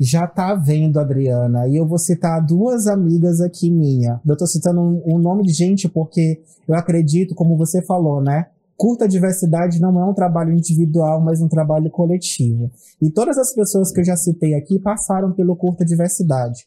já 0.00 0.26
tá 0.26 0.54
vendo, 0.54 1.00
Adriana. 1.00 1.66
E 1.66 1.76
eu 1.76 1.86
vou 1.86 1.98
citar 1.98 2.44
duas 2.44 2.86
amigas 2.86 3.40
aqui 3.40 3.70
minha. 3.70 4.20
Eu 4.26 4.36
tô 4.36 4.46
citando 4.46 4.80
um, 4.80 5.02
um, 5.04 5.18
nome 5.18 5.42
de 5.42 5.52
gente 5.52 5.88
porque 5.88 6.40
eu 6.68 6.74
acredito, 6.76 7.34
como 7.34 7.56
você 7.56 7.84
falou, 7.84 8.22
né? 8.22 8.48
Curta 8.78 9.08
diversidade 9.08 9.80
não 9.80 10.00
é 10.00 10.04
um 10.04 10.14
trabalho 10.14 10.52
individual, 10.52 11.20
mas 11.20 11.40
um 11.40 11.48
trabalho 11.48 11.90
coletivo. 11.90 12.70
E 13.02 13.10
todas 13.10 13.36
as 13.36 13.52
pessoas 13.52 13.90
que 13.90 14.00
eu 14.00 14.04
já 14.04 14.16
citei 14.16 14.54
aqui 14.54 14.78
passaram 14.78 15.32
pelo 15.32 15.56
curta 15.56 15.84
diversidade. 15.84 16.64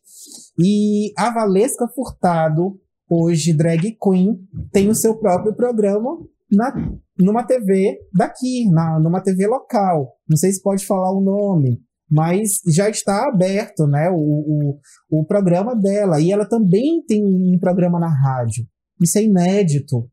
E 0.60 1.14
a 1.18 1.32
Valesca 1.32 1.88
Furtado, 1.88 2.78
hoje 3.10 3.54
drag 3.54 3.98
queen, 4.04 4.38
tem 4.74 4.90
o 4.90 4.96
seu 4.96 5.16
próprio 5.16 5.56
programa 5.56 6.18
na, 6.52 6.74
numa 7.18 7.46
TV 7.46 7.98
daqui, 8.14 8.70
na, 8.70 9.00
numa 9.00 9.22
TV 9.22 9.48
local. 9.48 10.18
Não 10.30 10.36
sei 10.36 10.52
se 10.52 10.62
pode 10.62 10.86
falar 10.86 11.12
o 11.12 11.22
nome 11.22 11.82
mas 12.12 12.60
já 12.68 12.90
está 12.90 13.30
aberto, 13.30 13.88
né, 13.88 14.10
o, 14.10 14.18
o, 14.18 14.80
o 15.10 15.26
programa 15.26 15.74
dela. 15.74 16.20
E 16.20 16.30
ela 16.30 16.46
também 16.46 17.02
tem 17.08 17.24
um 17.24 17.58
programa 17.58 17.98
na 18.02 18.10
rádio. 18.10 18.66
Isso 19.02 19.18
é 19.18 19.24
inédito. 19.24 20.11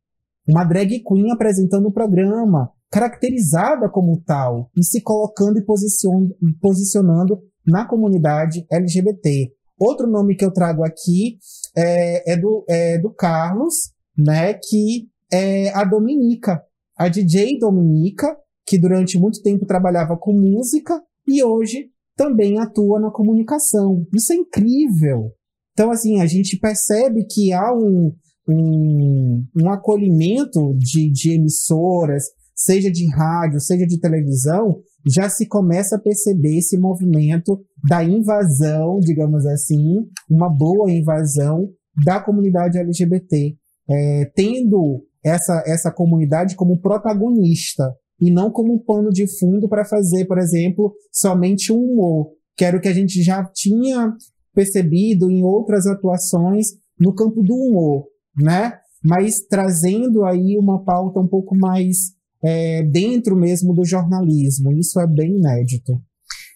Uma 0.48 0.64
drag 0.64 1.02
queen 1.02 1.30
apresentando 1.30 1.88
o 1.88 1.92
programa, 1.92 2.72
caracterizada 2.90 3.88
como 3.88 4.22
tal, 4.24 4.70
e 4.74 4.82
se 4.82 5.02
colocando 5.02 5.58
e 5.58 5.64
posicionando, 5.64 6.34
posicionando 6.60 7.38
na 7.66 7.86
comunidade 7.86 8.66
LGBT. 8.70 9.52
Outro 9.78 10.08
nome 10.08 10.34
que 10.34 10.44
eu 10.44 10.50
trago 10.50 10.82
aqui 10.82 11.38
é, 11.76 12.32
é, 12.32 12.36
do, 12.36 12.64
é 12.68 12.98
do 12.98 13.10
Carlos, 13.10 13.92
né, 14.16 14.54
que 14.54 15.08
é 15.30 15.70
a 15.74 15.84
Dominica, 15.84 16.62
a 16.96 17.08
DJ 17.08 17.58
Dominica, 17.58 18.34
que 18.66 18.78
durante 18.78 19.18
muito 19.18 19.42
tempo 19.42 19.66
trabalhava 19.66 20.16
com 20.16 20.32
música 20.32 21.00
e 21.26 21.44
hoje 21.44 21.90
também 22.16 22.58
atua 22.58 22.98
na 22.98 23.10
comunicação. 23.10 24.06
Isso 24.14 24.32
é 24.32 24.36
incrível. 24.36 25.32
Então, 25.72 25.92
assim, 25.92 26.20
a 26.20 26.26
gente 26.26 26.58
percebe 26.58 27.24
que 27.30 27.52
há 27.52 27.72
um, 27.72 28.12
um, 28.48 29.44
um 29.56 29.70
acolhimento 29.70 30.74
de, 30.78 31.10
de 31.10 31.34
emissoras, 31.34 32.24
seja 32.54 32.90
de 32.90 33.08
rádio, 33.10 33.60
seja 33.60 33.86
de 33.86 34.00
televisão, 34.00 34.80
já 35.06 35.28
se 35.28 35.46
começa 35.46 35.96
a 35.96 36.00
perceber 36.00 36.58
esse 36.58 36.76
movimento 36.76 37.60
da 37.88 38.02
invasão, 38.02 38.98
digamos 39.00 39.46
assim, 39.46 40.06
uma 40.28 40.48
boa 40.48 40.90
invasão 40.90 41.68
da 42.04 42.20
comunidade 42.20 42.78
LGBT, 42.78 43.54
é, 43.88 44.30
tendo 44.34 45.04
essa, 45.24 45.62
essa 45.66 45.90
comunidade 45.90 46.56
como 46.56 46.80
protagonista 46.80 47.94
e 48.20 48.30
não 48.30 48.50
como 48.50 48.74
um 48.74 48.78
pano 48.78 49.10
de 49.10 49.26
fundo 49.38 49.68
para 49.68 49.84
fazer, 49.84 50.26
por 50.26 50.38
exemplo, 50.38 50.92
somente 51.12 51.72
um 51.72 51.78
humor, 51.78 52.32
que 52.56 52.64
era 52.64 52.76
o 52.76 52.80
que 52.80 52.88
a 52.88 52.92
gente 52.92 53.22
já 53.22 53.44
tinha 53.44 54.12
percebido 54.54 55.30
em 55.30 55.42
outras 55.44 55.86
atuações 55.86 56.68
no 56.98 57.14
campo 57.14 57.42
do 57.42 57.54
humor, 57.54 58.06
né? 58.36 58.78
Mas 59.04 59.40
trazendo 59.48 60.24
aí 60.24 60.56
uma 60.58 60.84
pauta 60.84 61.20
um 61.20 61.28
pouco 61.28 61.56
mais 61.56 62.18
é, 62.42 62.82
dentro 62.82 63.36
mesmo 63.36 63.74
do 63.74 63.84
jornalismo. 63.84 64.72
Isso 64.72 65.00
é 65.00 65.06
bem 65.06 65.36
inédito. 65.36 66.00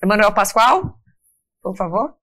Emanuel 0.03 0.33
Pascoal, 0.33 0.95
por 1.63 1.77
favor. 1.77 2.15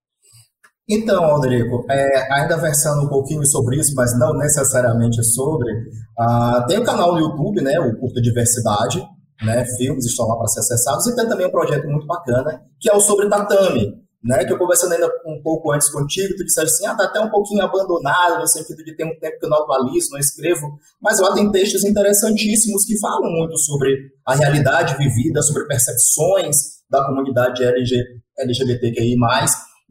Então, 0.88 1.24
Rodrigo, 1.24 1.86
é, 1.88 2.34
ainda 2.34 2.56
versando 2.56 3.02
um 3.02 3.08
pouquinho 3.08 3.46
sobre 3.46 3.78
isso, 3.78 3.94
mas 3.94 4.18
não 4.18 4.34
necessariamente 4.34 5.22
sobre, 5.22 5.70
uh, 5.72 6.66
tem 6.66 6.78
o 6.78 6.82
um 6.82 6.84
canal 6.84 7.12
no 7.12 7.20
YouTube, 7.20 7.62
né, 7.62 7.78
o 7.78 7.96
Curta 7.96 8.20
Diversidade, 8.20 9.00
né, 9.40 9.64
filmes 9.76 10.04
estão 10.04 10.26
lá 10.26 10.36
para 10.36 10.48
ser 10.48 10.58
acessados, 10.58 11.06
e 11.06 11.14
tem 11.14 11.28
também 11.28 11.46
um 11.46 11.50
projeto 11.52 11.86
muito 11.86 12.08
bacana, 12.08 12.60
que 12.80 12.90
é 12.90 12.94
o 12.94 13.00
Sobre 13.00 13.28
Tatame, 13.28 14.02
né, 14.22 14.44
que 14.44 14.52
eu 14.52 14.58
conversando 14.58 14.92
ainda 14.92 15.08
um 15.26 15.40
pouco 15.42 15.72
antes 15.72 15.90
contigo, 15.90 16.34
tu 16.36 16.44
disseste 16.44 16.74
assim, 16.74 16.86
ah, 16.86 16.94
tá 16.94 17.04
até 17.04 17.20
um 17.20 17.30
pouquinho 17.30 17.62
abandonado, 17.62 18.40
no 18.40 18.46
sentido 18.46 18.84
de 18.84 18.94
ter 18.94 19.04
um 19.04 19.18
tempo 19.18 19.38
que 19.38 19.46
eu 19.46 19.50
não 19.50 19.62
atualizo, 19.62 20.10
não 20.10 20.18
escrevo, 20.18 20.78
mas 21.00 21.18
lá 21.20 21.32
tem 21.34 21.50
textos 21.50 21.84
interessantíssimos 21.84 22.84
que 22.84 22.98
falam 22.98 23.30
muito 23.30 23.56
sobre 23.58 23.96
a 24.26 24.34
realidade 24.34 24.96
vivida, 24.96 25.42
sobre 25.42 25.66
percepções 25.66 26.56
da 26.90 27.04
comunidade 27.06 27.64
LG, 27.64 27.96
LGBTQI+, 28.38 29.16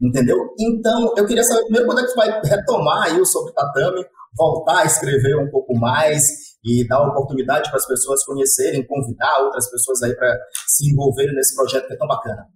entendeu? 0.00 0.36
Então, 0.58 1.12
eu 1.16 1.26
queria 1.26 1.42
saber 1.42 1.62
primeiro 1.64 1.86
quando 1.86 2.00
é 2.00 2.02
que 2.02 2.12
tu 2.12 2.16
vai 2.16 2.40
retomar 2.42 3.04
aí 3.04 3.20
o 3.20 3.26
Sobre 3.26 3.52
Tatame, 3.52 4.04
voltar 4.36 4.80
a 4.80 4.84
escrever 4.84 5.36
um 5.36 5.50
pouco 5.50 5.76
mais, 5.76 6.22
e 6.64 6.86
dar 6.86 7.02
oportunidade 7.02 7.70
para 7.70 7.78
as 7.78 7.86
pessoas 7.86 8.24
conhecerem, 8.24 8.86
convidar 8.86 9.42
outras 9.44 9.70
pessoas 9.70 10.02
aí 10.02 10.14
para 10.14 10.36
se 10.68 10.90
envolverem 10.90 11.34
nesse 11.34 11.54
projeto 11.54 11.86
que 11.86 11.94
é 11.94 11.96
tão 11.96 12.06
bacana. 12.06 12.46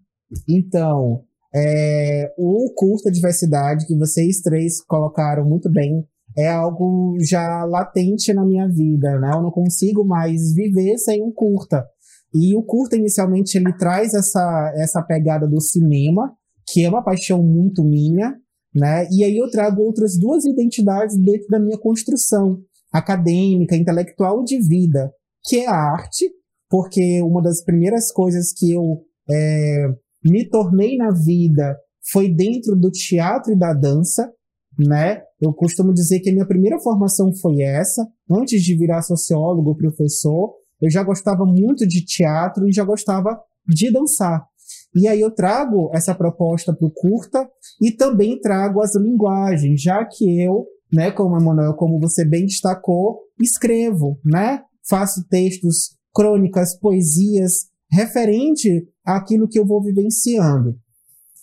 Então, 0.49 1.25
é, 1.55 2.33
o 2.37 2.73
curso 2.75 3.05
da 3.05 3.11
diversidade 3.11 3.87
que 3.87 3.97
vocês 3.97 4.41
três 4.41 4.83
colocaram 4.85 5.45
muito 5.49 5.71
bem 5.71 6.05
é 6.37 6.49
algo 6.49 7.17
já 7.21 7.65
latente 7.65 8.33
na 8.35 8.45
minha 8.45 8.69
vida, 8.69 9.19
né? 9.21 9.31
Eu 9.35 9.43
não 9.43 9.53
consigo 9.53 10.05
mais 10.05 10.53
viver 10.53 10.99
sem 10.99 11.23
um 11.23 11.31
curta. 11.33 11.85
E 12.35 12.57
o 12.57 12.63
curta, 12.65 12.97
inicialmente, 12.97 13.57
ele 13.57 13.73
traz 13.77 14.13
essa, 14.15 14.73
essa 14.77 15.01
pegada 15.01 15.47
do 15.47 15.61
cinema, 15.61 16.33
que 16.67 16.85
é 16.85 16.89
uma 16.89 17.05
paixão 17.05 17.41
muito 17.41 17.85
minha, 17.85 18.35
né? 18.75 19.07
E 19.13 19.23
aí 19.23 19.37
eu 19.37 19.49
trago 19.49 19.81
outras 19.83 20.19
duas 20.19 20.45
identidades 20.45 21.17
dentro 21.17 21.47
da 21.49 21.61
minha 21.61 21.79
construção, 21.79 22.59
acadêmica, 22.93 23.77
intelectual 23.77 24.43
de 24.43 24.61
vida, 24.61 25.13
que 25.45 25.61
é 25.61 25.69
a 25.69 25.77
arte, 25.77 26.29
porque 26.69 27.23
uma 27.23 27.41
das 27.41 27.63
primeiras 27.63 28.11
coisas 28.11 28.53
que 28.53 28.73
eu 28.73 29.05
é, 29.31 29.87
me 30.25 30.49
tornei 30.49 30.97
na 30.97 31.11
vida 31.11 31.77
foi 32.11 32.29
dentro 32.29 32.77
do 32.77 32.91
teatro 32.91 33.53
e 33.53 33.59
da 33.59 33.72
dança. 33.72 34.31
né? 34.79 35.22
Eu 35.41 35.53
costumo 35.53 35.93
dizer 35.93 36.20
que 36.20 36.31
a 36.31 36.33
minha 36.33 36.47
primeira 36.47 36.81
formação 36.81 37.33
foi 37.41 37.62
essa. 37.62 38.07
Antes 38.31 38.62
de 38.62 38.77
virar 38.77 39.03
sociólogo, 39.03 39.77
professor, 39.77 40.53
eu 40.83 40.91
já 40.91 41.03
gostava 41.03 41.45
muito 41.45 41.87
de 41.87 42.05
teatro 42.05 42.68
e 42.68 42.72
já 42.72 42.85
gostava 42.85 43.41
de 43.66 43.93
dançar. 43.93 44.45
E 44.95 45.07
aí 45.09 45.20
eu 45.20 45.31
trago 45.31 45.91
essa 45.95 46.14
proposta 46.14 46.75
para 46.75 46.87
o 46.87 46.91
curta 46.91 47.49
e 47.81 47.93
também 47.93 48.41
trago 48.41 48.81
as 48.81 48.95
linguagens, 48.95 49.81
já 49.81 50.05
que 50.05 50.41
eu, 50.41 50.66
né, 50.93 51.11
como 51.11 51.37
Emanuel, 51.37 51.75
como 51.75 51.99
você 51.99 52.25
bem 52.25 52.47
destacou, 52.47 53.20
escrevo, 53.41 54.18
né? 54.25 54.62
Faço 54.89 55.27
textos, 55.29 55.97
crônicas, 56.14 56.79
poesias, 56.79 57.68
referente 57.91 58.89
àquilo 59.05 59.49
que 59.49 59.59
eu 59.59 59.67
vou 59.67 59.83
vivenciando. 59.83 60.77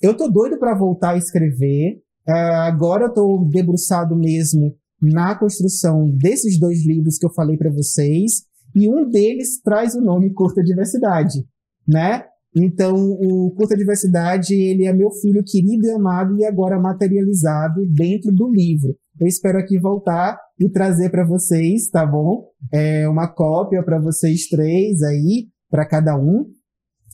Eu 0.02 0.16
tô 0.16 0.28
doido 0.28 0.58
para 0.58 0.78
voltar 0.78 1.12
a 1.12 1.18
escrever. 1.18 2.02
Uh, 2.28 2.32
agora 2.66 3.06
eu 3.06 3.14
tô 3.14 3.48
debruçado 3.52 4.16
mesmo 4.16 4.76
na 5.02 5.36
construção 5.36 6.10
desses 6.10 6.60
dois 6.60 6.86
livros 6.86 7.18
que 7.18 7.26
eu 7.26 7.34
falei 7.34 7.58
para 7.58 7.72
vocês, 7.72 8.44
e 8.76 8.88
um 8.88 9.10
deles 9.10 9.60
traz 9.62 9.96
o 9.96 10.02
nome 10.02 10.34
Curta 10.34 10.62
Diversidade, 10.62 11.44
né? 11.88 12.24
Então, 12.56 12.94
o 12.96 13.52
Curta 13.56 13.76
Diversidade, 13.76 14.54
ele 14.54 14.86
é 14.86 14.94
meu 14.94 15.10
filho 15.10 15.44
querido 15.44 15.88
e 15.88 15.92
amado 15.92 16.38
e 16.38 16.46
agora 16.46 16.80
materializado 16.80 17.82
dentro 17.94 18.32
do 18.32 18.52
livro. 18.52 18.96
Eu 19.20 19.28
espero 19.28 19.58
aqui 19.58 19.80
voltar 19.80 20.38
e 20.60 20.70
trazer 20.70 21.10
para 21.10 21.26
vocês, 21.26 21.90
tá 21.90 22.06
bom? 22.06 22.46
É 22.72 23.08
uma 23.08 23.28
cópia 23.28 23.84
para 23.84 24.00
vocês 24.00 24.48
três 24.48 25.02
aí, 25.02 25.48
para 25.70 25.88
cada 25.88 26.18
um. 26.18 26.46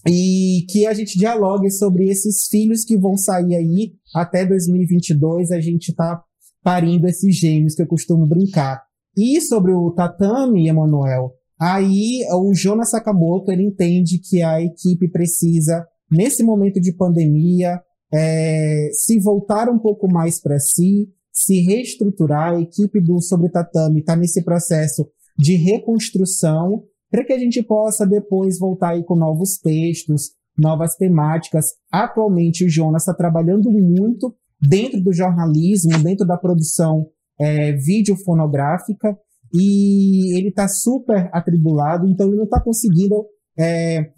E 0.10 0.66
que 0.70 0.86
a 0.86 0.94
gente 0.94 1.18
dialogue 1.18 1.70
sobre 1.72 2.10
esses 2.10 2.48
filhos 2.48 2.84
que 2.84 2.98
vão 2.98 3.18
sair 3.18 3.56
aí 3.56 3.94
até 4.16 4.46
2022. 4.46 5.52
A 5.52 5.60
gente 5.60 5.94
tá 5.94 6.22
parindo 6.64 7.08
esses 7.08 7.36
gêmeos 7.36 7.76
que 7.76 7.82
eu 7.82 7.88
costumo 7.88 8.26
brincar. 8.26 8.82
E 9.16 9.42
sobre 9.42 9.74
o 9.74 9.92
tatame, 9.92 10.68
Emanuel, 10.68 11.34
Aí 11.60 12.20
o 12.32 12.54
Jonas 12.54 12.92
Sakamoto 12.92 13.52
ele 13.52 13.64
entende 13.64 14.20
que 14.20 14.44
a 14.44 14.62
equipe 14.62 15.10
precisa, 15.10 15.86
nesse 16.10 16.44
momento 16.44 16.80
de 16.80 16.94
pandemia, 16.94 17.82
é, 18.14 18.90
se 18.94 19.20
voltar 19.20 19.68
um 19.68 19.80
pouco 19.80 20.08
mais 20.08 20.40
para 20.40 20.60
si, 20.60 21.10
se 21.32 21.62
reestruturar. 21.62 22.54
A 22.54 22.62
equipe 22.62 23.02
do 23.02 23.20
Sobre 23.22 23.50
Tatame 23.50 24.02
está 24.02 24.16
nesse 24.16 24.44
processo 24.44 25.10
de 25.38 25.56
reconstrução 25.56 26.84
para 27.10 27.24
que 27.24 27.34
a 27.34 27.40
gente 27.40 27.64
possa 27.64 28.06
depois 28.06 28.60
voltar 28.60 28.90
aí 28.90 29.04
com 29.04 29.16
novos 29.16 29.58
textos, 29.58 30.32
novas 30.58 30.96
temáticas. 30.96 31.66
Atualmente 31.92 32.66
o 32.66 32.70
Jonas 32.70 33.04
está 33.04 33.14
trabalhando 33.14 33.72
muito 33.72 34.36
dentro 34.62 35.02
do 35.02 35.14
jornalismo, 35.14 35.98
dentro 36.04 36.26
da 36.26 36.38
produção 36.38 37.08
é, 37.40 37.74
videofonográfica 37.74 39.18
e 39.54 40.38
ele 40.38 40.50
está 40.50 40.68
super 40.68 41.30
atribulado, 41.32 42.08
então 42.08 42.28
ele 42.28 42.38
não 42.38 42.44
está 42.44 42.60
conseguindo 42.60 43.26
é, 43.58 44.10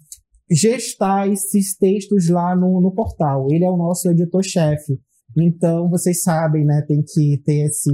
gestar 0.50 1.28
esses 1.28 1.76
textos 1.76 2.28
lá 2.28 2.56
no, 2.56 2.80
no 2.80 2.92
portal. 2.92 3.46
Ele 3.50 3.64
é 3.64 3.70
o 3.70 3.76
nosso 3.76 4.10
editor-chefe. 4.10 4.98
Então, 5.38 5.88
vocês 5.88 6.22
sabem, 6.22 6.64
né, 6.64 6.82
tem 6.88 7.02
que 7.02 7.40
ter 7.44 7.66
esse, 7.68 7.90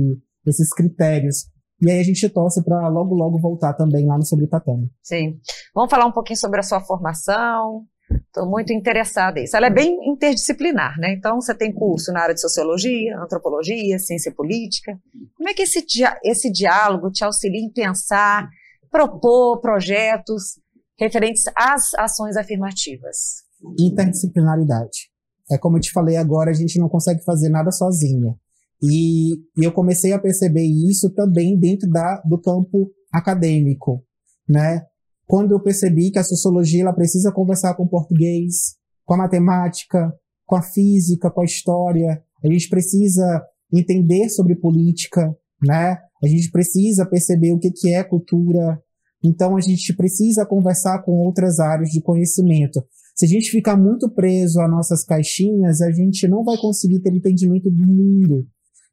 esses 0.47 0.70
critérios. 0.70 1.44
E 1.83 1.91
aí 1.91 2.01
a 2.01 2.05
gente 2.05 2.29
torce 2.29 2.64
para 2.64 2.89
logo, 2.89 3.14
logo 3.14 3.39
voltar 3.39 3.74
também 3.74 4.07
lá 4.07 4.16
no 4.16 4.24
Sobre 4.24 4.47
Tatame. 4.47 4.91
Sim. 5.03 5.39
Vamos 5.74 5.91
falar 5.91 6.07
um 6.07 6.12
pouquinho 6.12 6.39
sobre 6.39 6.59
a 6.59 6.62
sua 6.62 6.81
formação, 6.81 7.87
Estou 8.09 8.49
muito 8.49 8.72
interessada 8.72 9.41
nisso. 9.41 9.57
Ela 9.57 9.66
é 9.66 9.70
bem 9.70 9.99
interdisciplinar, 10.09 10.99
né? 10.99 11.12
Então, 11.12 11.41
você 11.41 11.55
tem 11.55 11.72
curso 11.72 12.12
na 12.12 12.20
área 12.20 12.35
de 12.35 12.41
sociologia, 12.41 13.18
antropologia, 13.18 13.99
ciência 13.99 14.33
política. 14.33 14.97
Como 15.37 15.49
é 15.49 15.55
que 15.55 15.62
esse, 15.62 15.85
esse 16.22 16.51
diálogo 16.51 17.11
te 17.11 17.24
auxilia 17.24 17.61
em 17.61 17.72
pensar, 17.72 18.49
propor 18.91 19.61
projetos 19.61 20.61
referentes 20.99 21.45
às 21.57 21.95
ações 21.95 22.37
afirmativas? 22.37 23.45
Interdisciplinaridade. 23.79 25.11
É 25.51 25.59
como 25.59 25.77
eu 25.77 25.81
te 25.81 25.91
falei 25.91 26.16
agora, 26.16 26.51
a 26.51 26.55
gente 26.55 26.79
não 26.79 26.89
consegue 26.89 27.24
fazer 27.24 27.49
nada 27.49 27.72
sozinha. 27.72 28.35
E, 28.83 29.35
e 29.59 29.64
eu 29.64 29.72
comecei 29.72 30.12
a 30.12 30.18
perceber 30.18 30.64
isso 30.64 31.11
também 31.11 31.59
dentro 31.59 31.89
da, 31.89 32.22
do 32.27 32.41
campo 32.41 32.91
acadêmico, 33.12 34.05
né? 34.49 34.83
quando 35.27 35.53
eu 35.53 35.61
percebi 35.61 36.11
que 36.11 36.18
a 36.18 36.24
sociologia 36.24 36.83
ela 36.83 36.95
precisa 36.95 37.33
conversar 37.33 37.74
com 37.74 37.83
o 37.83 37.89
português, 37.89 38.77
com 39.05 39.14
a 39.14 39.18
matemática, 39.18 40.12
com 40.47 40.57
a 40.57 40.62
física, 40.62 41.31
com 41.31 41.41
a 41.41 41.45
história, 41.45 42.22
a 42.45 42.53
gente 42.53 42.68
precisa 42.68 43.43
entender 43.72 44.29
sobre 44.29 44.55
política, 44.55 45.37
né? 45.66 45.99
A 46.22 46.29
gente 46.29 46.51
precisa 46.51 47.05
perceber 47.05 47.53
o 47.53 47.59
que, 47.59 47.70
que 47.72 47.93
é 47.93 48.05
cultura. 48.05 48.81
Então 49.24 49.57
a 49.57 49.61
gente 49.61 49.95
precisa 49.97 50.47
conversar 50.47 51.03
com 51.03 51.12
outras 51.12 51.59
áreas 51.59 51.91
de 51.91 52.01
conhecimento. 52.01 52.81
Se 53.16 53.27
a 53.27 53.29
gente 53.29 53.51
ficar 53.51 53.77
muito 53.77 54.09
preso 54.11 54.61
a 54.61 54.68
nossas 54.68 55.05
caixinhas, 55.05 55.81
a 55.81 55.91
gente 55.91 56.29
não 56.29 56.45
vai 56.45 56.57
conseguir 56.59 57.01
ter 57.01 57.12
entendimento 57.12 57.68
do 57.68 57.87
mundo. 57.87 58.47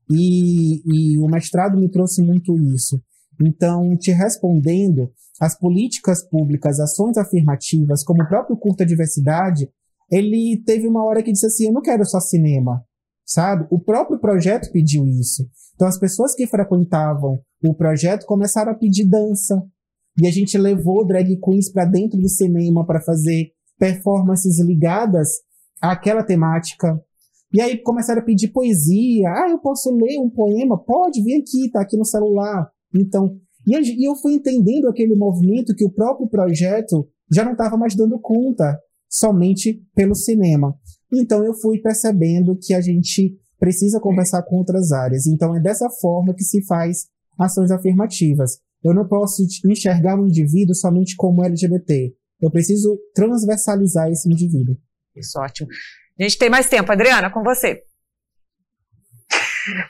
E, 0.10 0.82
e 0.86 1.20
o 1.20 1.28
mestrado 1.28 1.78
me 1.78 1.90
trouxe 1.90 2.22
muito 2.22 2.58
isso. 2.58 3.02
Então, 3.42 3.96
te 3.98 4.12
respondendo, 4.12 5.12
as 5.42 5.58
políticas 5.58 6.24
públicas, 6.28 6.80
ações 6.80 7.18
afirmativas, 7.18 8.04
como 8.04 8.24
o 8.24 8.28
próprio 8.28 8.58
Curta 8.58 8.86
Diversidade, 8.86 9.70
ele 10.12 10.62
teve 10.66 10.88
uma 10.88 11.04
hora 11.04 11.24
que 11.24 11.32
disse 11.32 11.48
assim: 11.48 11.68
eu 11.68 11.74
não 11.74 11.82
quero 11.82 12.06
só 12.06 12.20
cinema, 12.20 12.84
sabe? 13.26 13.66
O 13.72 13.80
próprio 13.80 14.20
projeto 14.20 14.72
pediu 14.72 15.06
isso. 15.08 15.48
Então, 15.76 15.88
as 15.88 16.00
pessoas 16.00 16.36
que 16.36 16.46
frequentavam 16.46 17.42
o 17.64 17.74
projeto 17.74 18.26
começaram 18.26 18.72
a 18.72 18.76
pedir 18.76 19.06
dança. 19.06 19.62
E 20.22 20.28
a 20.28 20.32
gente 20.32 20.58
levou 20.58 21.06
drag 21.06 21.40
queens 21.40 21.72
para 21.72 21.86
dentro 21.86 22.20
do 22.20 22.30
cinema 22.30 22.86
para 22.86 23.02
fazer 23.02 23.52
performances 23.80 24.60
ligadas 24.60 25.30
àquela 25.82 26.24
temática. 26.24 27.02
E 27.54 27.62
aí 27.62 27.78
começaram 27.78 28.22
a 28.22 28.26
pedir 28.26 28.50
poesia. 28.50 29.30
Ah, 29.30 29.50
eu 29.50 29.60
posso 29.60 29.92
ler 29.92 30.20
um 30.20 30.30
poema? 30.30 30.78
Pode, 30.84 31.22
vir 31.22 31.42
aqui, 31.42 31.70
tá 31.72 31.82
aqui 31.82 31.96
no 31.96 32.06
celular. 32.06 32.68
Então, 32.96 33.38
e 33.66 34.08
eu 34.08 34.16
fui 34.16 34.34
entendendo 34.34 34.90
aquele 34.90 35.16
movimento 35.16 35.76
que 35.76 35.86
o 35.86 35.92
próprio 35.92 36.28
projeto 36.28 37.08
já 37.32 37.46
não 37.46 37.54
estava 37.54 37.78
mais 37.78 37.96
dando 37.96 38.20
conta 38.20 38.78
somente 39.10 39.82
pelo 39.96 40.16
cinema. 40.16 40.76
Então 41.14 41.46
eu 41.46 41.54
fui 41.54 41.80
percebendo 41.80 42.58
que 42.60 42.74
a 42.74 42.82
gente 42.82 43.38
precisa 43.60 44.00
conversar 44.00 44.44
com 44.44 44.58
outras 44.58 44.92
áreas. 44.92 45.28
Então 45.28 45.56
é 45.56 45.62
dessa 45.62 45.90
forma 46.02 46.34
que 46.34 46.44
se 46.44 46.66
faz 46.66 47.06
ações 47.40 47.72
afirmativas. 47.72 48.58
Eu 48.84 48.94
não 48.94 49.08
posso 49.08 49.44
enxergar 49.66 50.20
um 50.20 50.28
indivíduo 50.28 50.76
somente 50.76 51.16
como 51.16 51.44
LGBT. 51.44 52.14
Eu 52.42 52.52
preciso 52.52 53.00
transversalizar 53.14 54.10
esse 54.10 54.30
indivíduo. 54.30 54.76
Isso, 55.16 55.40
ótimo. 55.40 55.70
A 56.20 56.24
gente 56.24 56.38
tem 56.38 56.50
mais 56.50 56.70
tempo. 56.70 56.92
Adriana, 56.92 57.32
com 57.32 57.44
você. 57.44 57.84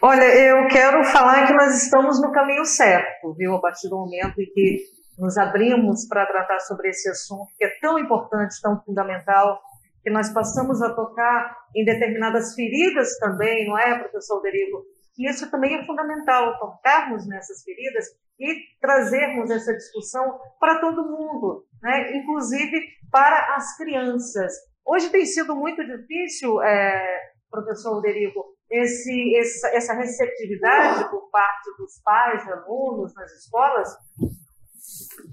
Olha, 0.01 0.23
eu 0.23 0.67
quero 0.67 1.03
falar 1.05 1.47
que 1.47 1.53
nós 1.53 1.83
estamos 1.83 2.21
no 2.21 2.31
caminho 2.31 2.63
certo, 2.65 3.33
viu? 3.33 3.55
A 3.55 3.61
partir 3.61 3.89
do 3.89 3.97
momento 3.97 4.39
em 4.39 4.45
que 4.45 4.83
nos 5.17 5.37
abrimos 5.37 6.07
para 6.07 6.25
tratar 6.25 6.59
sobre 6.59 6.89
esse 6.89 7.09
assunto 7.09 7.47
que 7.57 7.65
é 7.65 7.79
tão 7.81 7.97
importante, 7.97 8.61
tão 8.61 8.81
fundamental, 8.83 9.59
que 10.03 10.09
nós 10.09 10.31
passamos 10.33 10.81
a 10.81 10.93
tocar 10.93 11.57
em 11.75 11.85
determinadas 11.85 12.53
feridas 12.53 13.17
também, 13.19 13.67
não 13.67 13.77
é, 13.77 13.97
professor 13.99 14.41
Derigo? 14.41 14.83
E 15.17 15.29
isso 15.29 15.49
também 15.49 15.75
é 15.75 15.85
fundamental, 15.85 16.59
tocarmos 16.59 17.27
nessas 17.27 17.63
feridas 17.63 18.05
e 18.39 18.55
trazermos 18.81 19.49
essa 19.49 19.73
discussão 19.73 20.39
para 20.59 20.79
todo 20.79 21.09
mundo, 21.09 21.65
né? 21.81 22.17
inclusive 22.17 22.81
para 23.11 23.55
as 23.55 23.77
crianças. 23.77 24.53
Hoje 24.85 25.09
tem 25.09 25.25
sido 25.25 25.55
muito 25.55 25.81
difícil, 25.85 26.61
é, 26.61 27.01
professor 27.49 28.01
Derigo, 28.01 28.43
esse, 28.69 29.35
essa, 29.37 29.67
essa 29.69 29.93
receptividade 29.93 31.09
por 31.09 31.29
parte 31.31 31.69
dos 31.77 32.01
pais, 32.03 32.43
alunos 32.47 33.13
nas 33.13 33.31
escolas? 33.31 33.89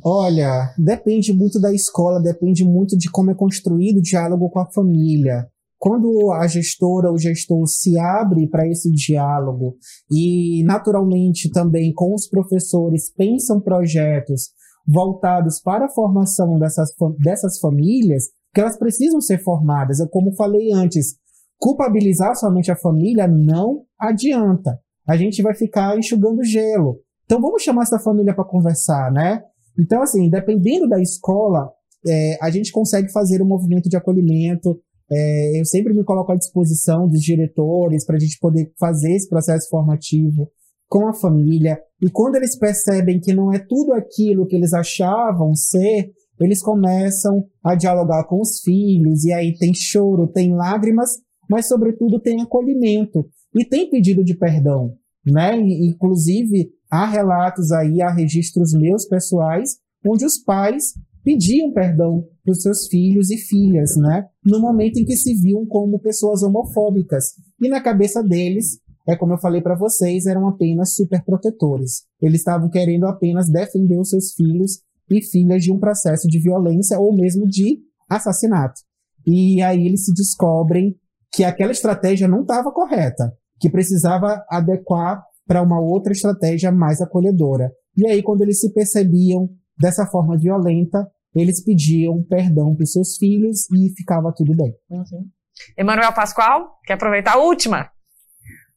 Olha, 0.04 0.72
depende 0.78 1.32
muito 1.32 1.60
da 1.60 1.72
escola, 1.72 2.22
depende 2.22 2.64
muito 2.64 2.96
de 2.96 3.10
como 3.10 3.30
é 3.30 3.34
construído 3.34 3.98
o 3.98 4.02
diálogo 4.02 4.50
com 4.50 4.60
a 4.60 4.70
família. 4.70 5.46
Quando 5.78 6.30
a 6.32 6.46
gestora 6.46 7.10
ou 7.10 7.18
gestor 7.18 7.66
se 7.66 7.98
abre 7.98 8.46
para 8.46 8.68
esse 8.68 8.90
diálogo 8.90 9.76
e, 10.10 10.62
naturalmente, 10.64 11.50
também 11.50 11.92
com 11.94 12.14
os 12.14 12.28
professores 12.28 13.10
pensam 13.12 13.60
projetos 13.60 14.50
voltados 14.86 15.60
para 15.60 15.86
a 15.86 15.90
formação 15.90 16.58
dessas, 16.58 16.90
dessas 17.18 17.58
famílias, 17.58 18.24
que 18.52 18.60
elas 18.60 18.78
precisam 18.78 19.20
ser 19.20 19.38
formadas. 19.42 20.00
É 20.00 20.06
como 20.06 20.34
falei 20.34 20.72
antes, 20.72 21.16
culpabilizar 21.58 22.34
somente 22.36 22.70
a 22.70 22.76
família 22.76 23.26
não 23.28 23.84
adianta. 23.98 24.78
A 25.08 25.16
gente 25.16 25.42
vai 25.42 25.54
ficar 25.54 25.96
enxugando 25.96 26.44
gelo. 26.44 27.00
Então 27.24 27.40
vamos 27.40 27.62
chamar 27.62 27.82
essa 27.82 27.98
família 27.98 28.34
para 28.34 28.44
conversar, 28.44 29.12
né? 29.12 29.42
Então, 29.78 30.02
assim, 30.02 30.28
dependendo 30.28 30.88
da 30.88 31.00
escola, 31.00 31.70
é, 32.06 32.38
a 32.42 32.50
gente 32.50 32.72
consegue 32.72 33.10
fazer 33.12 33.40
um 33.42 33.46
movimento 33.46 33.88
de 33.88 33.96
acolhimento, 33.96 34.80
É, 35.12 35.58
eu 35.58 35.64
sempre 35.64 35.92
me 35.92 36.04
coloco 36.04 36.30
à 36.30 36.36
disposição 36.36 37.08
dos 37.08 37.20
diretores 37.20 38.06
para 38.06 38.14
a 38.14 38.20
gente 38.20 38.38
poder 38.38 38.72
fazer 38.78 39.12
esse 39.12 39.28
processo 39.28 39.68
formativo 39.68 40.48
com 40.88 41.08
a 41.08 41.12
família. 41.12 41.80
E 42.00 42.08
quando 42.08 42.36
eles 42.36 42.56
percebem 42.56 43.18
que 43.18 43.34
não 43.34 43.52
é 43.52 43.58
tudo 43.58 43.92
aquilo 43.92 44.46
que 44.46 44.54
eles 44.54 44.72
achavam 44.72 45.52
ser, 45.52 46.12
eles 46.40 46.62
começam 46.62 47.44
a 47.62 47.74
dialogar 47.74 48.24
com 48.24 48.40
os 48.40 48.60
filhos, 48.60 49.24
e 49.24 49.32
aí 49.32 49.56
tem 49.58 49.72
choro, 49.74 50.26
tem 50.26 50.54
lágrimas, 50.54 51.10
mas 51.48 51.68
sobretudo 51.68 52.20
tem 52.20 52.40
acolhimento 52.40 53.28
e 53.54 53.64
tem 53.64 53.90
pedido 53.90 54.24
de 54.24 54.34
perdão, 54.34 54.94
né? 55.26 55.58
Inclusive 55.58 56.70
há 56.90 57.06
relatos 57.06 57.72
aí, 57.72 58.00
há 58.00 58.10
registros 58.10 58.72
meus 58.72 59.06
pessoais, 59.06 59.76
onde 60.06 60.24
os 60.24 60.38
pais 60.38 60.94
pediam 61.22 61.72
perdão 61.72 62.24
para 62.42 62.52
os 62.52 62.62
seus 62.62 62.86
filhos 62.86 63.30
e 63.30 63.36
filhas, 63.36 63.96
né? 63.96 64.26
No 64.44 64.60
momento 64.60 64.98
em 64.98 65.04
que 65.04 65.16
se 65.16 65.34
viam 65.34 65.66
como 65.66 65.98
pessoas 65.98 66.42
homofóbicas. 66.42 67.34
E 67.60 67.68
na 67.68 67.80
cabeça 67.80 68.22
deles, 68.22 68.78
é 69.06 69.16
como 69.16 69.34
eu 69.34 69.38
falei 69.38 69.60
para 69.60 69.76
vocês, 69.76 70.26
eram 70.26 70.48
apenas 70.48 70.94
superprotetores. 70.94 72.04
Eles 72.22 72.40
estavam 72.40 72.70
querendo 72.70 73.06
apenas 73.06 73.50
defender 73.50 73.98
os 73.98 74.10
seus 74.10 74.32
filhos 74.32 74.80
e 75.10 75.22
filhas 75.22 75.62
de 75.62 75.72
um 75.72 75.78
processo 75.78 76.28
de 76.28 76.38
violência 76.40 76.98
ou 76.98 77.14
mesmo 77.14 77.46
de 77.46 77.80
assassinato. 78.08 78.80
E 79.26 79.60
aí 79.62 79.86
eles 79.86 80.04
se 80.04 80.14
descobrem 80.14 80.94
que 81.32 81.44
aquela 81.44 81.72
estratégia 81.72 82.26
não 82.26 82.42
estava 82.42 82.72
correta, 82.72 83.32
que 83.60 83.70
precisava 83.70 84.44
adequar 84.48 85.22
para 85.46 85.62
uma 85.62 85.80
outra 85.80 86.12
estratégia 86.12 86.72
mais 86.72 87.00
acolhedora. 87.00 87.70
E 87.96 88.06
aí, 88.06 88.22
quando 88.22 88.42
eles 88.42 88.60
se 88.60 88.72
percebiam 88.72 89.48
dessa 89.78 90.06
forma 90.06 90.38
violenta, 90.38 91.06
eles 91.34 91.62
pediam 91.62 92.22
perdão 92.24 92.74
para 92.74 92.84
os 92.84 92.92
seus 92.92 93.16
filhos 93.16 93.70
e 93.70 93.92
ficava 93.96 94.32
tudo 94.34 94.54
bem. 94.54 94.74
Uhum. 94.90 95.28
Emanuel 95.76 96.12
Pascoal, 96.12 96.78
quer 96.84 96.94
aproveitar 96.94 97.34
a 97.34 97.38
última? 97.38 97.90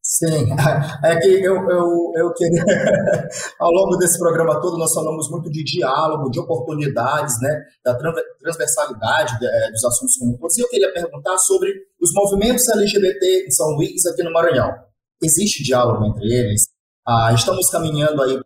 Sim, 0.06 0.50
é 1.06 1.16
que 1.16 1.30
eu, 1.30 1.56
eu, 1.56 2.12
eu 2.16 2.34
queria, 2.34 2.62
ao 3.58 3.72
longo 3.72 3.96
desse 3.96 4.20
programa 4.20 4.60
todo, 4.60 4.78
nós 4.78 4.94
falamos 4.94 5.30
muito 5.32 5.50
de 5.50 5.64
diálogo, 5.64 6.30
de 6.30 6.42
oportunidades, 6.42 7.34
né, 7.42 7.64
da 7.86 7.96
transversalidade 7.96 9.34
é, 9.42 9.72
dos 9.72 9.84
assuntos 9.86 10.18
comuns. 10.18 10.58
E 10.58 10.62
eu 10.62 10.68
queria 10.68 10.92
perguntar 10.92 11.38
sobre 11.38 11.72
os 12.02 12.12
movimentos 12.14 12.68
LGBT 12.68 13.46
em 13.48 13.52
São 13.52 13.70
Luís, 13.76 14.06
aqui 14.06 14.24
no 14.24 14.34
Maranhão. 14.34 14.74
Existe 15.24 15.64
diálogo 15.64 16.06
entre 16.06 16.26
eles? 16.26 16.64
Ah, 17.08 17.32
estamos 17.34 17.70
caminhando 17.70 18.22
aí 18.22 18.38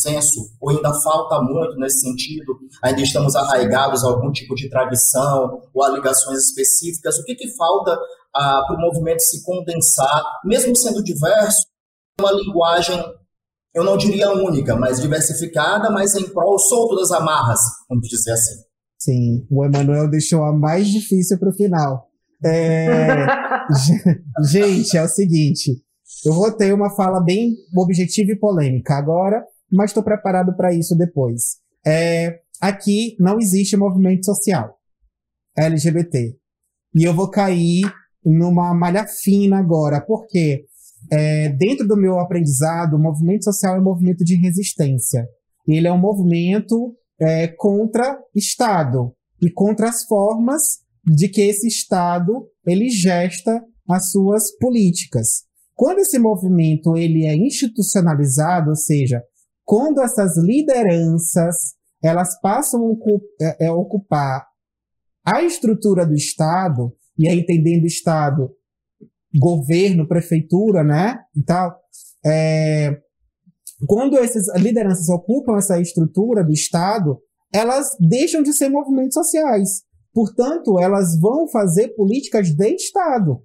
senso, 0.00 0.40
ou 0.60 0.70
ainda 0.70 0.92
falta 1.02 1.40
muito 1.42 1.76
nesse 1.76 2.00
sentido? 2.00 2.56
Ainda 2.82 3.00
estamos 3.00 3.34
arraigados 3.34 4.04
a 4.04 4.08
algum 4.08 4.30
tipo 4.32 4.54
de 4.54 4.68
tradição 4.68 5.62
ou 5.72 5.84
a 5.84 5.90
ligações 5.90 6.38
específicas? 6.38 7.18
O 7.18 7.24
que, 7.24 7.34
que 7.34 7.54
falta 7.56 7.98
ah, 8.34 8.62
para 8.66 8.76
o 8.76 8.80
movimento 8.80 9.20
se 9.20 9.42
condensar, 9.44 10.22
mesmo 10.44 10.76
sendo 10.76 11.02
diverso, 11.02 11.66
uma 12.20 12.32
linguagem, 12.32 13.02
eu 13.74 13.84
não 13.84 13.96
diria 13.96 14.32
única, 14.32 14.76
mas 14.76 15.00
diversificada, 15.00 15.90
mas 15.90 16.14
em 16.14 16.28
prol 16.30 16.58
solto 16.58 16.96
das 16.96 17.10
amarras, 17.10 17.60
vamos 17.88 18.08
dizer 18.08 18.32
assim. 18.32 18.62
Sim, 18.98 19.46
o 19.50 19.64
Emanuel 19.64 20.08
deixou 20.08 20.44
a 20.44 20.52
mais 20.52 20.88
difícil 20.88 21.38
para 21.38 21.50
o 21.50 21.54
final. 21.54 22.08
É... 22.44 23.26
Gente, 24.50 24.96
é 24.96 25.02
o 25.02 25.08
seguinte, 25.08 25.82
eu 26.24 26.32
vou 26.32 26.50
ter 26.52 26.72
uma 26.72 26.94
fala 26.94 27.20
bem 27.20 27.54
objetiva 27.76 28.32
e 28.32 28.38
polêmica 28.38 28.94
agora, 28.94 29.44
mas 29.74 29.90
estou 29.90 30.02
preparado 30.02 30.56
para 30.56 30.72
isso 30.72 30.96
depois. 30.96 31.58
É... 31.86 32.40
Aqui 32.60 33.16
não 33.18 33.38
existe 33.38 33.76
movimento 33.76 34.24
social 34.24 34.78
LGBT. 35.56 36.36
E 36.94 37.04
eu 37.04 37.14
vou 37.14 37.30
cair 37.30 37.82
numa 38.24 38.72
malha 38.74 39.06
fina 39.06 39.58
agora, 39.58 40.00
porque 40.00 40.64
é, 41.10 41.50
dentro 41.50 41.86
do 41.86 41.96
meu 41.96 42.18
aprendizado, 42.18 42.94
o 42.94 42.98
movimento 42.98 43.44
social 43.44 43.76
é 43.76 43.80
um 43.80 43.84
movimento 43.84 44.24
de 44.24 44.36
resistência. 44.36 45.26
Ele 45.66 45.86
é 45.86 45.92
um 45.92 45.98
movimento 45.98 46.94
é, 47.20 47.48
contra 47.48 48.18
Estado 48.34 49.14
e 49.42 49.50
contra 49.50 49.88
as 49.88 50.04
formas 50.04 50.62
de 51.04 51.28
que 51.28 51.42
esse 51.42 51.66
Estado 51.66 52.48
ele 52.66 52.88
gesta 52.88 53.62
as 53.88 54.10
suas 54.10 54.56
políticas. 54.56 55.44
Quando 55.74 55.98
esse 55.98 56.18
movimento 56.18 56.96
ele 56.96 57.26
é 57.26 57.36
institucionalizado, 57.36 58.70
ou 58.70 58.76
seja, 58.76 59.22
quando 59.64 60.00
essas 60.00 60.36
lideranças 60.36 61.74
elas 62.02 62.38
passam 62.40 62.90
a 62.90 63.44
é, 63.44 63.66
é, 63.66 63.72
ocupar 63.72 64.46
a 65.24 65.42
estrutura 65.42 66.04
do 66.04 66.14
Estado, 66.14 66.94
e 67.18 67.26
aí 67.26 67.40
entendendo 67.40 67.86
Estado, 67.86 68.50
governo, 69.34 70.06
prefeitura, 70.06 70.84
né, 70.84 71.18
e 71.34 71.42
tal, 71.42 71.74
é, 72.24 73.00
quando 73.86 74.18
essas 74.18 74.46
lideranças 74.56 75.08
ocupam 75.08 75.56
essa 75.56 75.80
estrutura 75.80 76.44
do 76.44 76.52
Estado, 76.52 77.18
elas 77.52 77.86
deixam 77.98 78.42
de 78.42 78.52
ser 78.52 78.68
movimentos 78.68 79.14
sociais. 79.14 79.82
Portanto, 80.12 80.78
elas 80.78 81.18
vão 81.18 81.48
fazer 81.48 81.88
políticas 81.88 82.48
de 82.54 82.74
Estado, 82.74 83.42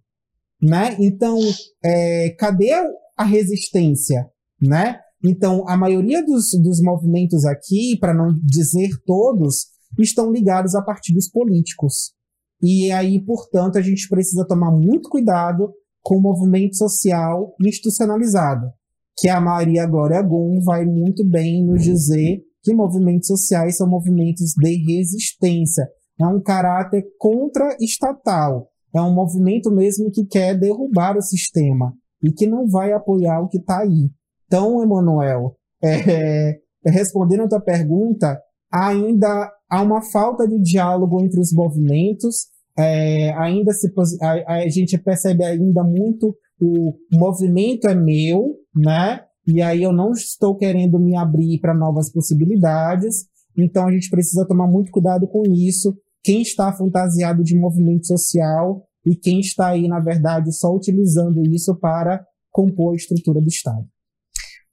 né? 0.62 0.96
Então, 1.00 1.38
é, 1.84 2.30
cadê 2.38 2.74
a 3.18 3.24
resistência, 3.24 4.30
né? 4.62 5.00
Então, 5.24 5.68
a 5.68 5.76
maioria 5.76 6.26
dos, 6.26 6.52
dos 6.62 6.82
movimentos 6.82 7.46
aqui, 7.46 7.98
para 8.00 8.14
não 8.14 8.30
dizer 8.44 8.90
todos, 9.06 9.68
estão 10.00 10.32
ligados 10.32 10.76
a 10.76 10.82
partidos 10.82 11.30
políticos. 11.30 12.14
E 12.62 12.92
aí, 12.92 13.24
portanto, 13.24 13.78
a 13.78 13.82
gente 13.82 14.08
precisa 14.08 14.46
tomar 14.46 14.72
muito 14.72 15.10
cuidado 15.10 15.74
com 16.02 16.18
o 16.18 16.22
movimento 16.22 16.76
social 16.76 17.54
institucionalizado, 17.62 18.72
que 19.18 19.28
a 19.28 19.40
Maria 19.42 19.86
Glória 19.86 20.22
Gum 20.22 20.62
vai 20.64 20.86
muito 20.86 21.26
bem 21.26 21.66
nos 21.66 21.84
dizer 21.84 22.42
que 22.64 22.74
movimentos 22.74 23.28
sociais 23.28 23.78
são 23.78 23.90
movimentos 23.90 24.54
de 24.58 24.76
resistência. 24.76 25.88
É 26.20 26.26
um 26.26 26.42
caráter 26.42 27.04
contra-estatal. 27.18 28.70
É 28.94 29.02
um 29.02 29.14
movimento 29.14 29.72
mesmo 29.72 30.12
que 30.12 30.26
quer 30.26 30.58
derrubar 30.58 31.18
o 31.18 31.22
sistema 31.22 31.94
e 32.22 32.32
que 32.32 32.48
não 32.48 32.68
vai 32.68 32.92
apoiar 32.92 33.40
o 33.42 33.48
que 33.48 33.58
está 33.58 33.80
aí. 33.80 34.10
Então, 34.50 34.82
Emanuel, 34.82 35.56
é, 35.84 36.58
respondendo 36.84 37.44
a 37.44 37.48
tua 37.48 37.62
pergunta, 37.62 38.42
ainda 38.74 39.52
há 39.70 39.82
uma 39.84 40.02
falta 40.02 40.48
de 40.48 40.60
diálogo 40.60 41.24
entre 41.24 41.40
os 41.40 41.54
movimentos, 41.54 42.48
é, 42.76 43.32
ainda 43.34 43.72
se, 43.74 43.88
a, 44.20 44.56
a, 44.56 44.70
gente 44.70 44.98
percebe 44.98 45.44
ainda 45.44 45.84
muito 45.84 46.36
o 46.60 46.96
movimento 47.14 47.88
é 47.88 47.94
meu, 47.94 48.56
né? 48.76 49.22
E 49.46 49.62
aí 49.62 49.84
eu 49.84 49.94
não 49.94 50.12
estou 50.12 50.58
querendo 50.58 51.00
me 51.00 51.16
abrir 51.16 51.60
para 51.60 51.74
novas 51.74 52.12
possibilidades. 52.12 53.26
Então 53.58 53.88
a 53.88 53.92
gente 53.92 54.10
precisa 54.10 54.48
tomar 54.48 54.68
muito 54.68 54.92
cuidado 54.92 55.28
com 55.28 55.44
isso. 55.46 55.96
Quem 56.24 56.42
está 56.42 56.74
fantasiado 56.74 57.44
de 57.44 57.58
movimento 57.58 58.08
social 58.08 58.84
e 59.06 59.16
quem 59.16 59.40
está 59.40 59.70
aí, 59.70 59.88
na 59.88 60.00
verdade, 60.00 60.52
só 60.52 60.74
utilizando 60.74 61.44
isso 61.46 61.76
para 61.80 62.26
compor 62.52 62.94
a 62.94 62.96
estrutura 62.96 63.40
do 63.40 63.48
Estado. 63.48 63.86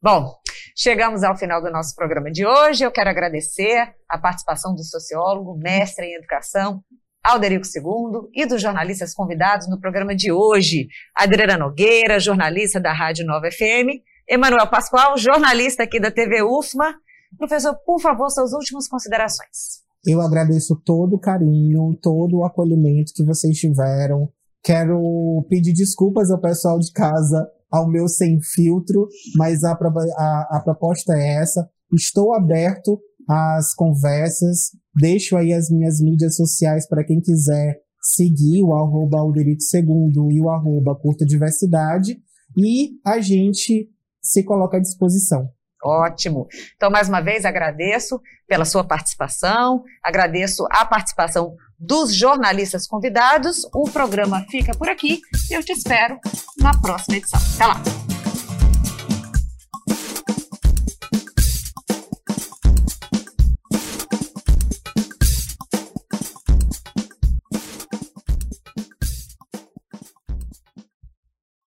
Bom, 0.06 0.36
Chegamos 0.78 1.24
ao 1.24 1.36
final 1.36 1.60
do 1.60 1.68
nosso 1.68 1.92
programa 1.96 2.30
de 2.30 2.46
hoje. 2.46 2.84
Eu 2.84 2.92
quero 2.92 3.10
agradecer 3.10 3.92
a 4.08 4.16
participação 4.16 4.72
do 4.72 4.84
sociólogo, 4.84 5.58
mestre 5.58 6.06
em 6.06 6.14
educação, 6.14 6.80
Alderico 7.24 7.66
II, 7.66 8.30
e 8.32 8.46
dos 8.46 8.62
jornalistas 8.62 9.12
convidados 9.12 9.68
no 9.68 9.80
programa 9.80 10.14
de 10.14 10.30
hoje. 10.30 10.86
Adriana 11.12 11.58
Nogueira, 11.58 12.20
jornalista 12.20 12.78
da 12.78 12.92
Rádio 12.92 13.26
Nova 13.26 13.50
FM, 13.50 13.98
Emanuel 14.28 14.68
Pascoal, 14.68 15.18
jornalista 15.18 15.82
aqui 15.82 15.98
da 15.98 16.12
TV 16.12 16.40
UFMA. 16.40 16.94
Professor, 17.36 17.74
por 17.84 18.00
favor, 18.00 18.30
suas 18.30 18.52
últimas 18.52 18.86
considerações. 18.86 19.82
Eu 20.06 20.20
agradeço 20.20 20.80
todo 20.84 21.16
o 21.16 21.18
carinho, 21.18 21.98
todo 22.00 22.36
o 22.36 22.44
acolhimento 22.44 23.12
que 23.12 23.24
vocês 23.24 23.58
tiveram. 23.58 24.30
Quero 24.62 25.44
pedir 25.48 25.72
desculpas 25.72 26.30
ao 26.30 26.40
pessoal 26.40 26.78
de 26.78 26.92
casa 26.92 27.50
ao 27.70 27.88
meu 27.88 28.08
sem 28.08 28.40
filtro, 28.40 29.08
mas 29.36 29.64
a, 29.64 29.72
a, 29.72 30.56
a 30.56 30.60
proposta 30.64 31.14
é 31.14 31.42
essa. 31.42 31.68
Estou 31.92 32.34
aberto 32.34 33.00
às 33.28 33.74
conversas, 33.74 34.70
deixo 34.94 35.36
aí 35.36 35.52
as 35.52 35.70
minhas 35.70 36.00
mídias 36.00 36.36
sociais 36.36 36.88
para 36.88 37.04
quem 37.04 37.20
quiser 37.20 37.80
seguir 38.00 38.62
o 38.62 38.74
arroba 38.74 39.18
Alderico 39.18 39.62
Segundo 39.62 40.30
e 40.30 40.40
o 40.40 40.48
arroba 40.48 40.94
Curta 40.94 41.24
Diversidade 41.24 42.18
e 42.56 42.92
a 43.04 43.20
gente 43.20 43.88
se 44.22 44.44
coloca 44.44 44.76
à 44.76 44.80
disposição. 44.80 45.48
Ótimo. 45.84 46.48
Então, 46.74 46.90
mais 46.90 47.08
uma 47.08 47.20
vez, 47.20 47.44
agradeço 47.44 48.20
pela 48.48 48.64
sua 48.64 48.84
participação, 48.84 49.84
agradeço 50.02 50.66
a 50.70 50.84
participação 50.84 51.54
dos 51.78 52.14
jornalistas 52.14 52.86
convidados. 52.86 53.66
O 53.72 53.88
programa 53.90 54.44
fica 54.50 54.74
por 54.74 54.88
aqui 54.88 55.20
e 55.50 55.54
eu 55.54 55.62
te 55.62 55.72
espero 55.72 56.18
na 56.58 56.72
próxima 56.80 57.16
edição. 57.16 57.40
Até 57.54 57.66
lá! 57.66 58.15